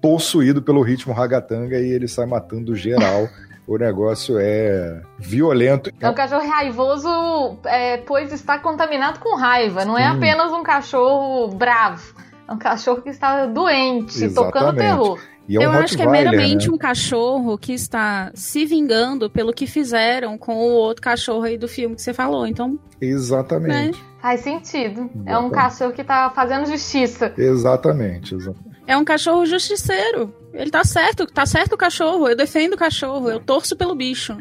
possuído 0.00 0.62
pelo 0.62 0.82
ritmo 0.82 1.12
ragatanga 1.12 1.78
e 1.78 1.90
ele 1.90 2.08
sai 2.08 2.26
matando 2.26 2.74
geral. 2.74 3.28
o 3.66 3.76
negócio 3.76 4.36
é 4.38 5.00
violento. 5.16 5.92
É 6.00 6.08
um 6.08 6.14
cachorro 6.14 6.44
raivoso, 6.48 7.58
é, 7.64 7.98
pois 7.98 8.32
está 8.32 8.58
contaminado 8.58 9.20
com 9.20 9.36
raiva. 9.36 9.84
Não 9.84 9.96
é 9.96 10.06
apenas 10.06 10.50
um 10.52 10.62
cachorro 10.62 11.48
bravo. 11.54 12.14
É 12.48 12.52
um 12.52 12.58
cachorro 12.58 13.00
que 13.00 13.10
está 13.10 13.46
doente, 13.46 14.24
Exatamente. 14.24 14.52
tocando 14.52 14.76
terror. 14.76 15.20
É 15.56 15.60
um 15.60 15.62
eu 15.62 15.70
acho 15.72 15.96
que 15.96 16.02
é 16.02 16.06
meramente 16.06 16.68
né? 16.68 16.74
um 16.74 16.78
cachorro 16.78 17.58
que 17.58 17.72
está 17.72 18.30
se 18.34 18.64
vingando 18.64 19.28
pelo 19.30 19.52
que 19.52 19.66
fizeram 19.66 20.38
com 20.38 20.54
o 20.54 20.72
outro 20.72 21.02
cachorro 21.02 21.42
aí 21.42 21.58
do 21.58 21.66
filme 21.66 21.96
que 21.96 22.02
você 22.02 22.14
falou. 22.14 22.46
Então. 22.46 22.78
Exatamente. 23.00 23.98
Né? 23.98 24.04
Faz 24.20 24.40
sentido. 24.40 25.00
Exatamente. 25.00 25.28
É 25.28 25.38
um 25.38 25.50
cachorro 25.50 25.92
que 25.92 26.02
está 26.02 26.30
fazendo 26.30 26.66
justiça. 26.66 27.32
Exatamente, 27.36 28.34
exatamente. 28.34 28.70
É 28.86 28.96
um 28.96 29.04
cachorro 29.04 29.46
justiceiro. 29.46 30.34
Ele 30.52 30.70
tá 30.70 30.84
certo, 30.84 31.26
tá 31.26 31.46
certo 31.46 31.74
o 31.74 31.78
cachorro. 31.78 32.28
Eu 32.28 32.36
defendo 32.36 32.74
o 32.74 32.78
cachorro, 32.78 33.30
eu 33.30 33.40
torço 33.40 33.76
pelo 33.76 33.94
bicho. 33.94 34.36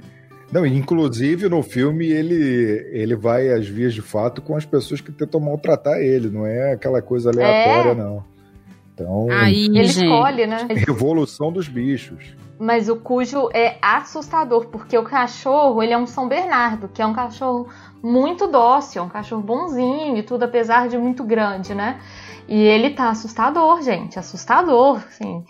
Não, 0.51 0.65
inclusive 0.65 1.47
no 1.47 1.61
filme 1.61 2.07
ele, 2.07 2.89
ele 2.91 3.15
vai 3.15 3.49
às 3.49 3.67
vias 3.67 3.93
de 3.93 4.01
fato 4.01 4.41
com 4.41 4.55
as 4.55 4.65
pessoas 4.65 4.99
que 4.99 5.11
tentam 5.11 5.39
maltratar 5.39 5.99
ele, 5.99 6.29
não 6.29 6.45
é 6.45 6.73
aquela 6.73 7.01
coisa 7.01 7.29
aleatória, 7.29 7.91
é. 7.91 7.95
não. 7.95 8.23
Então, 8.99 9.27
Aí, 9.31 9.65
ele 9.65 9.85
gente. 9.85 10.05
escolhe, 10.05 10.45
né? 10.45 10.67
Evolução 10.87 11.51
dos 11.51 11.69
bichos. 11.69 12.35
Mas 12.59 12.89
o 12.89 12.97
cujo 12.97 13.49
é 13.53 13.77
assustador, 13.81 14.65
porque 14.65 14.97
o 14.97 15.03
cachorro, 15.03 15.81
ele 15.81 15.93
é 15.93 15.97
um 15.97 16.05
São 16.05 16.27
Bernardo, 16.27 16.89
que 16.89 17.01
é 17.01 17.05
um 17.05 17.13
cachorro 17.13 17.69
muito 18.03 18.47
dócil, 18.47 19.03
um 19.03 19.09
cachorro 19.09 19.41
bonzinho 19.41 20.17
e 20.17 20.23
tudo, 20.23 20.43
apesar 20.43 20.89
de 20.89 20.97
muito 20.97 21.23
grande, 21.23 21.73
né? 21.73 22.01
E 22.49 22.61
ele 22.61 22.89
tá 22.89 23.09
assustador, 23.09 23.81
gente, 23.81 24.19
assustador, 24.19 24.97
assim. 25.07 25.45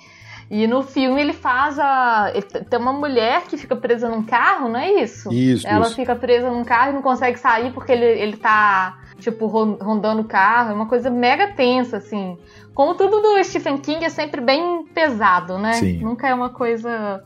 E 0.49 0.65
no 0.65 0.81
filme 0.81 1.21
ele 1.21 1.33
faz 1.33 1.77
a. 1.77 2.33
Tem 2.69 2.79
uma 2.79 2.91
mulher 2.91 3.43
que 3.43 3.55
fica 3.55 3.75
presa 3.75 4.09
num 4.09 4.23
carro, 4.23 4.67
não 4.67 4.79
é 4.79 5.03
isso? 5.03 5.31
Isso. 5.31 5.67
Ela 5.67 5.85
isso. 5.85 5.95
fica 5.95 6.15
presa 6.15 6.49
num 6.49 6.63
carro 6.63 6.89
e 6.89 6.93
não 6.93 7.03
consegue 7.03 7.37
sair 7.37 7.71
porque 7.71 7.91
ele, 7.91 8.05
ele 8.05 8.37
tá, 8.37 8.97
tipo, 9.19 9.45
rondando 9.45 10.21
o 10.21 10.25
carro. 10.25 10.71
É 10.71 10.73
uma 10.73 10.87
coisa 10.87 11.09
mega 11.11 11.49
tensa, 11.49 11.97
assim. 11.97 12.35
Como 12.73 12.95
tudo 12.95 13.21
do 13.21 13.43
Stephen 13.43 13.77
King 13.77 14.03
é 14.03 14.09
sempre 14.09 14.41
bem 14.41 14.85
pesado, 14.85 15.59
né? 15.59 15.73
Sim. 15.73 15.99
Nunca 15.99 16.27
é 16.27 16.33
uma 16.33 16.49
coisa 16.49 17.23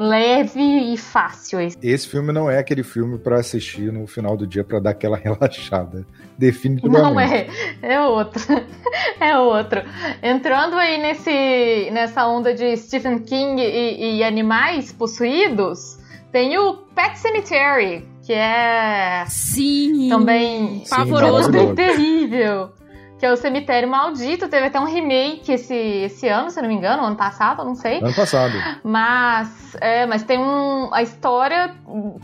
leve 0.00 0.92
e 0.94 0.96
fácil. 0.96 1.60
Esse 1.60 2.08
filme 2.08 2.32
não 2.32 2.50
é 2.50 2.58
aquele 2.58 2.82
filme 2.82 3.18
para 3.18 3.38
assistir 3.38 3.92
no 3.92 4.06
final 4.06 4.34
do 4.34 4.46
dia 4.46 4.64
para 4.64 4.80
dar 4.80 4.90
aquela 4.90 5.16
relaxada. 5.22 6.06
Definitivamente. 6.38 7.02
Não 7.02 7.20
é, 7.20 7.46
é 7.82 8.00
outro. 8.00 8.42
é 9.20 9.38
outro. 9.38 9.82
Entrando 10.22 10.76
aí 10.76 10.96
nesse, 10.96 11.90
nessa 11.92 12.26
onda 12.26 12.54
de 12.54 12.74
Stephen 12.78 13.18
King 13.18 13.60
e, 13.60 14.16
e 14.16 14.24
animais 14.24 14.90
possuídos, 14.90 15.98
tem 16.32 16.56
o 16.56 16.78
Pet 16.94 17.18
Cemetery, 17.18 18.08
que 18.24 18.32
é 18.32 19.24
Sim, 19.28 20.08
também 20.08 20.82
pavoroso, 20.88 21.74
terrível 21.74 22.70
que 23.20 23.26
é 23.26 23.30
o 23.30 23.36
Cemitério 23.36 23.86
Maldito. 23.86 24.48
Teve 24.48 24.66
até 24.66 24.80
um 24.80 24.86
remake 24.86 25.52
esse, 25.52 25.74
esse 25.74 26.26
ano, 26.26 26.50
se 26.50 26.60
não 26.60 26.68
me 26.68 26.74
engano, 26.74 27.04
ano 27.04 27.16
passado, 27.16 27.62
não 27.62 27.74
sei. 27.74 27.98
Ano 27.98 28.14
passado. 28.14 28.54
Mas, 28.82 29.76
é, 29.78 30.06
mas 30.06 30.22
tem 30.22 30.38
um. 30.38 30.88
A 30.92 31.02
história 31.02 31.74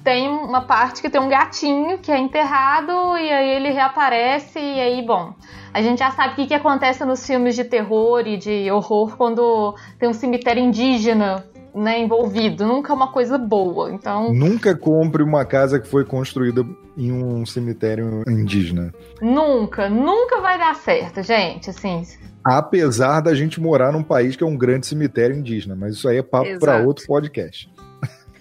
tem 0.03 0.27
uma 0.27 0.63
parte 0.63 1.03
que 1.03 1.11
tem 1.11 1.21
um 1.21 1.29
gatinho 1.29 1.99
que 1.99 2.11
é 2.11 2.19
enterrado 2.19 2.93
e 3.19 3.31
aí 3.31 3.51
ele 3.51 3.71
reaparece 3.71 4.59
e 4.59 4.81
aí, 4.81 5.03
bom. 5.03 5.35
A 5.75 5.83
gente 5.83 5.99
já 5.99 6.11
sabe 6.11 6.33
o 6.33 6.37
que, 6.37 6.47
que 6.47 6.55
acontece 6.55 7.05
nos 7.05 7.27
filmes 7.27 7.55
de 7.55 7.65
terror 7.65 8.27
e 8.27 8.39
de 8.39 8.71
horror 8.71 9.15
quando 9.19 9.75
tem 9.99 10.09
um 10.09 10.15
cemitério 10.15 10.63
indígena 10.63 11.45
né, 11.77 12.01
envolvido. 12.01 12.67
Nunca 12.67 12.93
é 12.93 12.97
uma 12.97 13.13
coisa 13.13 13.37
boa. 13.37 13.93
Então. 13.93 14.33
Nunca 14.33 14.75
compre 14.75 15.23
uma 15.23 15.45
casa 15.45 15.79
que 15.79 15.87
foi 15.87 16.05
construída 16.05 16.65
em 16.97 17.13
um 17.13 17.45
cemitério 17.45 18.23
indígena. 18.27 18.95
Nunca, 19.21 19.89
nunca 19.89 20.41
vai 20.41 20.59
dar 20.59 20.75
certo, 20.75 21.23
gente. 21.23 21.71
Assim. 21.71 22.03
Apesar 22.43 23.21
da 23.21 23.35
gente 23.35 23.61
morar 23.61 23.93
num 23.93 24.03
país 24.03 24.35
que 24.35 24.43
é 24.43 24.47
um 24.47 24.57
grande 24.57 24.87
cemitério 24.87 25.37
indígena, 25.37 25.77
mas 25.77 25.95
isso 25.95 26.09
aí 26.09 26.17
é 26.17 26.23
papo 26.23 26.59
para 26.59 26.79
outro 26.79 27.07
podcast. 27.07 27.71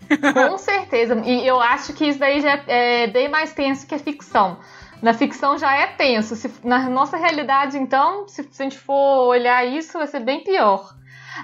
Com 0.49 0.57
certeza. 0.57 1.15
E 1.25 1.45
eu 1.45 1.59
acho 1.59 1.93
que 1.93 2.05
isso 2.05 2.19
daí 2.19 2.39
já 2.39 2.63
é 2.67 3.07
bem 3.07 3.27
mais 3.27 3.53
tenso 3.53 3.86
que 3.86 3.95
a 3.95 3.99
ficção. 3.99 4.57
Na 5.01 5.13
ficção 5.13 5.57
já 5.57 5.75
é 5.75 5.88
tenso. 5.88 6.36
Se, 6.36 6.49
na 6.63 6.89
nossa 6.89 7.17
realidade, 7.17 7.77
então, 7.77 8.27
se, 8.27 8.47
se 8.49 8.61
a 8.61 8.63
gente 8.63 8.77
for 8.77 9.27
olhar 9.27 9.65
isso, 9.65 9.97
vai 9.97 10.07
ser 10.07 10.21
bem 10.21 10.43
pior. 10.43 10.95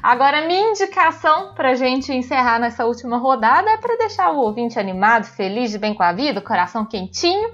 Agora, 0.02 0.48
minha 0.48 0.70
indicação 0.70 1.54
para 1.54 1.72
a 1.72 1.76
gente 1.76 2.12
encerrar 2.14 2.60
nessa 2.60 2.86
última 2.86 3.18
rodada 3.18 3.70
é 3.70 3.78
para 3.78 3.98
deixar 3.98 4.32
o 4.32 4.40
ouvinte 4.40 4.80
animado, 4.80 5.26
feliz, 5.26 5.72
de 5.72 5.78
bem 5.78 5.94
com 5.94 6.04
a 6.04 6.14
vida, 6.14 6.42
coração 6.42 6.86
quentinho, 6.86 7.50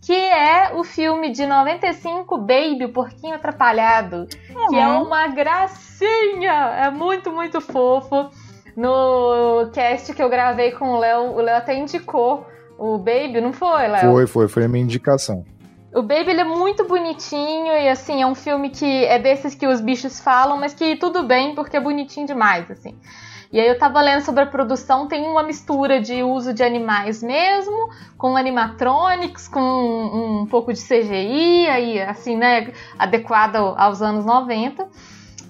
que 0.00 0.14
é 0.14 0.72
o 0.74 0.84
filme 0.84 1.30
de 1.30 1.46
95, 1.46 2.38
Baby, 2.38 2.86
o 2.86 2.92
Porquinho 2.92 3.34
Atrapalhado, 3.34 4.26
uhum. 4.50 4.68
que 4.68 4.76
é 4.76 4.88
uhum. 4.88 5.02
uma 5.02 5.28
gracinha, 5.28 6.52
é 6.52 6.90
muito, 6.90 7.30
muito 7.30 7.60
fofo. 7.60 8.30
No 8.76 9.68
cast 9.72 10.14
que 10.14 10.22
eu 10.22 10.30
gravei 10.30 10.72
com 10.72 10.90
o 10.90 10.98
Léo, 10.98 11.32
o 11.32 11.40
Léo 11.40 11.56
até 11.56 11.76
indicou 11.76 12.46
o 12.78 12.96
Baby, 12.96 13.40
não 13.40 13.52
foi, 13.52 13.88
Léo? 13.88 14.12
Foi, 14.12 14.26
foi, 14.26 14.48
foi 14.48 14.64
a 14.64 14.68
minha 14.68 14.84
indicação. 14.84 15.44
O 15.92 16.02
Baby 16.02 16.30
ele 16.30 16.40
é 16.42 16.44
muito 16.44 16.84
bonitinho 16.84 17.72
e 17.72 17.88
assim, 17.88 18.22
é 18.22 18.26
um 18.26 18.34
filme 18.34 18.70
que 18.70 19.04
é 19.06 19.18
desses 19.18 19.56
que 19.56 19.66
os 19.66 19.80
bichos 19.80 20.20
falam, 20.20 20.56
mas 20.56 20.72
que 20.72 20.94
tudo 20.94 21.24
bem 21.24 21.52
porque 21.54 21.76
é 21.76 21.80
bonitinho 21.80 22.28
demais, 22.28 22.70
assim. 22.70 22.96
E 23.52 23.58
aí 23.58 23.66
eu 23.66 23.76
tava 23.76 24.00
lendo 24.00 24.24
sobre 24.24 24.44
a 24.44 24.46
produção, 24.46 25.08
tem 25.08 25.26
uma 25.26 25.42
mistura 25.42 26.00
de 26.00 26.22
uso 26.22 26.54
de 26.54 26.62
animais 26.62 27.20
mesmo, 27.20 27.90
com 28.16 28.36
animatronics, 28.36 29.48
com 29.48 29.60
um, 29.60 30.42
um 30.42 30.46
pouco 30.46 30.72
de 30.72 30.80
CGI, 30.80 31.66
aí 31.66 32.00
assim, 32.00 32.36
né, 32.36 32.72
adequado 32.96 33.56
aos 33.56 34.00
anos 34.00 34.24
90. 34.24 34.88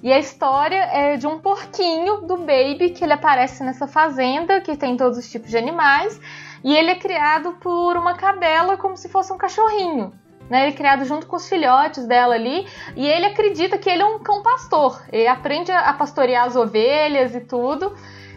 E 0.03 0.11
a 0.11 0.19
história 0.19 0.83
é 0.91 1.19
de 1.19 1.27
um 1.27 1.39
porquinho 1.39 2.23
do 2.23 2.39
Baby 2.39 2.95
que 2.95 3.05
ele 3.05 3.13
aparece 3.13 3.63
nessa 3.63 3.87
fazenda 3.87 4.63
que 4.63 4.75
tem 4.75 4.97
todos 4.97 5.19
os 5.19 5.31
tipos 5.31 5.51
de 5.51 5.59
animais 5.59 6.19
e 6.65 6.75
ele 6.75 6.93
é 6.93 6.95
criado 6.95 7.53
por 7.61 7.99
uma 7.99 8.15
cadela 8.15 8.79
como 8.79 8.97
se 8.97 9.11
fosse 9.11 9.31
um 9.31 9.37
cachorrinho. 9.37 10.15
Né, 10.51 10.63
ele 10.63 10.73
é 10.73 10.77
criado 10.77 11.05
junto 11.05 11.29
com 11.29 11.37
os 11.37 11.49
filhotes 11.49 12.05
dela 12.09 12.35
ali, 12.35 12.67
e 12.97 13.07
ele 13.07 13.27
acredita 13.27 13.79
que 13.79 13.89
ele 13.89 14.03
é 14.03 14.05
um 14.05 14.19
cão 14.19 14.43
pastor. 14.43 15.01
Ele 15.13 15.29
aprende 15.29 15.71
a 15.71 15.93
pastorear 15.93 16.45
as 16.45 16.57
ovelhas 16.57 17.37
e 17.37 17.41
tudo. 17.41 17.95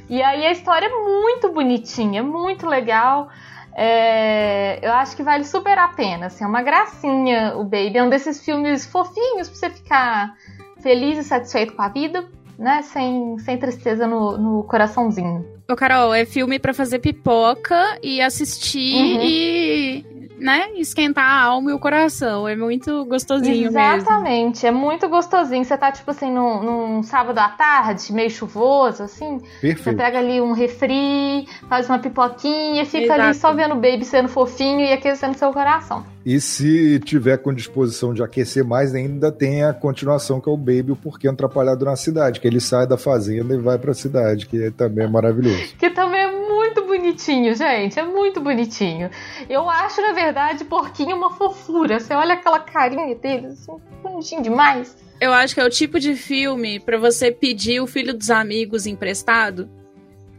E 0.07 0.22
aí 0.22 0.45
a 0.45 0.51
história 0.51 0.86
é 0.86 0.89
muito 0.89 1.51
bonitinha, 1.51 2.22
muito 2.22 2.68
legal. 2.68 3.30
É, 3.76 4.78
eu 4.82 4.91
acho 4.93 5.16
que 5.16 5.24
vale 5.24 5.43
super 5.43 5.78
a 5.78 5.88
pena. 5.88 6.28
Assim, 6.28 6.43
é 6.43 6.47
uma 6.47 6.61
gracinha 6.61 7.55
o 7.57 7.64
Baby. 7.64 7.97
É 7.97 8.03
um 8.03 8.09
desses 8.09 8.45
filmes 8.45 8.86
fofinhos 8.86 9.49
pra 9.49 9.57
você 9.57 9.70
ficar 9.72 10.36
feliz 10.82 11.18
e 11.18 11.24
satisfeito 11.24 11.74
com 11.74 11.82
a 11.82 11.88
vida, 11.88 12.26
né? 12.59 12.84
Sem, 12.84 13.39
sem 13.39 13.57
tristeza 13.57 14.05
no, 14.05 14.38
no 14.38 14.64
coraçãozinho. 14.66 15.45
Ô, 15.68 15.76
Carol, 15.76 16.14
é 16.14 16.26
filme 16.26 16.59
para 16.59 16.74
fazer 16.74 16.99
pipoca 16.99 17.97
e 18.03 18.22
assistir 18.22 18.93
uhum. 18.93 19.22
e 19.24 20.05
né, 20.43 20.71
esquentar 20.75 21.25
a 21.25 21.41
alma 21.41 21.71
e 21.71 21.73
o 21.73 21.79
coração. 21.79 22.45
É 22.45 22.53
muito 22.53 23.05
gostosinho 23.05 23.69
Exatamente, 23.69 24.65
mesmo. 24.65 24.67
é 24.67 24.71
muito 24.71 25.07
gostosinho. 25.07 25.63
Você 25.63 25.77
tá, 25.77 25.89
tipo 25.89 26.11
assim, 26.11 26.29
num, 26.29 26.61
num, 26.61 27.03
sábado 27.03 27.39
à 27.39 27.47
tarde, 27.47 28.11
meio 28.11 28.29
chuvoso, 28.29 29.03
assim. 29.03 29.39
Perfeito. 29.39 29.83
Você 29.83 29.93
pega 29.93 30.19
ali 30.19 30.41
um 30.41 30.51
refri, 30.51 31.47
faz 31.69 31.87
uma 31.87 31.97
pipoquinha, 31.97 32.85
fica 32.85 33.05
Exato. 33.05 33.21
ali 33.21 33.33
só 33.33 33.53
vendo 33.53 33.71
o 33.71 33.75
baby 33.75 34.03
sendo 34.03 34.27
fofinho 34.27 34.81
e 34.81 34.91
aquecendo 34.91 35.37
seu 35.37 35.53
coração. 35.53 36.05
E 36.26 36.39
se 36.39 36.99
tiver 37.01 37.38
com 37.38 37.53
disposição 37.53 38.13
de 38.13 38.24
aquecer 38.24 38.63
mais, 38.63 38.95
ainda 38.95 39.32
tem 39.32 39.63
a 39.63 39.74
continuação 39.74 40.39
que 40.39 40.49
é 40.49 40.51
o 40.51 40.57
Baby, 40.57 40.91
o 40.91 40.95
Porquê 40.95 41.28
Atrapalhado 41.28 41.84
na 41.84 41.97
Cidade, 41.97 42.39
que 42.39 42.47
ele 42.47 42.61
sai 42.61 42.88
da 42.88 42.97
fazenda 42.97 43.53
e 43.53 43.57
vai 43.57 43.78
pra 43.78 43.93
cidade, 43.93 44.45
que 44.45 44.71
também 44.71 45.05
é 45.05 45.07
maravilhoso. 45.07 45.76
Que 45.78 45.89
também 45.89 46.21
é 46.21 46.32
muito 46.32 46.86
bonitinho, 46.86 47.53
gente. 47.55 47.99
É 47.99 48.03
muito 48.03 48.39
bonitinho. 48.39 49.09
Eu 49.49 49.69
acho, 49.69 50.01
na 50.01 50.13
verdade, 50.13 50.63
porquinho 50.63 51.17
uma 51.17 51.32
fofura. 51.32 51.99
Você 51.99 52.13
olha 52.13 52.36
aquela 52.36 52.59
carinha 52.59 53.13
dele, 53.15 53.47
assim, 53.47 53.74
bonitinho 54.01 54.41
demais. 54.41 54.95
Eu 55.19 55.34
acho 55.34 55.53
que 55.53 55.59
é 55.59 55.65
o 55.65 55.69
tipo 55.69 55.99
de 55.99 56.15
filme 56.15 56.80
para 56.80 56.97
você 56.97 57.32
pedir 57.32 57.82
o 57.82 57.88
filho 57.88 58.13
dos 58.13 58.30
amigos 58.30 58.86
emprestado. 58.86 59.69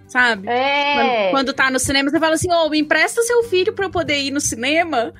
Sabe? 0.06 0.48
É. 0.48 0.94
Quando, 0.94 1.30
quando 1.30 1.52
tá 1.54 1.70
no 1.70 1.78
cinema, 1.78 2.10
você 2.10 2.20
fala 2.20 2.34
assim: 2.34 2.52
Ô, 2.52 2.66
oh, 2.66 2.70
me 2.70 2.78
empresta 2.78 3.22
seu 3.22 3.42
filho 3.44 3.72
pra 3.72 3.86
eu 3.86 3.90
poder 3.90 4.20
ir 4.20 4.30
no 4.30 4.40
cinema. 4.40 5.12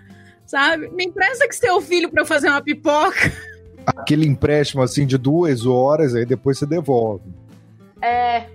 Sabe? 0.46 0.88
Me 0.90 1.04
empresta 1.04 1.48
que 1.48 1.56
seu 1.56 1.80
filho 1.80 2.10
pra 2.10 2.22
eu 2.22 2.26
fazer 2.26 2.48
uma 2.48 2.62
pipoca. 2.62 3.32
Aquele 3.86 4.26
empréstimo 4.26 4.82
assim 4.82 5.06
de 5.06 5.18
duas 5.18 5.66
horas, 5.66 6.14
aí 6.14 6.24
depois 6.24 6.58
você 6.58 6.66
devolve. 6.66 7.24
É, 8.00 8.46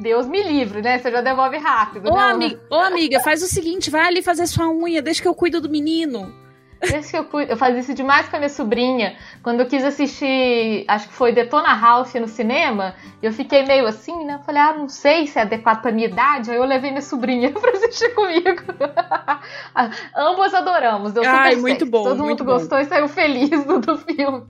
Deus 0.00 0.26
me 0.26 0.42
livre, 0.42 0.82
né? 0.82 0.98
Você 0.98 1.10
já 1.10 1.20
devolve 1.20 1.56
rápido. 1.58 2.08
Ô, 2.10 2.14
né? 2.14 2.22
amiga, 2.22 2.60
ô, 2.70 2.76
amiga, 2.76 3.20
faz 3.20 3.42
o 3.42 3.46
seguinte, 3.46 3.90
vai 3.90 4.06
ali 4.06 4.22
fazer 4.22 4.46
sua 4.46 4.68
unha, 4.68 5.02
deixa 5.02 5.22
que 5.22 5.28
eu 5.28 5.34
cuido 5.34 5.60
do 5.60 5.68
menino. 5.68 6.32
Desde 6.80 7.10
que 7.10 7.16
eu, 7.16 7.40
eu 7.40 7.56
fazia 7.56 7.80
isso 7.80 7.94
demais 7.94 8.28
com 8.28 8.36
a 8.36 8.38
minha 8.38 8.48
sobrinha. 8.48 9.16
Quando 9.42 9.60
eu 9.60 9.66
quis 9.66 9.84
assistir, 9.84 10.84
acho 10.88 11.08
que 11.08 11.14
foi 11.14 11.32
Detona 11.32 11.72
Ralph 11.72 12.14
no 12.16 12.28
cinema, 12.28 12.94
eu 13.22 13.32
fiquei 13.32 13.64
meio 13.64 13.86
assim, 13.86 14.24
né? 14.24 14.40
Falei, 14.44 14.62
ah, 14.62 14.72
não 14.74 14.88
sei 14.88 15.26
se 15.26 15.38
é 15.38 15.42
adequado 15.42 15.82
pra 15.82 15.92
minha 15.92 16.08
idade. 16.08 16.50
Aí 16.50 16.56
eu 16.56 16.64
levei 16.64 16.90
minha 16.90 17.02
sobrinha 17.02 17.50
pra 17.58 17.70
assistir 17.70 18.14
comigo. 18.14 18.62
Ambos 20.16 20.54
adoramos, 20.54 21.12
deu 21.12 21.24
super 21.24 21.36
Ai, 21.36 21.56
muito 21.56 21.86
bom. 21.86 22.02
Todo 22.02 22.24
muito 22.24 22.44
mundo 22.44 22.44
bom. 22.44 22.58
gostou 22.58 22.78
e 22.78 22.84
saiu 22.84 23.08
feliz 23.08 23.64
do, 23.64 23.80
do 23.80 23.98
filme. 23.98 24.44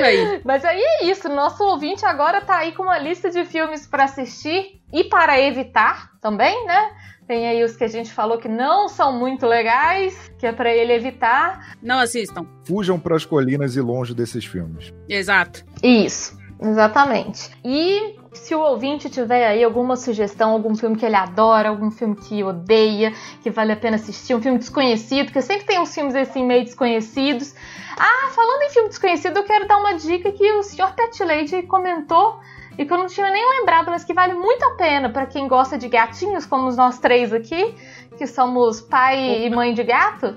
Aí. 0.00 0.40
Mas 0.44 0.64
aí 0.64 0.80
é 0.80 1.04
isso, 1.06 1.28
nosso 1.28 1.62
ouvinte 1.64 2.04
agora 2.04 2.40
tá 2.40 2.58
aí 2.58 2.72
com 2.72 2.84
uma 2.84 2.98
lista 2.98 3.30
de 3.30 3.44
filmes 3.44 3.86
para 3.86 4.04
assistir 4.04 4.80
e 4.92 5.04
para 5.04 5.40
evitar 5.40 6.10
também, 6.20 6.64
né? 6.66 6.90
Tem 7.26 7.48
aí 7.48 7.64
os 7.64 7.74
que 7.74 7.84
a 7.84 7.88
gente 7.88 8.12
falou 8.12 8.36
que 8.36 8.48
não 8.48 8.86
são 8.86 9.18
muito 9.18 9.46
legais, 9.46 10.30
que 10.38 10.46
é 10.46 10.52
para 10.52 10.70
ele 10.74 10.92
evitar. 10.92 11.74
Não 11.82 11.98
assistam. 11.98 12.46
Fujam 12.64 12.98
para 13.00 13.16
as 13.16 13.24
colinas 13.24 13.76
e 13.76 13.80
longe 13.80 14.14
desses 14.14 14.44
filmes. 14.44 14.92
Exato. 15.08 15.64
Isso, 15.82 16.38
exatamente. 16.60 17.50
E 17.64 18.16
se 18.34 18.54
o 18.54 18.60
ouvinte 18.60 19.08
tiver 19.08 19.46
aí 19.46 19.64
alguma 19.64 19.96
sugestão, 19.96 20.50
algum 20.50 20.74
filme 20.76 20.96
que 20.96 21.06
ele 21.06 21.16
adora, 21.16 21.70
algum 21.70 21.90
filme 21.90 22.14
que 22.14 22.44
odeia, 22.44 23.14
que 23.42 23.50
vale 23.50 23.72
a 23.72 23.76
pena 23.76 23.96
assistir, 23.96 24.34
um 24.34 24.42
filme 24.42 24.58
desconhecido, 24.58 25.26
porque 25.26 25.40
sempre 25.40 25.64
tem 25.64 25.80
uns 25.80 25.94
filmes 25.94 26.14
assim 26.14 26.44
meio 26.44 26.64
desconhecidos. 26.64 27.54
Ah, 27.98 28.28
falando 28.34 28.62
em 28.62 28.70
filme 28.70 28.88
desconhecido, 28.90 29.38
eu 29.38 29.44
quero 29.44 29.66
dar 29.66 29.78
uma 29.78 29.94
dica 29.94 30.30
que 30.30 30.52
o 30.52 30.62
Sr. 30.62 30.92
Pet 30.94 31.24
Lady 31.24 31.62
comentou 31.62 32.38
e 32.76 32.84
que 32.84 32.92
eu 32.92 32.98
não 32.98 33.06
tinha 33.06 33.30
nem 33.30 33.60
lembrado, 33.60 33.90
mas 33.90 34.04
que 34.04 34.12
vale 34.12 34.34
muito 34.34 34.62
a 34.64 34.70
pena 34.72 35.08
para 35.10 35.26
quem 35.26 35.46
gosta 35.46 35.78
de 35.78 35.88
gatinhos, 35.88 36.44
como 36.46 36.70
nós 36.72 36.98
três 36.98 37.32
aqui, 37.32 37.74
que 38.16 38.26
somos 38.26 38.80
pai 38.80 39.46
e 39.46 39.50
mãe 39.50 39.72
de 39.72 39.82
gato. 39.82 40.36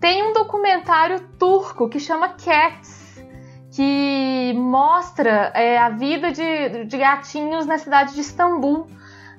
Tem 0.00 0.22
um 0.22 0.32
documentário 0.32 1.20
turco 1.38 1.88
que 1.88 2.00
chama 2.00 2.30
Cats, 2.30 3.22
que 3.72 4.54
mostra 4.56 5.52
é, 5.54 5.78
a 5.78 5.90
vida 5.90 6.32
de, 6.32 6.86
de 6.86 6.96
gatinhos 6.96 7.66
na 7.66 7.78
cidade 7.78 8.14
de 8.14 8.20
Istambul. 8.20 8.86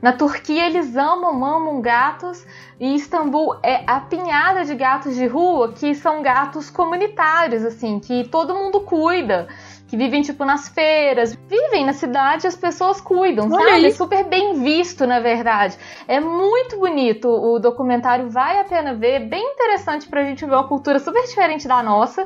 Na 0.01 0.13
Turquia 0.13 0.65
eles 0.65 0.95
amam, 0.95 1.45
amam 1.45 1.81
gatos 1.81 2.45
e 2.79 2.95
Istambul 2.95 3.59
é 3.61 3.83
apinhada 3.85 4.65
de 4.65 4.73
gatos 4.73 5.15
de 5.15 5.27
rua 5.27 5.73
que 5.73 5.93
são 5.93 6.23
gatos 6.23 6.71
comunitários, 6.71 7.63
assim, 7.63 7.99
que 7.99 8.27
todo 8.27 8.55
mundo 8.55 8.81
cuida 8.81 9.47
que 9.91 9.97
vivem, 9.97 10.21
tipo, 10.21 10.45
nas 10.45 10.69
feiras, 10.69 11.37
vivem 11.49 11.85
na 11.85 11.91
cidade 11.91 12.47
as 12.47 12.55
pessoas 12.55 13.01
cuidam, 13.01 13.51
Olha 13.51 13.71
sabe? 13.71 13.87
É 13.87 13.91
super 13.91 14.23
bem 14.23 14.63
visto, 14.63 15.05
na 15.05 15.19
verdade. 15.19 15.77
É 16.07 16.17
muito 16.17 16.77
bonito 16.79 17.27
o 17.27 17.59
documentário, 17.59 18.29
vale 18.29 18.59
a 18.59 18.63
pena 18.63 18.93
ver, 18.93 19.27
bem 19.27 19.43
interessante 19.51 20.07
pra 20.07 20.23
gente 20.23 20.45
ver 20.45 20.53
uma 20.53 20.65
cultura 20.65 20.97
super 20.97 21.21
diferente 21.23 21.67
da 21.67 21.83
nossa, 21.83 22.25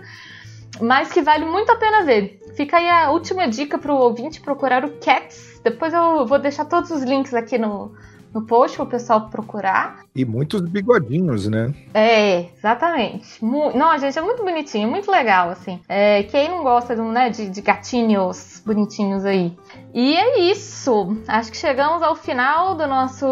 mas 0.80 1.11
que 1.11 1.24
vale 1.24 1.43
muito 1.43 1.72
a 1.72 1.76
pena 1.76 2.03
ver. 2.03 2.39
Fica 2.55 2.78
aí 2.78 2.88
a 2.88 3.09
última 3.09 3.47
dica 3.47 3.80
pro 3.80 3.95
ouvinte 3.95 4.41
procurar 4.41 4.86
o 4.86 4.99
Cats. 4.99 5.59
Depois 5.63 5.91
eu 5.91 6.24
vou 6.28 6.38
deixar 6.38 6.66
todos 6.66 6.91
os 6.91 7.01
links 7.01 7.34
aqui 7.34 7.57
no, 7.57 7.95
no 8.36 8.45
post 8.45 8.75
para 8.75 8.83
o 8.83 8.89
pessoal 8.89 9.29
procurar. 9.29 10.03
E 10.13 10.25
muitos 10.25 10.59
bigodinhos, 10.59 11.47
né? 11.47 11.73
É, 11.93 12.49
exatamente. 12.57 13.43
Não, 13.43 13.97
gente, 13.97 14.19
é 14.19 14.21
muito 14.21 14.43
bonitinho, 14.43 14.89
muito 14.89 15.09
legal, 15.09 15.49
assim. 15.49 15.79
É, 15.88 16.23
quem 16.23 16.49
não 16.49 16.61
gosta 16.61 16.93
de, 16.93 17.01
né, 17.01 17.29
de, 17.29 17.49
de 17.49 17.61
gatinhos 17.61 18.61
bonitinhos 18.65 19.23
aí? 19.23 19.57
E 19.93 20.15
é 20.17 20.51
isso. 20.51 21.17
Acho 21.25 21.49
que 21.49 21.57
chegamos 21.57 22.03
ao 22.03 22.15
final 22.15 22.75
do 22.75 22.86
nosso, 22.86 23.25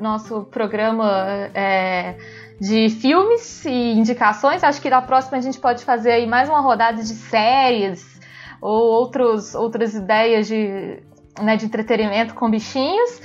nosso 0.00 0.42
programa. 0.50 1.08
É, 1.54 2.16
de 2.60 2.88
filmes 2.88 3.64
e 3.64 3.92
indicações. 3.92 4.62
Acho 4.62 4.80
que 4.80 4.88
na 4.88 5.02
próxima 5.02 5.38
a 5.38 5.40
gente 5.40 5.58
pode 5.58 5.84
fazer 5.84 6.12
aí 6.12 6.26
mais 6.26 6.48
uma 6.48 6.60
rodada 6.60 7.02
de 7.02 7.12
séries 7.14 8.20
ou 8.60 8.92
outros, 8.92 9.56
outras 9.56 9.92
ideias 9.94 10.46
de, 10.46 11.02
né, 11.42 11.56
de 11.56 11.66
entretenimento 11.66 12.32
com 12.34 12.48
bichinhos. 12.48 13.20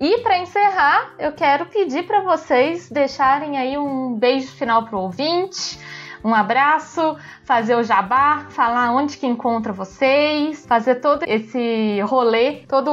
E 0.00 0.18
para 0.18 0.38
encerrar, 0.38 1.14
eu 1.18 1.32
quero 1.32 1.66
pedir 1.66 2.04
para 2.04 2.20
vocês 2.20 2.90
deixarem 2.90 3.56
aí 3.56 3.78
um 3.78 4.14
beijo 4.14 4.48
final 4.52 4.84
pro 4.84 4.98
ouvinte, 4.98 5.78
um 6.24 6.34
abraço, 6.34 7.16
fazer 7.44 7.76
o 7.76 7.82
jabá, 7.82 8.46
falar 8.50 8.92
onde 8.92 9.16
que 9.18 9.26
encontra 9.26 9.72
vocês, 9.72 10.64
fazer 10.66 10.96
todo 10.96 11.22
esse 11.26 12.00
rolê, 12.00 12.62
toda 12.66 12.90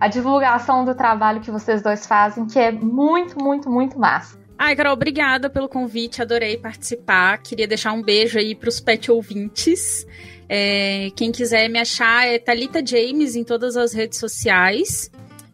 a 0.00 0.08
divulgação 0.08 0.84
do 0.84 0.94
trabalho 0.94 1.40
que 1.40 1.50
vocês 1.50 1.82
dois 1.82 2.06
fazem, 2.06 2.46
que 2.46 2.58
é 2.58 2.72
muito, 2.72 3.38
muito, 3.38 3.70
muito 3.70 3.98
massa. 3.98 4.40
Ai, 4.58 4.74
Carol, 4.74 4.94
obrigada 4.94 5.48
pelo 5.48 5.68
convite, 5.68 6.20
adorei 6.20 6.56
participar. 6.56 7.38
Queria 7.38 7.66
deixar 7.66 7.92
um 7.92 8.02
beijo 8.02 8.38
aí 8.38 8.54
pros 8.54 8.80
pet 8.80 9.10
ouvintes. 9.10 10.06
É, 10.48 11.10
quem 11.14 11.30
quiser 11.30 11.68
me 11.68 11.78
achar 11.78 12.26
é 12.26 12.38
Talita 12.38 12.84
James 12.84 13.36
em 13.36 13.44
todas 13.44 13.76
as 13.76 13.92
redes 13.92 14.18
sociais. 14.18 15.10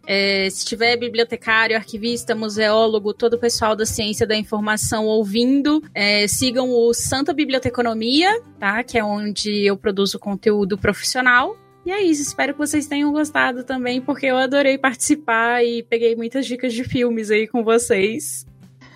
É, 0.07 0.49
se 0.51 0.65
tiver 0.65 0.97
bibliotecário, 0.97 1.77
arquivista, 1.77 2.35
museólogo, 2.35 3.13
todo 3.13 3.35
o 3.35 3.39
pessoal 3.39 3.75
da 3.75 3.85
ciência 3.85 4.27
da 4.27 4.37
informação 4.37 5.07
ouvindo, 5.07 5.83
é, 5.95 6.27
sigam 6.29 6.71
o 6.71 6.95
Santa 6.95 7.35
Biblioteconomia, 7.35 8.41
tá? 8.59 8.83
Que 8.85 8.99
é 8.99 9.05
onde 9.05 9.67
eu 9.67 9.77
produzo 9.77 10.19
conteúdo 10.19 10.79
profissional. 10.79 11.57
E 11.85 11.91
é 11.93 12.03
isso, 12.03 12.23
espero 12.23 12.53
que 12.53 12.59
vocês 12.59 12.89
tenham 12.89 13.13
gostado 13.13 13.63
também, 13.63 14.01
porque 14.01 14.27
eu 14.27 14.37
adorei 14.37 14.77
participar 14.77 15.65
e 15.65 15.85
peguei 15.85 16.17
muitas 16.17 16.45
dicas 16.45 16.75
de 16.75 16.83
filmes 16.83 17.31
aí 17.31 17.47
com 17.47 17.63
vocês. 17.63 18.45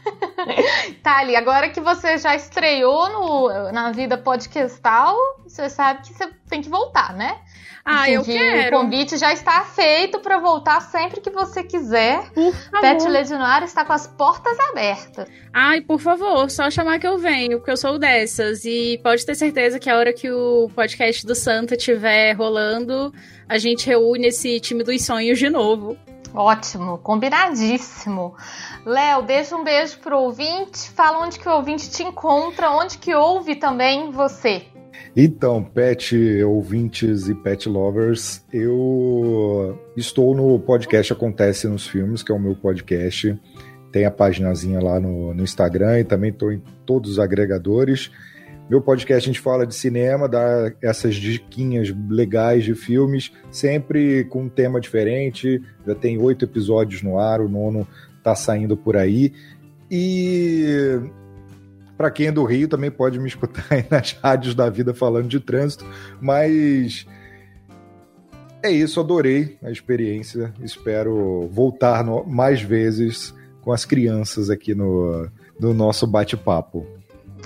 Tali, 1.03 1.37
agora 1.37 1.69
que 1.69 1.81
você 1.81 2.19
já 2.19 2.35
estreou 2.35 3.09
no, 3.11 3.73
na 3.73 3.93
vida 3.93 4.19
podcastal, 4.19 5.17
você 5.45 5.69
sabe 5.69 6.03
que 6.03 6.15
você 6.15 6.31
tem 6.49 6.61
que 6.61 6.69
voltar, 6.69 7.15
né? 7.15 7.39
Ah, 7.85 8.11
eu 8.11 8.23
quero. 8.23 8.77
O 8.77 8.81
convite 8.81 9.17
já 9.17 9.33
está 9.33 9.63
feito 9.65 10.21
para 10.21 10.39
voltar 10.39 10.81
sempre 10.83 11.21
que 11.21 11.31
você 11.31 11.63
quiser. 11.63 12.31
Por 12.33 12.53
favor. 12.53 12.81
Pet 12.81 13.09
Legionário 13.09 13.65
está 13.65 13.85
com 13.85 13.93
as 13.93 14.07
portas 14.07 14.59
abertas. 14.71 15.29
Ai, 15.53 15.81
por 15.81 15.99
favor, 15.99 16.51
só 16.51 16.71
chamar 16.71 16.99
que 16.99 17.07
eu 17.07 17.19
venho, 17.19 17.59
porque 17.59 17.71
eu 17.71 17.77
sou 17.77 17.99
dessas. 17.99 18.65
E 18.65 19.01
pode 19.03 19.25
ter 19.25 19.35
certeza 19.35 19.79
que 19.79 19.89
a 19.89 19.97
hora 19.97 20.13
que 20.13 20.31
o 20.31 20.69
podcast 20.75 21.27
do 21.27 21.35
Santa 21.35 21.75
estiver 21.75 22.33
rolando, 22.35 23.13
a 23.49 23.59
gente 23.59 23.87
reúne 23.87 24.29
esse 24.29 24.61
time 24.61 24.85
dos 24.85 25.05
sonhos 25.05 25.39
de 25.39 25.49
novo. 25.51 25.97
Ótimo, 26.35 26.99
combinadíssimo. 26.99 28.37
Léo, 28.85 29.23
deixa 29.23 29.57
um 29.57 29.65
beijo 29.65 29.99
pro 29.99 30.19
ouvinte, 30.19 30.89
fala 30.91 31.19
onde 31.19 31.39
que 31.39 31.49
o 31.49 31.53
ouvinte 31.53 31.91
te 31.91 32.05
encontra, 32.05 32.71
onde 32.71 32.99
que 32.99 33.15
ouve 33.15 33.57
também 33.57 34.13
você. 34.13 34.65
Então, 35.17 35.63
pet 35.63 36.43
ouvintes 36.43 37.29
e 37.29 37.35
pet 37.35 37.69
lovers, 37.69 38.45
eu 38.53 39.79
estou 39.97 40.35
no 40.35 40.59
podcast 40.59 41.13
Acontece 41.13 41.67
nos 41.67 41.87
Filmes, 41.87 42.23
que 42.23 42.31
é 42.31 42.35
o 42.35 42.39
meu 42.39 42.55
podcast. 42.55 43.39
Tem 43.91 44.05
a 44.05 44.11
paginazinha 44.11 44.81
lá 44.81 45.01
no, 45.01 45.35
no 45.35 45.43
Instagram 45.43 46.01
e 46.01 46.05
também 46.05 46.31
estou 46.31 46.53
em 46.53 46.63
todos 46.87 47.13
os 47.13 47.19
agregadores. 47.19 48.11
Meu 48.71 48.81
podcast 48.81 49.29
a 49.29 49.33
gente 49.33 49.41
fala 49.41 49.67
de 49.67 49.75
cinema, 49.75 50.29
dá 50.29 50.73
essas 50.81 51.17
diquinhas 51.17 51.93
legais 52.09 52.63
de 52.63 52.73
filmes, 52.73 53.33
sempre 53.51 54.25
com 54.27 54.43
um 54.43 54.49
tema 54.49 54.81
diferente. 54.81 55.61
Já 55.85 55.95
tem 55.97 56.19
oito 56.19 56.45
episódios 56.45 57.03
no 57.03 57.19
ar, 57.19 57.41
o 57.41 57.49
nono 57.49 57.85
tá 58.23 58.37
saindo 58.37 58.77
por 58.77 58.97
aí. 58.97 59.33
E 59.91 61.01
para 62.01 62.11
quem 62.11 62.29
é 62.29 62.33
do 62.33 62.45
Rio 62.45 62.67
também 62.67 62.91
pode 62.91 63.19
me 63.19 63.29
escutar 63.29 63.63
aí 63.69 63.85
nas 63.91 64.13
rádios 64.25 64.55
da 64.55 64.71
vida 64.71 64.95
falando 64.95 65.29
de 65.29 65.39
trânsito, 65.39 65.85
mas 66.19 67.07
é 68.63 68.71
isso, 68.71 69.01
adorei 69.01 69.59
a 69.63 69.71
experiência. 69.71 70.51
Espero 70.63 71.47
voltar 71.53 72.03
no, 72.03 72.25
mais 72.25 72.63
vezes 72.63 73.35
com 73.61 73.71
as 73.71 73.85
crianças 73.85 74.49
aqui 74.49 74.75
no, 74.75 75.29
no 75.61 75.75
nosso 75.75 76.07
bate-papo. 76.07 76.87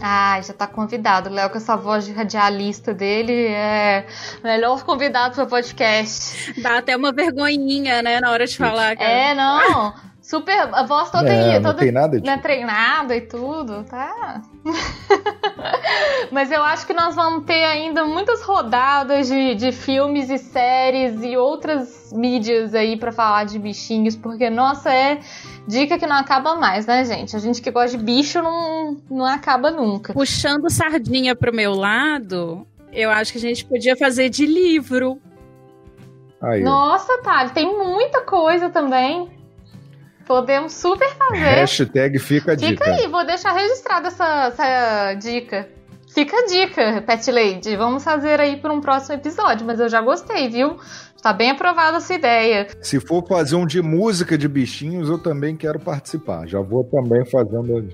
Ah, 0.00 0.40
já 0.40 0.52
tá 0.52 0.68
convidado. 0.68 1.30
Léo, 1.30 1.50
com 1.50 1.56
essa 1.56 1.76
voz 1.76 2.04
de 2.04 2.12
radialista 2.12 2.94
dele, 2.94 3.48
é 3.48 4.06
melhor 4.40 4.84
convidado 4.84 5.34
para 5.34 5.46
podcast. 5.46 6.62
Dá 6.62 6.78
até 6.78 6.96
uma 6.96 7.12
vergonhinha, 7.12 8.02
né, 8.02 8.20
na 8.20 8.30
hora 8.30 8.46
de 8.46 8.56
falar. 8.56 8.96
Cara. 8.96 9.10
É, 9.10 9.34
não. 9.34 10.13
Super. 10.24 10.70
A 10.72 10.84
voz 10.84 11.10
toda, 11.10 11.28
é, 11.28 11.60
toda 11.60 11.74
não 11.74 11.78
tem 11.78 11.92
nada 11.92 12.18
de... 12.18 12.26
né, 12.26 12.38
treinada 12.38 13.14
e 13.14 13.20
tudo, 13.20 13.84
tá? 13.84 14.40
Mas 16.32 16.50
eu 16.50 16.62
acho 16.62 16.86
que 16.86 16.94
nós 16.94 17.14
vamos 17.14 17.44
ter 17.44 17.62
ainda 17.62 18.06
muitas 18.06 18.40
rodadas 18.40 19.28
de, 19.28 19.54
de 19.54 19.70
filmes 19.70 20.30
e 20.30 20.38
séries 20.38 21.22
e 21.22 21.36
outras 21.36 22.10
mídias 22.10 22.74
aí 22.74 22.96
para 22.96 23.12
falar 23.12 23.44
de 23.44 23.58
bichinhos, 23.58 24.16
porque, 24.16 24.48
nossa, 24.48 24.90
é 24.90 25.20
dica 25.68 25.98
que 25.98 26.06
não 26.06 26.16
acaba 26.16 26.54
mais, 26.54 26.86
né, 26.86 27.04
gente? 27.04 27.36
A 27.36 27.38
gente 27.38 27.60
que 27.60 27.70
gosta 27.70 27.98
de 27.98 28.02
bicho 28.02 28.40
não, 28.40 28.96
não 29.10 29.26
acaba 29.26 29.70
nunca. 29.70 30.14
Puxando 30.14 30.70
sardinha 30.70 31.36
pro 31.36 31.54
meu 31.54 31.74
lado, 31.74 32.66
eu 32.90 33.10
acho 33.10 33.30
que 33.30 33.38
a 33.38 33.42
gente 33.42 33.66
podia 33.66 33.94
fazer 33.94 34.30
de 34.30 34.46
livro. 34.46 35.20
Aí. 36.40 36.62
Nossa, 36.62 37.20
Thali, 37.22 37.50
tem 37.50 37.76
muita 37.76 38.22
coisa 38.22 38.70
também. 38.70 39.33
Podemos 40.26 40.72
super 40.72 41.08
fazer. 41.16 41.38
Hashtag 41.38 42.18
fica 42.18 42.52
a 42.52 42.54
dica. 42.54 42.84
Fica 42.84 42.90
aí, 42.90 43.06
vou 43.08 43.24
deixar 43.26 43.52
registrada 43.52 44.08
essa, 44.08 44.46
essa 44.46 45.14
dica. 45.14 45.68
Fica 46.14 46.36
a 46.36 46.46
dica, 46.46 47.02
Pet 47.02 47.30
Lady. 47.30 47.76
Vamos 47.76 48.04
fazer 48.04 48.40
aí 48.40 48.56
para 48.56 48.72
um 48.72 48.80
próximo 48.80 49.16
episódio, 49.16 49.66
mas 49.66 49.80
eu 49.80 49.88
já 49.88 50.00
gostei, 50.00 50.48
viu? 50.48 50.78
Tá 51.20 51.32
bem 51.32 51.50
aprovada 51.50 51.96
essa 51.96 52.14
ideia. 52.14 52.68
Se 52.80 53.00
for 53.00 53.26
fazer 53.26 53.56
um 53.56 53.66
de 53.66 53.82
música 53.82 54.38
de 54.38 54.46
bichinhos, 54.46 55.08
eu 55.08 55.18
também 55.18 55.56
quero 55.56 55.80
participar. 55.80 56.46
Já 56.46 56.60
vou 56.60 56.84
também 56.84 57.24
fazendo. 57.24 57.88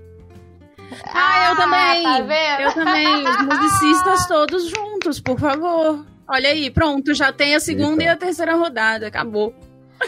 Ah, 1.14 1.51
eu 1.51 1.57
também. 1.57 2.03
Tá 2.03 2.20
vendo? 2.20 2.62
Eu 2.62 2.72
também. 2.74 3.28
Os 3.28 3.47
musicistas 3.47 4.26
todos 4.26 4.68
juntos, 4.68 5.20
por 5.20 5.39
favor. 5.39 6.05
Olha 6.28 6.51
aí, 6.51 6.70
pronto, 6.70 7.14
já 7.14 7.33
tem 7.33 7.55
a 7.55 7.61
segunda 7.61 8.03
Eita. 8.03 8.05
e 8.05 8.09
a 8.09 8.16
terceira 8.16 8.55
rodada. 8.55 9.07
Acabou. 9.07 9.55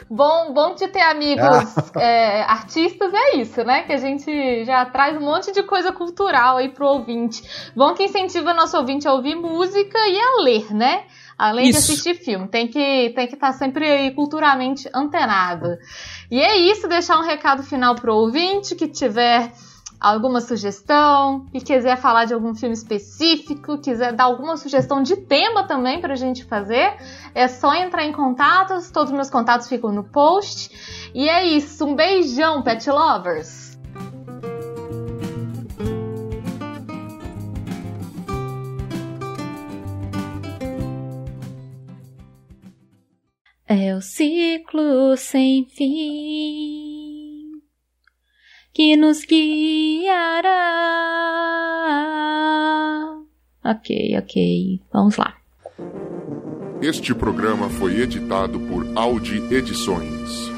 Bom, 0.08 0.52
bom 0.52 0.74
de 0.74 0.88
ter 0.88 1.00
amigos 1.00 1.44
ah. 1.44 2.00
é, 2.00 2.42
artistas 2.42 3.12
é 3.12 3.36
isso, 3.36 3.62
né? 3.64 3.82
Que 3.82 3.92
a 3.92 3.98
gente 3.98 4.64
já 4.64 4.84
traz 4.86 5.16
um 5.16 5.20
monte 5.20 5.52
de 5.52 5.62
coisa 5.62 5.92
cultural 5.92 6.56
aí 6.56 6.68
pro 6.68 6.86
ouvinte. 6.86 7.42
Bom 7.76 7.92
que 7.94 8.04
incentiva 8.04 8.54
nosso 8.54 8.76
ouvinte 8.76 9.06
a 9.06 9.12
ouvir 9.12 9.34
música 9.34 9.98
e 10.08 10.18
a 10.18 10.42
ler, 10.42 10.74
né? 10.74 11.04
Além 11.36 11.68
isso. 11.68 11.78
de 11.80 11.92
assistir 11.92 12.14
filme. 12.14 12.48
Tem 12.48 12.66
que 12.68 13.12
tem 13.14 13.26
que 13.26 13.34
estar 13.34 13.48
tá 13.48 13.52
sempre 13.52 13.90
aí 13.90 14.10
culturalmente 14.12 14.88
antenado. 14.94 15.76
E 16.30 16.40
é 16.40 16.56
isso, 16.56 16.88
deixar 16.88 17.18
um 17.18 17.22
recado 17.22 17.62
final 17.62 17.94
pro 17.94 18.14
ouvinte 18.14 18.74
que 18.74 18.88
tiver 18.88 19.52
alguma 20.02 20.40
sugestão, 20.40 21.46
e 21.54 21.60
quiser 21.60 21.96
falar 21.96 22.24
de 22.24 22.34
algum 22.34 22.54
filme 22.54 22.74
específico, 22.74 23.78
quiser 23.78 24.12
dar 24.12 24.24
alguma 24.24 24.56
sugestão 24.56 25.00
de 25.00 25.16
tema 25.16 25.64
também 25.64 26.00
pra 26.00 26.16
gente 26.16 26.44
fazer, 26.44 26.96
é 27.32 27.46
só 27.46 27.72
entrar 27.72 28.04
em 28.04 28.12
contato, 28.12 28.74
todos 28.92 29.10
os 29.10 29.14
meus 29.14 29.30
contatos 29.30 29.68
ficam 29.68 29.92
no 29.92 30.02
post. 30.02 31.12
E 31.14 31.28
é 31.28 31.46
isso, 31.46 31.86
um 31.86 31.94
beijão, 31.94 32.62
pet 32.62 32.90
lovers! 32.90 33.78
É 43.68 43.94
o 43.94 44.02
ciclo 44.02 45.16
sem 45.16 45.64
fim 45.64 46.91
que 48.72 48.96
nos 48.96 49.24
guiará. 49.24 50.52
Ok, 53.64 54.16
ok, 54.18 54.80
vamos 54.92 55.16
lá. 55.16 55.36
Este 56.80 57.14
programa 57.14 57.68
foi 57.68 58.00
editado 58.00 58.58
por 58.60 58.84
Audi 58.96 59.36
Edições. 59.54 60.51